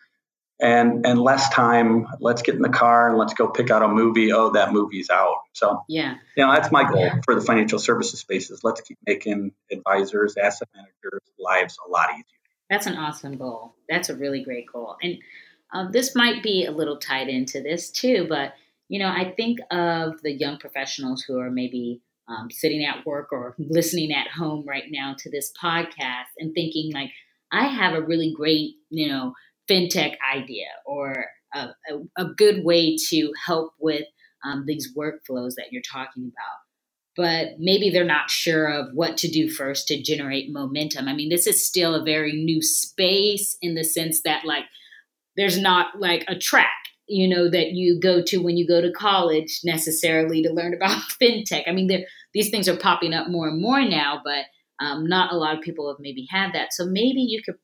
and 0.62 1.06
and 1.06 1.22
less 1.22 1.50
time 1.50 2.06
let's 2.20 2.42
get 2.42 2.56
in 2.56 2.62
the 2.62 2.70
car 2.70 3.10
and 3.10 3.18
let's 3.18 3.34
go 3.34 3.48
pick 3.48 3.72
out 3.72 3.82
a 3.82 3.88
movie 3.88 4.32
oh 4.34 4.50
that 4.52 4.74
movie's 4.74 5.10
out 5.10 5.38
so 5.54 5.84
yeah 5.88 6.16
you 6.36 6.46
know 6.46 6.52
that's 6.52 6.72
my 6.72 6.84
goal 6.84 7.00
yeah. 7.00 7.16
for 7.24 7.36
the 7.36 7.42
financial 7.42 7.80
services 7.80 8.20
spaces 8.20 8.62
let's 8.64 8.82
keep 8.82 8.98
making 9.08 9.52
advisors 9.72 10.36
asset 10.38 10.68
managers 10.76 11.22
lives 11.40 11.78
a 11.88 11.90
lot 11.90 12.10
easier 12.12 12.24
That's 12.70 12.86
an 12.86 12.98
awesome 12.98 13.38
goal. 13.38 13.76
That's 13.90 14.10
a 14.10 14.16
really 14.16 14.44
great 14.44 14.66
goal. 14.72 14.98
And 15.02 15.18
uh, 15.74 15.90
this 15.92 16.16
might 16.16 16.44
be 16.44 16.66
a 16.66 16.72
little 16.72 16.98
tied 16.98 17.30
into 17.30 17.62
this 17.62 17.90
too, 17.90 18.26
but 18.30 18.54
you 18.90 19.00
know, 19.00 19.08
I 19.08 19.34
think 19.36 19.60
of 19.72 20.22
the 20.24 20.32
young 20.32 20.58
professionals 20.58 21.24
who 21.24 21.40
are 21.40 21.52
maybe 21.52 22.02
um, 22.28 22.50
sitting 22.52 22.84
at 22.84 23.06
work 23.06 23.32
or 23.32 23.56
listening 23.60 24.12
at 24.12 24.28
home 24.28 24.66
right 24.68 24.86
now 24.90 25.16
to 25.20 25.32
this 25.32 25.52
podcast 25.62 26.32
and 26.38 26.54
thinking 26.54 26.92
like, 26.94 27.12
I 27.52 27.68
have 27.68 27.94
a 27.94 28.02
really 28.02 28.34
great, 28.36 28.76
you 28.90 29.08
know, 29.08 29.34
fintech 29.70 30.16
idea 30.36 30.68
or 30.86 31.26
a, 31.54 31.60
a, 31.60 32.24
a 32.24 32.26
good 32.26 32.64
way 32.64 32.98
to 33.10 33.32
help 33.46 33.74
with 33.80 34.06
um, 34.46 34.64
these 34.66 34.94
workflows 34.96 35.56
that 35.56 35.68
you're 35.72 35.82
talking 35.92 36.24
about. 36.24 36.60
But 37.16 37.60
maybe 37.60 37.90
they're 37.90 38.06
not 38.06 38.30
sure 38.30 38.68
of 38.68 38.94
what 38.94 39.18
to 39.18 39.28
do 39.30 39.50
first 39.50 39.88
to 39.88 40.02
generate 40.02 40.52
momentum. 40.52 41.08
I 41.08 41.14
mean, 41.14 41.30
this 41.30 41.48
is 41.48 41.66
still 41.66 41.94
a 41.94 42.04
very 42.04 42.32
new 42.32 42.62
space 42.62 43.58
in 43.62 43.76
the 43.76 43.84
sense 43.84 44.22
that, 44.22 44.46
like, 44.46 44.64
there's 45.36 45.60
not 45.60 46.00
like 46.00 46.24
a 46.28 46.38
track 46.38 46.72
you 47.10 47.28
know 47.28 47.50
that 47.50 47.72
you 47.72 48.00
go 48.00 48.22
to 48.22 48.38
when 48.38 48.56
you 48.56 48.68
go 48.68 48.82
to 48.82 48.92
college 48.92 49.62
necessarily 49.64 50.44
to 50.44 50.54
learn 50.54 50.74
about 50.74 51.02
fintech 51.22 51.64
i 51.68 51.72
mean 51.72 51.90
these 52.34 52.50
things 52.50 52.70
are 52.70 52.78
popping 52.78 53.14
up 53.14 53.28
more 53.28 53.48
and 53.48 53.62
more 53.62 53.82
now 53.82 54.22
but 54.24 54.46
um, 54.82 55.06
not 55.06 55.34
a 55.34 55.38
lot 55.38 55.58
of 55.58 55.64
people 55.64 55.90
have 55.90 56.00
maybe 56.00 56.28
had 56.30 56.54
that 56.54 56.72
so 56.72 56.86
maybe 56.86 57.22
you 57.22 57.42
could 57.44 57.56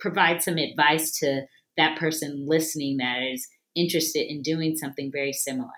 provide 0.00 0.42
some 0.42 0.56
advice 0.56 1.16
to 1.18 1.42
that 1.76 1.98
person 1.98 2.44
listening 2.46 2.98
that 2.98 3.22
is 3.22 3.48
interested 3.74 4.30
in 4.30 4.42
doing 4.42 4.76
something 4.76 5.10
very 5.12 5.32
similar 5.32 5.70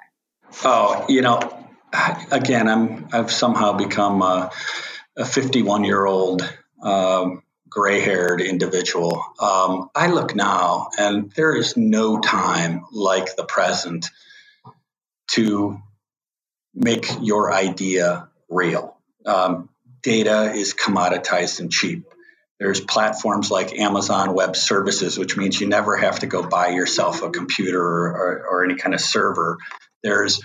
oh 0.64 1.04
you 1.08 1.22
know 1.22 1.40
again 2.30 2.68
i'm 2.68 3.08
i've 3.12 3.30
somehow 3.30 3.72
become 3.72 4.22
a, 4.22 4.50
a 5.16 5.24
51 5.24 5.84
year 5.84 6.04
old 6.04 6.42
um, 6.82 7.42
gray 7.68 8.00
haired 8.00 8.40
individual. 8.40 9.22
Um, 9.40 9.90
I 9.94 10.06
look 10.08 10.34
now, 10.34 10.88
and 10.98 11.30
there 11.32 11.54
is 11.54 11.76
no 11.76 12.20
time 12.20 12.84
like 12.90 13.36
the 13.36 13.44
present 13.44 14.10
to 15.32 15.78
make 16.74 17.06
your 17.20 17.52
idea 17.52 18.28
real. 18.48 18.96
Um, 19.24 19.68
data 20.02 20.52
is 20.52 20.74
commoditized 20.74 21.60
and 21.60 21.70
cheap. 21.70 22.06
There's 22.58 22.80
platforms 22.80 23.50
like 23.50 23.78
Amazon 23.78 24.34
Web 24.34 24.56
Services, 24.56 25.18
which 25.18 25.36
means 25.36 25.60
you 25.60 25.68
never 25.68 25.96
have 25.96 26.20
to 26.20 26.26
go 26.26 26.42
buy 26.42 26.68
yourself 26.68 27.22
a 27.22 27.30
computer 27.30 27.82
or, 27.82 28.46
or, 28.48 28.64
any 28.64 28.76
kind 28.76 28.94
of 28.94 29.00
server. 29.00 29.58
There's 30.02 30.40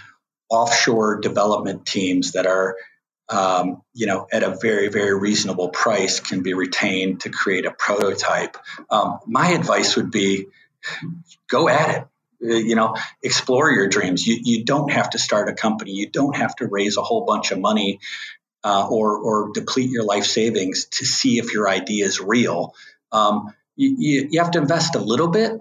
offshore 0.49 1.22
development 1.22 1.86
teams 1.86 2.34
that 2.34 2.45
are 2.47 2.76
um, 3.32 3.82
you 3.93 4.07
know, 4.07 4.28
at 4.32 4.43
a 4.43 4.57
very, 4.62 4.89
very 4.89 5.18
reasonable 5.18 5.70
price 5.70 6.20
can 6.20 6.43
be 6.43 6.53
retained 6.53 7.22
to 7.22 7.30
create 7.30 7.66
a 7.66 7.72
prototype. 7.72 8.57
Um, 8.89 9.20
my 9.26 9.51
advice 9.51 9.95
would 9.95 10.12
be 10.12 10.47
go 11.49 11.70
at 11.70 11.89
it. 11.89 12.07
Uh, 12.43 12.55
you 12.55 12.76
know, 12.76 12.95
explore 13.24 13.72
your 13.72 13.88
dreams. 13.88 14.26
You, 14.26 14.38
you 14.41 14.66
don't 14.66 14.91
have 14.91 15.12
to 15.12 15.20
start 15.20 15.47
a 15.47 15.53
company. 15.53 15.91
You 15.91 16.09
don't 16.09 16.36
have 16.36 16.55
to 16.55 16.68
raise 16.68 16.97
a 16.97 17.01
whole 17.01 17.24
bunch 17.24 17.51
of 17.51 17.59
money 17.59 17.99
uh, 18.64 18.88
or, 18.88 19.18
or 19.18 19.51
deplete 19.53 19.89
your 19.89 20.03
life 20.03 20.26
savings 20.26 20.86
to 20.86 21.05
see 21.05 21.38
if 21.38 21.53
your 21.53 21.68
idea 21.68 22.05
is 22.05 22.20
real. 22.20 22.74
Um, 23.12 23.53
you, 23.76 23.95
you, 23.97 24.28
you 24.32 24.41
have 24.41 24.51
to 24.51 24.59
invest 24.59 24.95
a 24.95 24.99
little 24.99 25.30
bit, 25.30 25.53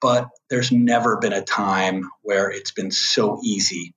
but 0.00 0.28
there's 0.50 0.72
never 0.72 1.18
been 1.18 1.32
a 1.32 1.42
time 1.42 2.08
where 2.22 2.50
it's 2.50 2.72
been 2.72 2.90
so 2.90 3.40
easy 3.42 3.94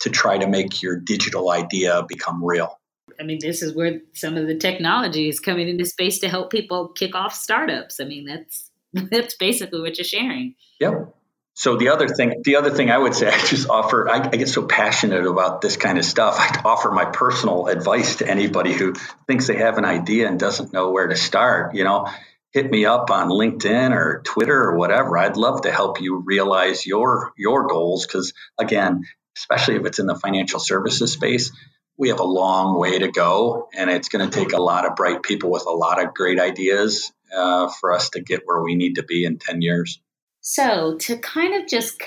to 0.00 0.10
try 0.10 0.36
to 0.36 0.46
make 0.46 0.82
your 0.82 0.96
digital 0.96 1.50
idea 1.50 2.04
become 2.08 2.44
real. 2.44 2.78
I 3.20 3.24
mean, 3.24 3.38
this 3.40 3.62
is 3.62 3.74
where 3.74 4.00
some 4.14 4.36
of 4.36 4.46
the 4.46 4.56
technology 4.56 5.28
is 5.28 5.38
coming 5.38 5.68
into 5.68 5.84
space 5.84 6.18
to 6.20 6.28
help 6.28 6.50
people 6.50 6.88
kick 6.88 7.14
off 7.14 7.34
startups. 7.34 8.00
I 8.00 8.04
mean, 8.04 8.26
that's 8.26 8.70
that's 8.92 9.36
basically 9.36 9.80
what 9.80 9.96
you're 9.96 10.04
sharing. 10.04 10.54
Yep. 10.80 11.14
So 11.54 11.76
the 11.76 11.90
other 11.90 12.08
thing, 12.08 12.42
the 12.44 12.56
other 12.56 12.70
thing 12.70 12.90
I 12.90 12.96
would 12.96 13.14
say, 13.14 13.28
I 13.32 13.38
just 13.46 13.68
offer. 13.68 14.08
I, 14.08 14.20
I, 14.20 14.36
get 14.36 14.48
so 14.48 14.66
passionate 14.66 15.26
about 15.26 15.60
this 15.60 15.76
kind 15.76 15.98
of 15.98 16.04
stuff. 16.04 16.36
I 16.38 16.62
offer 16.64 16.90
my 16.90 17.04
personal 17.04 17.66
advice 17.66 18.16
to 18.16 18.28
anybody 18.28 18.72
who 18.72 18.94
thinks 19.26 19.46
they 19.46 19.56
have 19.56 19.78
an 19.78 19.84
idea 19.84 20.28
and 20.28 20.38
doesn't 20.40 20.72
know 20.72 20.90
where 20.90 21.08
to 21.08 21.16
start. 21.16 21.74
You 21.74 21.84
know, 21.84 22.08
hit 22.52 22.70
me 22.70 22.84
up 22.86 23.10
on 23.10 23.28
LinkedIn 23.28 23.92
or 23.92 24.22
Twitter 24.24 24.62
or 24.62 24.76
whatever. 24.76 25.18
I'd 25.18 25.36
love 25.36 25.62
to 25.62 25.72
help 25.72 26.00
you 26.00 26.22
realize 26.24 26.86
your 26.86 27.32
your 27.36 27.66
goals 27.66 28.06
because 28.06 28.32
again, 28.58 29.04
especially 29.36 29.76
if 29.76 29.84
it's 29.84 29.98
in 29.98 30.06
the 30.06 30.14
financial 30.14 30.60
services 30.60 31.12
space, 31.12 31.52
we 31.98 32.08
have 32.08 32.20
a 32.20 32.24
long 32.24 32.78
way 32.78 32.98
to 32.98 33.10
go, 33.10 33.68
and 33.76 33.90
it's 33.90 34.08
going 34.08 34.28
to 34.28 34.38
take 34.38 34.52
a 34.52 34.62
lot 34.62 34.86
of 34.86 34.96
bright 34.96 35.22
people 35.22 35.50
with 35.50 35.66
a 35.66 35.70
lot 35.70 36.02
of 36.02 36.14
great 36.14 36.40
ideas 36.40 37.12
uh, 37.34 37.68
for 37.68 37.92
us 37.92 38.10
to 38.10 38.20
get 38.20 38.42
where 38.44 38.62
we 38.62 38.74
need 38.74 38.94
to 38.94 39.02
be 39.02 39.24
in 39.24 39.38
10 39.38 39.62
years. 39.62 40.00
So, 40.44 40.96
to 41.02 41.16
kind 41.18 41.54
of 41.54 41.68
just 41.68 42.02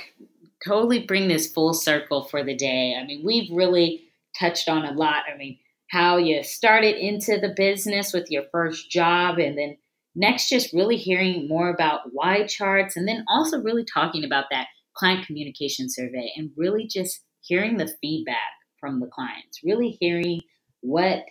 totally 0.66 1.06
bring 1.06 1.30
this 1.30 1.52
full 1.52 1.74
circle 1.74 2.26
for 2.26 2.44
the 2.44 2.56
day, 2.56 2.96
I 3.00 3.06
mean, 3.06 3.24
we've 3.26 3.50
really 3.50 4.04
touched 4.38 4.68
on 4.68 4.84
a 4.84 4.92
lot. 4.92 5.24
I 5.34 5.38
mean, 5.38 5.58
how 5.90 6.18
you 6.18 6.44
started 6.44 6.98
into 6.98 7.40
the 7.40 7.54
business 7.56 8.12
with 8.12 8.30
your 8.30 8.44
first 8.52 8.92
job, 8.92 9.40
and 9.40 9.58
then 9.58 9.78
next, 10.16 10.50
just 10.50 10.74
really 10.74 10.98
hearing 10.98 11.48
more 11.48 11.70
about 11.70 12.14
YCharts, 12.14 12.98
and 12.98 13.08
then 13.08 13.24
also 13.30 13.62
really 13.62 13.86
talking 13.86 14.26
about 14.26 14.46
that 14.52 14.68
client 14.98 15.26
communication 15.26 15.90
survey 15.90 16.32
and 16.36 16.52
really 16.58 16.88
just 16.88 17.22
hearing 17.40 17.78
the 17.78 17.96
feedback 18.02 18.52
from 18.82 19.00
the 19.00 19.08
clients, 19.08 19.62
really 19.64 19.98
hearing 20.02 20.42
what 20.82 21.24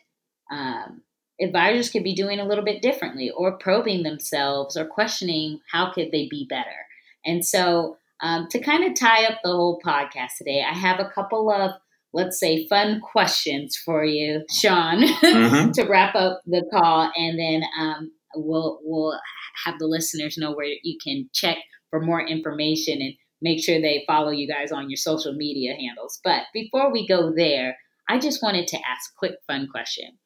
um, 0.50 1.02
advisors 1.38 1.90
could 1.90 2.04
be 2.04 2.14
doing 2.14 2.40
a 2.40 2.46
little 2.46 2.64
bit 2.64 2.80
differently 2.80 3.30
or 3.30 3.58
probing 3.58 4.04
themselves 4.04 4.76
or 4.76 4.86
questioning 4.86 5.60
how 5.70 5.92
could 5.92 6.10
they 6.12 6.28
be 6.30 6.46
better. 6.48 6.83
And 7.24 7.44
so 7.44 7.96
um, 8.20 8.48
to 8.50 8.60
kind 8.60 8.84
of 8.84 8.98
tie 8.98 9.24
up 9.24 9.40
the 9.42 9.50
whole 9.50 9.80
podcast 9.84 10.36
today, 10.38 10.64
I 10.68 10.74
have 10.74 11.00
a 11.00 11.10
couple 11.14 11.50
of 11.50 11.72
let's 12.14 12.38
say 12.38 12.66
fun 12.68 13.00
questions 13.00 13.76
for 13.76 14.04
you, 14.04 14.44
Sean, 14.48 15.02
mm-hmm. 15.02 15.70
to 15.72 15.84
wrap 15.84 16.14
up 16.14 16.40
the 16.46 16.64
call, 16.72 17.10
and 17.16 17.38
then 17.38 17.62
um, 17.78 18.12
we'll 18.36 18.78
we'll 18.82 19.18
have 19.64 19.78
the 19.78 19.86
listeners 19.86 20.38
know 20.38 20.52
where 20.52 20.68
you 20.82 20.96
can 21.04 21.28
check 21.32 21.58
for 21.90 22.00
more 22.00 22.24
information 22.24 23.00
and 23.00 23.14
make 23.42 23.62
sure 23.62 23.80
they 23.80 24.04
follow 24.06 24.30
you 24.30 24.48
guys 24.48 24.72
on 24.72 24.88
your 24.88 24.96
social 24.96 25.34
media 25.34 25.74
handles. 25.74 26.20
But 26.24 26.44
before 26.54 26.90
we 26.90 27.06
go 27.06 27.32
there, 27.34 27.76
I 28.08 28.18
just 28.18 28.42
wanted 28.42 28.68
to 28.68 28.76
ask 28.78 29.10
a 29.10 29.18
quick 29.18 29.34
fun 29.46 29.68
question. 29.70 30.16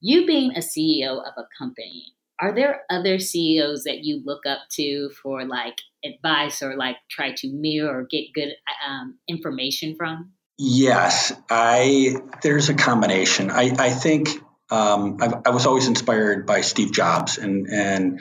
You 0.00 0.26
being 0.26 0.52
a 0.52 0.60
CEO 0.60 1.18
of 1.18 1.34
a 1.36 1.46
company, 1.56 2.14
are 2.40 2.54
there 2.54 2.82
other 2.90 3.18
CEOs 3.18 3.84
that 3.84 4.04
you 4.04 4.22
look 4.24 4.46
up 4.46 4.60
to 4.72 5.10
for 5.22 5.44
like 5.44 5.76
advice 6.04 6.62
or 6.62 6.76
like 6.76 6.96
try 7.10 7.32
to 7.36 7.52
mirror 7.52 8.00
or 8.00 8.06
get 8.10 8.32
good 8.34 8.50
um, 8.88 9.18
information 9.28 9.96
from? 9.96 10.32
Yes, 10.58 11.32
I 11.50 12.16
there's 12.42 12.68
a 12.68 12.74
combination. 12.74 13.50
I, 13.50 13.72
I 13.78 13.90
think 13.90 14.28
um, 14.70 15.18
I 15.20 15.50
was 15.50 15.66
always 15.66 15.88
inspired 15.88 16.46
by 16.46 16.60
Steve 16.60 16.92
Jobs, 16.92 17.38
and 17.38 17.66
and 17.68 18.20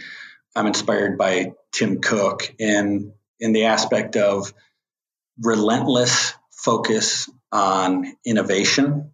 I'm 0.56 0.68
inspired 0.68 1.18
by 1.18 1.54
Tim 1.72 2.02
Cook, 2.02 2.54
in 2.58 3.14
in 3.40 3.54
the 3.54 3.66
aspect 3.66 4.16
of 4.16 4.54
relentless 5.40 6.34
focus 6.52 7.30
on 7.52 8.14
innovation 8.26 9.12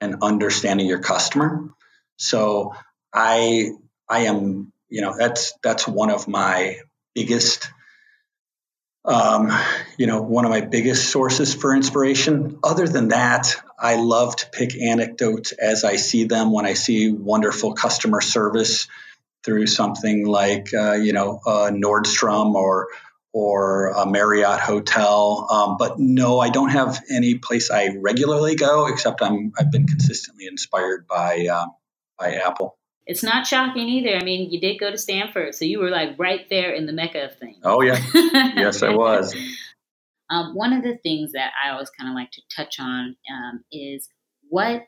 and 0.00 0.16
understanding 0.22 0.86
your 0.86 1.00
customer. 1.00 1.70
So 2.16 2.74
I 3.12 3.70
I 4.08 4.20
am 4.20 4.72
you 4.88 5.00
know 5.00 5.14
that's 5.16 5.54
that's 5.62 5.86
one 5.86 6.10
of 6.10 6.28
my 6.28 6.78
biggest 7.14 7.70
um, 9.04 9.50
you 9.96 10.06
know 10.06 10.22
one 10.22 10.44
of 10.44 10.50
my 10.50 10.60
biggest 10.60 11.10
sources 11.10 11.54
for 11.54 11.74
inspiration. 11.74 12.58
Other 12.62 12.86
than 12.86 13.08
that, 13.08 13.56
I 13.78 13.96
love 13.96 14.36
to 14.36 14.50
pick 14.50 14.76
anecdotes 14.76 15.52
as 15.52 15.84
I 15.84 15.96
see 15.96 16.24
them 16.24 16.52
when 16.52 16.66
I 16.66 16.74
see 16.74 17.10
wonderful 17.10 17.74
customer 17.74 18.20
service 18.20 18.88
through 19.44 19.66
something 19.66 20.26
like 20.26 20.74
uh, 20.74 20.94
you 20.94 21.12
know 21.12 21.40
uh, 21.46 21.70
Nordstrom 21.72 22.54
or 22.54 22.88
or 23.32 23.88
a 23.88 24.06
Marriott 24.06 24.60
hotel. 24.60 25.46
Um, 25.50 25.76
but 25.78 25.98
no, 25.98 26.40
I 26.40 26.48
don't 26.50 26.70
have 26.70 27.02
any 27.10 27.36
place 27.36 27.70
I 27.70 27.96
regularly 27.98 28.56
go, 28.56 28.86
except 28.88 29.22
I'm 29.22 29.52
I've 29.58 29.70
been 29.70 29.86
consistently 29.86 30.46
inspired 30.46 31.06
by 31.06 31.46
uh, 31.50 31.66
by 32.18 32.34
Apple. 32.34 32.76
It's 33.08 33.24
not 33.24 33.46
shocking 33.46 33.88
either. 33.88 34.16
I 34.16 34.22
mean, 34.22 34.50
you 34.50 34.60
did 34.60 34.78
go 34.78 34.90
to 34.90 34.98
Stanford, 34.98 35.54
so 35.54 35.64
you 35.64 35.80
were 35.80 35.90
like 35.90 36.10
right 36.18 36.46
there 36.48 36.72
in 36.72 36.86
the 36.86 36.92
mecca 36.92 37.24
of 37.24 37.36
things. 37.38 37.58
Oh 37.64 37.82
yeah, 37.82 38.00
yes, 38.14 38.82
I 38.82 38.94
was. 38.94 39.34
Um, 40.30 40.54
one 40.54 40.74
of 40.74 40.82
the 40.82 40.98
things 40.98 41.32
that 41.32 41.52
I 41.64 41.70
always 41.70 41.88
kind 41.88 42.10
of 42.10 42.14
like 42.14 42.30
to 42.32 42.42
touch 42.54 42.78
on 42.78 43.16
um, 43.32 43.64
is 43.72 44.10
what 44.50 44.86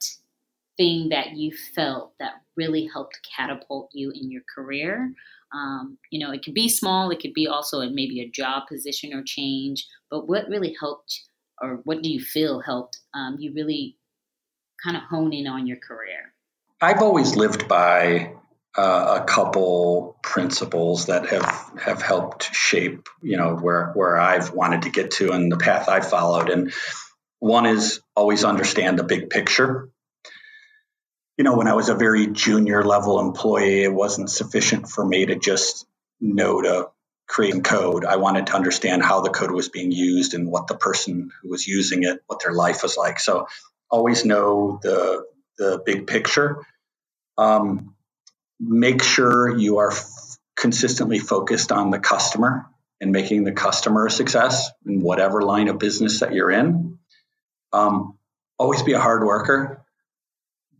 thing 0.77 1.09
that 1.09 1.35
you 1.35 1.51
felt 1.75 2.13
that 2.21 2.43
really 2.59 2.87
helped 2.93 3.19
catapult 3.35 3.89
you 3.95 4.11
in 4.15 4.31
your 4.31 4.43
career 4.55 5.15
um, 5.53 5.99
you 6.11 6.25
know, 6.25 6.33
it 6.33 6.45
could 6.45 6.55
be 6.55 6.69
small, 6.69 7.11
it 7.11 7.21
could 7.21 7.35
be 7.35 7.49
also 7.49 7.81
maybe 7.89 8.21
a 8.21 8.31
job 8.31 8.69
position 8.69 9.13
or 9.13 9.23
change, 9.25 9.87
but 10.11 10.29
what 10.29 10.49
really 10.49 10.77
helped 10.79 11.23
or 11.61 11.81
what 11.85 12.03
do 12.03 12.11
you 12.11 12.21
feel 12.21 12.61
helped 12.61 13.01
um, 13.13 13.37
you 13.39 13.53
really 13.53 13.97
kind 14.83 14.97
of 14.97 15.03
hone 15.03 15.33
in 15.33 15.47
on 15.47 15.67
your 15.67 15.77
career? 15.77 16.33
I've 16.81 17.03
always 17.03 17.37
lived 17.37 17.69
by 17.69 18.33
uh, 18.77 19.21
a 19.21 19.25
couple 19.25 20.17
principles 20.23 21.07
that 21.07 21.29
have 21.29 21.73
have 21.83 22.01
helped 22.01 22.55
shape 22.55 23.09
you 23.21 23.37
know 23.37 23.57
where 23.57 23.91
where 23.95 24.19
I've 24.19 24.53
wanted 24.53 24.83
to 24.83 24.91
get 24.91 25.11
to 25.13 25.33
and 25.33 25.51
the 25.51 25.59
path 25.59 25.89
I 25.89 26.01
followed. 26.01 26.49
And 26.49 26.73
one 27.39 27.67
is 27.67 28.01
always 28.15 28.45
understand 28.45 28.99
the 28.99 29.05
big 29.05 29.29
picture. 29.29 29.91
You 31.37 31.45
know 31.45 31.57
when 31.57 31.69
I 31.69 31.75
was 31.75 31.89
a 31.89 31.95
very 31.95 32.29
junior 32.29 32.83
level 32.85 33.21
employee 33.21 33.83
it 33.83 33.93
wasn't 33.93 34.31
sufficient 34.31 34.89
for 34.89 35.05
me 35.05 35.27
to 35.27 35.37
just 35.37 35.87
know 36.21 36.63
to 36.63 36.89
create 37.27 37.63
code. 37.63 38.05
I 38.05 38.17
wanted 38.17 38.47
to 38.47 38.55
understand 38.55 39.03
how 39.03 39.21
the 39.21 39.31
code 39.31 39.51
was 39.51 39.69
being 39.69 39.93
used 39.93 40.35
and 40.35 40.51
what 40.51 40.67
the 40.67 40.77
person 40.77 41.31
who 41.43 41.51
was 41.51 41.67
using 41.67 42.05
it 42.05 42.21
what 42.27 42.41
their 42.43 42.55
life 42.55 42.83
was 42.83 42.97
like. 42.97 43.21
So 43.21 43.47
always 43.91 44.25
know 44.25 44.79
the 44.83 45.25
the 45.61 45.83
big 45.85 46.07
picture 46.07 46.65
um, 47.37 47.95
make 48.59 49.03
sure 49.03 49.57
you 49.57 49.79
are 49.79 49.93
f- 49.93 50.39
consistently 50.57 51.19
focused 51.19 51.71
on 51.71 51.91
the 51.91 51.99
customer 51.99 52.67
and 53.01 53.13
making 53.13 53.45
the 53.45 53.53
customer 53.53 54.07
a 54.07 54.11
success 54.11 54.71
in 54.87 55.01
whatever 55.01 55.41
line 55.43 55.69
of 55.69 55.79
business 55.79 56.21
that 56.21 56.35
you're 56.35 56.51
in. 56.51 56.99
Um, 57.73 58.19
always 58.59 58.83
be 58.83 58.93
a 58.93 59.01
hard 59.01 59.25
worker, 59.25 59.83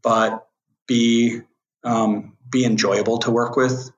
but 0.03 0.47
be 0.87 1.41
um, 1.83 2.37
be 2.51 2.65
enjoyable 2.65 3.19
to 3.21 3.31
work 3.31 3.57
with. 3.57 3.91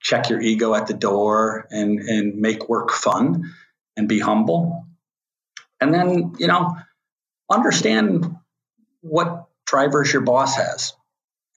Check 0.00 0.28
your 0.28 0.40
ego 0.40 0.74
at 0.74 0.86
the 0.86 0.94
door 0.94 1.66
and 1.70 1.98
and 1.98 2.36
make 2.36 2.68
work 2.68 2.92
fun, 2.92 3.52
and 3.96 4.08
be 4.08 4.20
humble. 4.20 4.86
And 5.80 5.92
then 5.92 6.34
you 6.38 6.46
know 6.46 6.76
understand 7.50 8.36
what 9.00 9.45
drivers 9.66 10.12
your 10.12 10.22
boss 10.22 10.56
has 10.56 10.94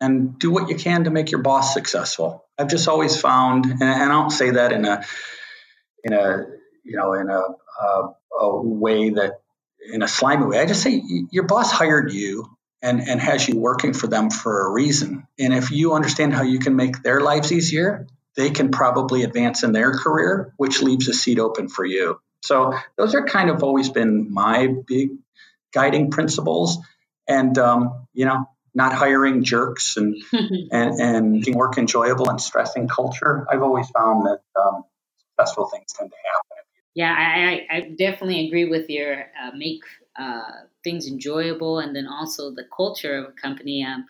and 0.01 0.37
do 0.39 0.51
what 0.51 0.69
you 0.69 0.75
can 0.75 1.05
to 1.05 1.09
make 1.09 1.31
your 1.31 1.41
boss 1.41 1.73
successful. 1.73 2.45
I've 2.57 2.69
just 2.69 2.87
always 2.87 3.19
found, 3.19 3.65
and, 3.65 3.83
I 3.83 4.07
don't 4.07 4.31
say 4.31 4.51
that 4.51 4.71
in 4.71 4.85
a 4.85 5.03
in 6.03 6.13
a 6.13 6.45
you 6.83 6.97
know 6.97 7.13
in 7.13 7.29
a, 7.29 7.41
a, 7.81 8.13
a 8.39 8.61
way 8.61 9.11
that 9.11 9.41
in 9.91 10.01
a 10.01 10.07
slimy 10.07 10.45
way. 10.45 10.59
I 10.59 10.65
just 10.65 10.81
say 10.81 11.01
your 11.31 11.45
boss 11.45 11.71
hired 11.71 12.11
you 12.11 12.45
and 12.81 13.01
and 13.01 13.19
has 13.19 13.47
you 13.47 13.57
working 13.57 13.93
for 13.93 14.07
them 14.07 14.29
for 14.29 14.67
a 14.67 14.71
reason. 14.71 15.27
And 15.37 15.53
if 15.53 15.71
you 15.71 15.93
understand 15.93 16.33
how 16.33 16.43
you 16.43 16.59
can 16.59 16.75
make 16.75 17.01
their 17.01 17.21
lives 17.21 17.51
easier, 17.51 18.07
they 18.35 18.49
can 18.49 18.71
probably 18.71 19.23
advance 19.23 19.63
in 19.63 19.71
their 19.71 19.91
career, 19.91 20.53
which 20.57 20.81
leaves 20.81 21.07
a 21.07 21.13
seat 21.13 21.39
open 21.39 21.67
for 21.67 21.85
you. 21.85 22.19
So 22.43 22.73
those 22.97 23.15
are 23.15 23.25
kind 23.25 23.49
of 23.49 23.63
always 23.63 23.89
been 23.89 24.31
my 24.31 24.73
big 24.87 25.09
guiding 25.73 26.09
principles. 26.09 26.77
And 27.29 27.57
um, 27.57 28.07
you 28.13 28.25
know, 28.25 28.49
not 28.73 28.93
hiring 28.93 29.43
jerks 29.43 29.97
and 29.97 30.15
and, 30.71 30.99
and 30.99 31.31
making 31.33 31.55
work 31.55 31.77
enjoyable 31.77 32.29
and 32.29 32.41
stressing 32.41 32.87
culture. 32.87 33.45
I've 33.49 33.61
always 33.61 33.89
found 33.89 34.25
that 34.25 34.41
um, 34.59 34.83
successful 35.37 35.67
things 35.67 35.93
tend 35.93 36.09
to 36.09 36.15
happen. 36.15 36.65
Yeah, 36.95 37.15
I, 37.17 37.67
I 37.69 37.81
definitely 37.97 38.47
agree 38.47 38.65
with 38.65 38.89
your 38.89 39.27
uh, 39.41 39.51
make 39.55 39.83
uh, 40.19 40.41
things 40.83 41.07
enjoyable 41.07 41.79
and 41.79 41.95
then 41.95 42.07
also 42.07 42.51
the 42.51 42.65
culture 42.75 43.17
of 43.17 43.25
a 43.29 43.31
company. 43.31 43.85
Um, 43.85 44.05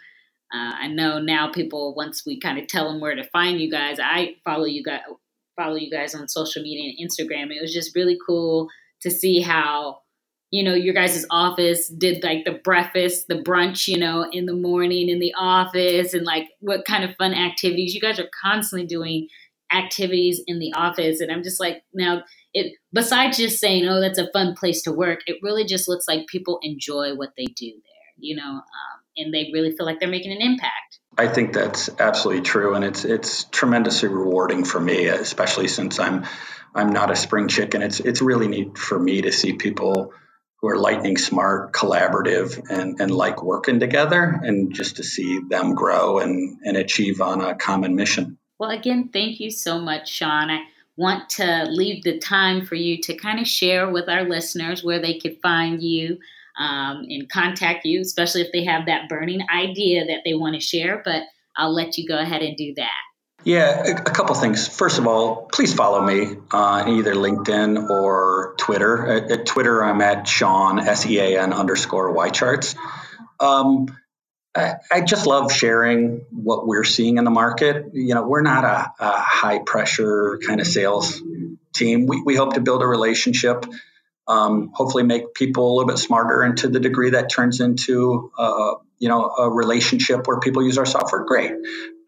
uh, 0.52 0.74
I 0.76 0.88
know 0.88 1.20
now 1.20 1.52
people 1.52 1.94
once 1.94 2.26
we 2.26 2.40
kind 2.40 2.58
of 2.58 2.68
tell 2.68 2.92
them 2.92 3.00
where 3.00 3.16
to 3.16 3.24
find 3.30 3.60
you 3.60 3.70
guys. 3.70 4.00
I 4.02 4.38
follow 4.44 4.66
you 4.66 4.84
guys 4.84 5.02
follow 5.56 5.76
you 5.76 5.92
guys 5.92 6.16
on 6.16 6.28
social 6.30 6.64
media 6.64 6.94
and 6.98 7.10
Instagram. 7.10 7.52
It 7.52 7.62
was 7.62 7.74
just 7.74 7.96
really 7.96 8.18
cool 8.26 8.70
to 9.02 9.12
see 9.12 9.42
how 9.42 10.00
you 10.52 10.64
know, 10.64 10.74
your 10.74 10.94
guys' 10.94 11.26
office 11.30 11.88
did 11.88 12.24
like 12.24 12.44
the 12.44 12.60
breakfast, 12.64 13.28
the 13.28 13.42
brunch, 13.42 13.88
you 13.88 13.98
know, 13.98 14.28
in 14.32 14.46
the 14.46 14.56
morning 14.56 15.10
in 15.10 15.20
the 15.20 15.34
office 15.38 16.14
and 16.14 16.26
like 16.26 16.48
what 16.60 16.86
kind 16.86 17.04
of 17.04 17.16
fun 17.18 17.34
activities. 17.34 17.94
You 17.94 18.02
guys 18.02 18.20
are 18.20 18.30
constantly 18.42 18.88
doing 18.88 19.28
activities 19.72 20.42
in 20.48 20.60
the 20.60 20.74
office. 20.74 21.22
And 21.22 21.32
I'm 21.32 21.44
just 21.44 21.60
like, 21.60 21.84
now 21.94 22.24
it 22.54 22.74
besides 22.92 23.38
just 23.38 23.60
saying, 23.60 23.88
oh, 23.88 24.02
that's 24.02 24.18
a 24.18 24.32
fun 24.32 24.56
place 24.56 24.82
to 24.84 24.92
work, 24.92 25.20
it 25.28 25.38
really 25.44 25.66
just 25.66 25.88
looks 25.88 26.08
like 26.08 26.28
people 26.28 26.60
enjoy 26.64 27.16
what 27.16 27.34
they 27.38 27.46
do 27.46 27.72
there, 27.72 28.14
you 28.18 28.36
know, 28.36 28.50
um, 28.50 28.64
and 29.18 29.34
they 29.34 29.52
really 29.54 29.76
feel 29.76 29.86
like 29.86 30.00
they're 30.00 30.10
making 30.10 30.32
an 30.32 30.42
impact. 30.42 31.00
I 31.18 31.28
think 31.28 31.54
that's 31.54 31.90
absolutely 32.00 32.44
true, 32.44 32.76
and 32.76 32.86
it's 32.86 33.04
it's 33.04 33.44
tremendously 33.46 34.08
rewarding 34.08 34.64
for 34.64 34.80
me, 34.80 35.08
especially 35.08 35.68
since 35.68 36.00
I'm 36.00 36.26
I'm 36.74 36.92
not 36.92 37.12
a 37.12 37.16
spring 37.16 37.50
chicken. 37.50 37.82
It's 37.82 38.00
it's 38.00 38.22
really 38.22 38.48
neat 38.48 38.78
for 38.78 38.98
me 38.98 39.24
to 39.24 39.32
see 39.32 39.54
people 39.54 40.14
who 40.62 40.68
are 40.68 40.78
lightning 40.78 41.18
smart, 41.18 41.72
collaborative, 41.74 42.60
and, 42.70 43.00
and 43.00 43.12
like 43.12 43.44
working 43.44 43.80
together, 43.80 44.40
and 44.44 44.74
just 44.74 44.98
to 44.98 45.04
see 45.04 45.40
them 45.50 45.74
grow 45.74 46.20
and, 46.20 46.58
and 46.64 46.76
achieve 46.76 47.22
on 47.22 47.42
a 47.42 47.56
common 47.56 47.96
mission. 47.96 48.38
Well, 48.60 48.72
again, 48.72 49.10
thank 49.14 49.40
you 49.40 49.52
so 49.52 49.80
much, 49.80 50.10
Sean. 50.12 50.50
I 50.50 50.60
want 50.98 51.30
to 51.30 51.66
leave 51.70 52.04
the 52.04 52.20
time 52.20 52.66
for 52.66 52.76
you 52.76 53.00
to 53.02 53.16
kind 53.16 53.40
of 53.40 53.48
share 53.48 53.90
with 53.90 54.10
our 54.10 54.24
listeners 54.24 54.84
where 54.84 55.02
they 55.02 55.18
could 55.18 55.40
find 55.42 55.82
you 55.82 56.18
um, 56.60 57.06
and 57.10 57.30
contact 57.30 57.86
you, 57.86 58.02
especially 58.02 58.42
if 58.42 58.52
they 58.52 58.66
have 58.66 58.86
that 58.86 59.08
burning 59.08 59.40
idea 59.54 60.06
that 60.06 60.24
they 60.26 60.34
want 60.34 60.56
to 60.56 60.62
share. 60.62 61.02
But 61.06 61.24
I'll 61.56 61.74
let 61.74 61.98
you 61.98 62.06
go 62.06 62.20
ahead 62.20 62.42
and 62.42 62.58
do 62.58 62.74
that. 62.76 62.92
Yeah, 63.44 63.84
a, 63.86 63.92
a 63.92 64.12
couple 64.12 64.36
things. 64.36 64.68
First 64.68 65.00
of 65.00 65.08
all, 65.08 65.48
please 65.52 65.74
follow 65.74 66.02
me 66.02 66.36
on 66.52 66.90
either 66.90 67.16
LinkedIn 67.16 67.90
or 67.90 68.56
Twitter. 68.58 69.08
At, 69.08 69.32
at 69.32 69.46
Twitter, 69.46 69.84
I'm 69.84 70.02
at 70.02 70.28
Sean 70.28 70.80
S 70.80 71.06
E 71.06 71.20
A 71.20 71.42
N 71.42 71.54
underscore 71.54 72.14
YCharts. 72.14 72.76
Um, 73.40 73.88
I, 74.56 74.76
I, 74.92 75.02
just 75.02 75.26
love 75.26 75.54
sharing 75.54 76.26
what 76.32 76.68
we're 76.68 76.84
seeing 76.84 77.18
in 77.18 77.24
the 77.24 77.32
market. 77.32 77.92
You 77.94 78.16
know, 78.16 78.28
we're 78.28 78.42
not 78.42 78.66
a, 78.66 78.92
a 79.00 79.20
high 79.20 79.60
pressure 79.60 80.40
kind 80.46 80.60
of 80.60 80.68
sales 80.68 81.22
team. 81.74 82.08
We, 82.08 82.22
we 82.26 82.36
hope 82.36 82.56
to 82.56 82.62
build 82.62 82.82
a 82.82 82.88
relationship. 82.88 83.66
Um, 84.28 84.72
hopefully, 84.74 85.04
make 85.04 85.34
people 85.34 85.72
a 85.72 85.74
little 85.78 85.88
bit 85.88 86.00
smarter, 86.00 86.42
and 86.42 86.58
to 86.58 86.68
the 86.68 86.80
degree 86.82 87.12
that 87.12 87.30
turns 87.30 87.62
into 87.62 88.32
uh, 88.38 88.74
you 88.98 89.08
know 89.08 89.30
a 89.30 89.50
relationship 89.50 90.28
where 90.28 90.40
people 90.40 90.62
use 90.64 90.78
our 90.78 90.86
software, 90.86 91.24
great 91.24 91.54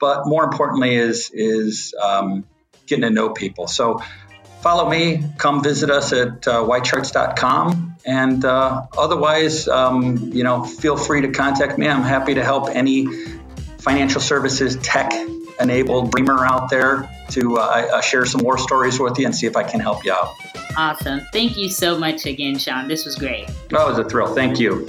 but 0.02 0.28
more 0.28 0.44
importantly 0.44 0.96
is 0.96 1.32
is 1.34 1.94
um, 2.02 2.44
getting 2.88 3.04
to 3.04 3.10
know 3.10 3.30
people. 3.30 3.68
So 3.68 4.02
follow 4.62 4.90
me, 4.90 5.24
come 5.38 5.64
visit 5.64 5.90
us 5.90 6.12
at 6.12 6.48
uh, 6.48 6.68
and 8.04 8.44
uh, 8.44 8.82
otherwise, 8.98 9.68
um, 9.68 10.32
you 10.34 10.44
know, 10.44 10.64
feel 10.64 10.98
free 10.98 11.22
to 11.22 11.32
contact 11.32 11.78
me. 11.78 11.88
I'm 11.88 12.02
happy 12.02 12.34
to 12.34 12.44
help 12.44 12.68
any 12.70 13.06
financial 13.78 14.20
services 14.20 14.76
tech 14.78 15.14
enabled 15.60 16.12
dreamer 16.12 16.44
out 16.44 16.70
there 16.70 17.08
to 17.30 17.58
uh, 17.58 17.88
uh 17.94 18.02
share 18.02 18.26
some 18.26 18.42
war 18.42 18.58
stories 18.58 19.00
with 19.00 19.18
you 19.20 19.26
and 19.26 19.36
see 19.36 19.46
if 19.46 19.56
I 19.56 19.64
can 19.64 19.80
help 19.80 20.04
you 20.04 20.12
out. 20.12 20.34
Awesome. 20.76 21.22
Thank 21.32 21.58
you 21.58 21.70
so 21.70 21.98
much 21.98 22.26
again, 22.26 22.58
Sean. 22.58 22.88
This 22.88 23.06
was 23.06 23.16
great. 23.16 23.48
That 23.70 23.88
was 23.88 24.00
a 24.00 24.04
thrill. 24.04 24.34
Thank 24.34 24.60
you. 24.60 24.88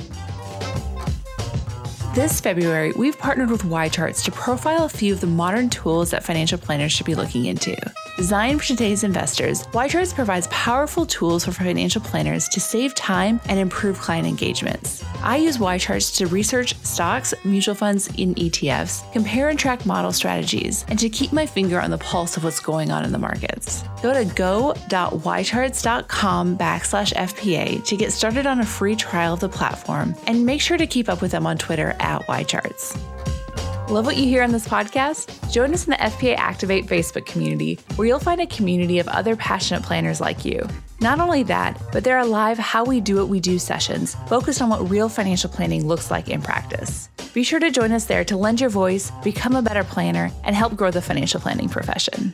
This 2.15 2.43
February, 2.43 2.93
we've 2.93 3.19
partnered 3.19 3.51
with 3.51 3.63
YCharts 3.63 4.23
to 4.25 4.33
profile 4.33 4.85
a 4.85 4.89
few 4.91 5.15
of 5.15 5.23
the 5.23 5.27
modern 5.27 5.71
tools 5.71 6.11
that 6.11 6.23
financial 6.23 6.59
planners 6.59 6.93
should 6.93 7.07
be 7.07 7.15
looking 7.15 7.47
into. 7.47 7.75
Designed 8.17 8.61
for 8.61 8.67
today's 8.67 9.05
investors, 9.05 9.67
YCharts 9.69 10.15
provides 10.15 10.47
powerful 10.49 11.07
tools 11.07 11.47
for 11.47 11.53
financial 11.53 12.03
planners 12.03 12.47
to 12.51 12.61
save 12.61 12.95
time 12.95 13.41
and 13.47 13.59
improve 13.59 13.99
client 13.99 14.29
engagements. 14.29 15.03
I 15.23 15.39
use 15.39 15.57
YCharts 15.57 16.19
to 16.19 16.27
research 16.27 16.77
stocks, 16.85 17.33
mutual 17.43 17.75
funds, 17.75 18.09
and 18.09 18.37
ETFs, 18.37 19.11
compare 19.15 19.49
and 19.49 19.59
track 19.59 19.87
model 19.87 20.13
strategies, 20.13 20.85
and 20.89 20.99
to 20.99 21.09
keep 21.09 21.33
my 21.33 21.47
finger 21.47 21.81
on 21.81 21.91
the 21.91 21.97
pulse 21.99 22.37
of 22.37 22.45
what's 22.45 22.61
going 22.61 22.91
on 22.91 23.03
in 23.05 23.13
the 23.13 23.19
markets. 23.19 23.83
Go 24.03 24.13
to 24.13 24.27
go.ycharts.com 24.35 26.59
backslash 26.59 27.15
FPA 27.15 27.83
to 27.85 27.97
get 27.97 28.13
started 28.13 28.45
on 28.47 28.61
a 28.61 28.67
free 28.67 28.95
trial 28.95 29.33
of 29.35 29.41
the 29.41 29.49
platform, 29.49 30.15
and 30.27 30.45
make 30.45 30.61
sure 30.61 30.77
to 30.77 30.87
keep 30.87 31.09
up 31.09 31.23
with 31.23 31.31
them 31.31 31.47
on 31.47 31.57
Twitter 31.57 31.97
at 31.99 32.27
YCharts. 32.27 33.01
Love 33.93 34.07
what 34.07 34.16
you 34.16 34.24
hear 34.24 34.43
on 34.43 34.53
this 34.53 34.66
podcast? 34.66 35.53
Join 35.53 35.74
us 35.74 35.84
in 35.84 35.90
the 35.90 35.99
FPA 35.99 36.34
Activate 36.36 36.86
Facebook 36.86 37.26
community, 37.26 37.78
where 37.97 38.09
you'll 38.09 38.18
find 38.18 38.40
a 38.40 38.47
community 38.47 38.99
of 39.01 39.07
other 39.09 39.36
passionate 39.36 39.82
planners 39.82 40.18
like 40.18 40.47
you. 40.47 40.66
Not 41.01 41.20
only 41.20 41.43
that, 41.43 41.78
but 41.93 42.03
there 42.03 42.16
are 42.16 42.24
live 42.24 42.57
How 42.57 42.86
We 42.86 43.03
Do 43.03 43.16
What 43.16 43.28
We 43.28 43.38
Do 43.38 43.59
sessions 43.59 44.14
focused 44.28 44.62
on 44.62 44.70
what 44.70 44.88
real 44.88 45.11
financial 45.11 45.51
planning 45.51 45.86
looks 45.86 46.11
like 46.11 46.30
in 46.30 46.40
practice. 46.40 47.11
Be 47.34 47.43
sure 47.43 47.61
to 47.61 47.70
join 47.70 47.93
us 47.93 48.07
there 48.07 48.24
to 48.24 48.36
lend 48.38 48.62
your 48.62 48.70
voice, 48.70 49.12
become 49.22 49.57
a 49.57 49.61
better 49.61 49.84
planner, 49.84 50.30
and 50.43 50.57
help 50.57 50.74
grow 50.74 50.90
the 50.90 51.03
financial 51.03 51.38
planning 51.38 51.68
profession. 51.68 52.32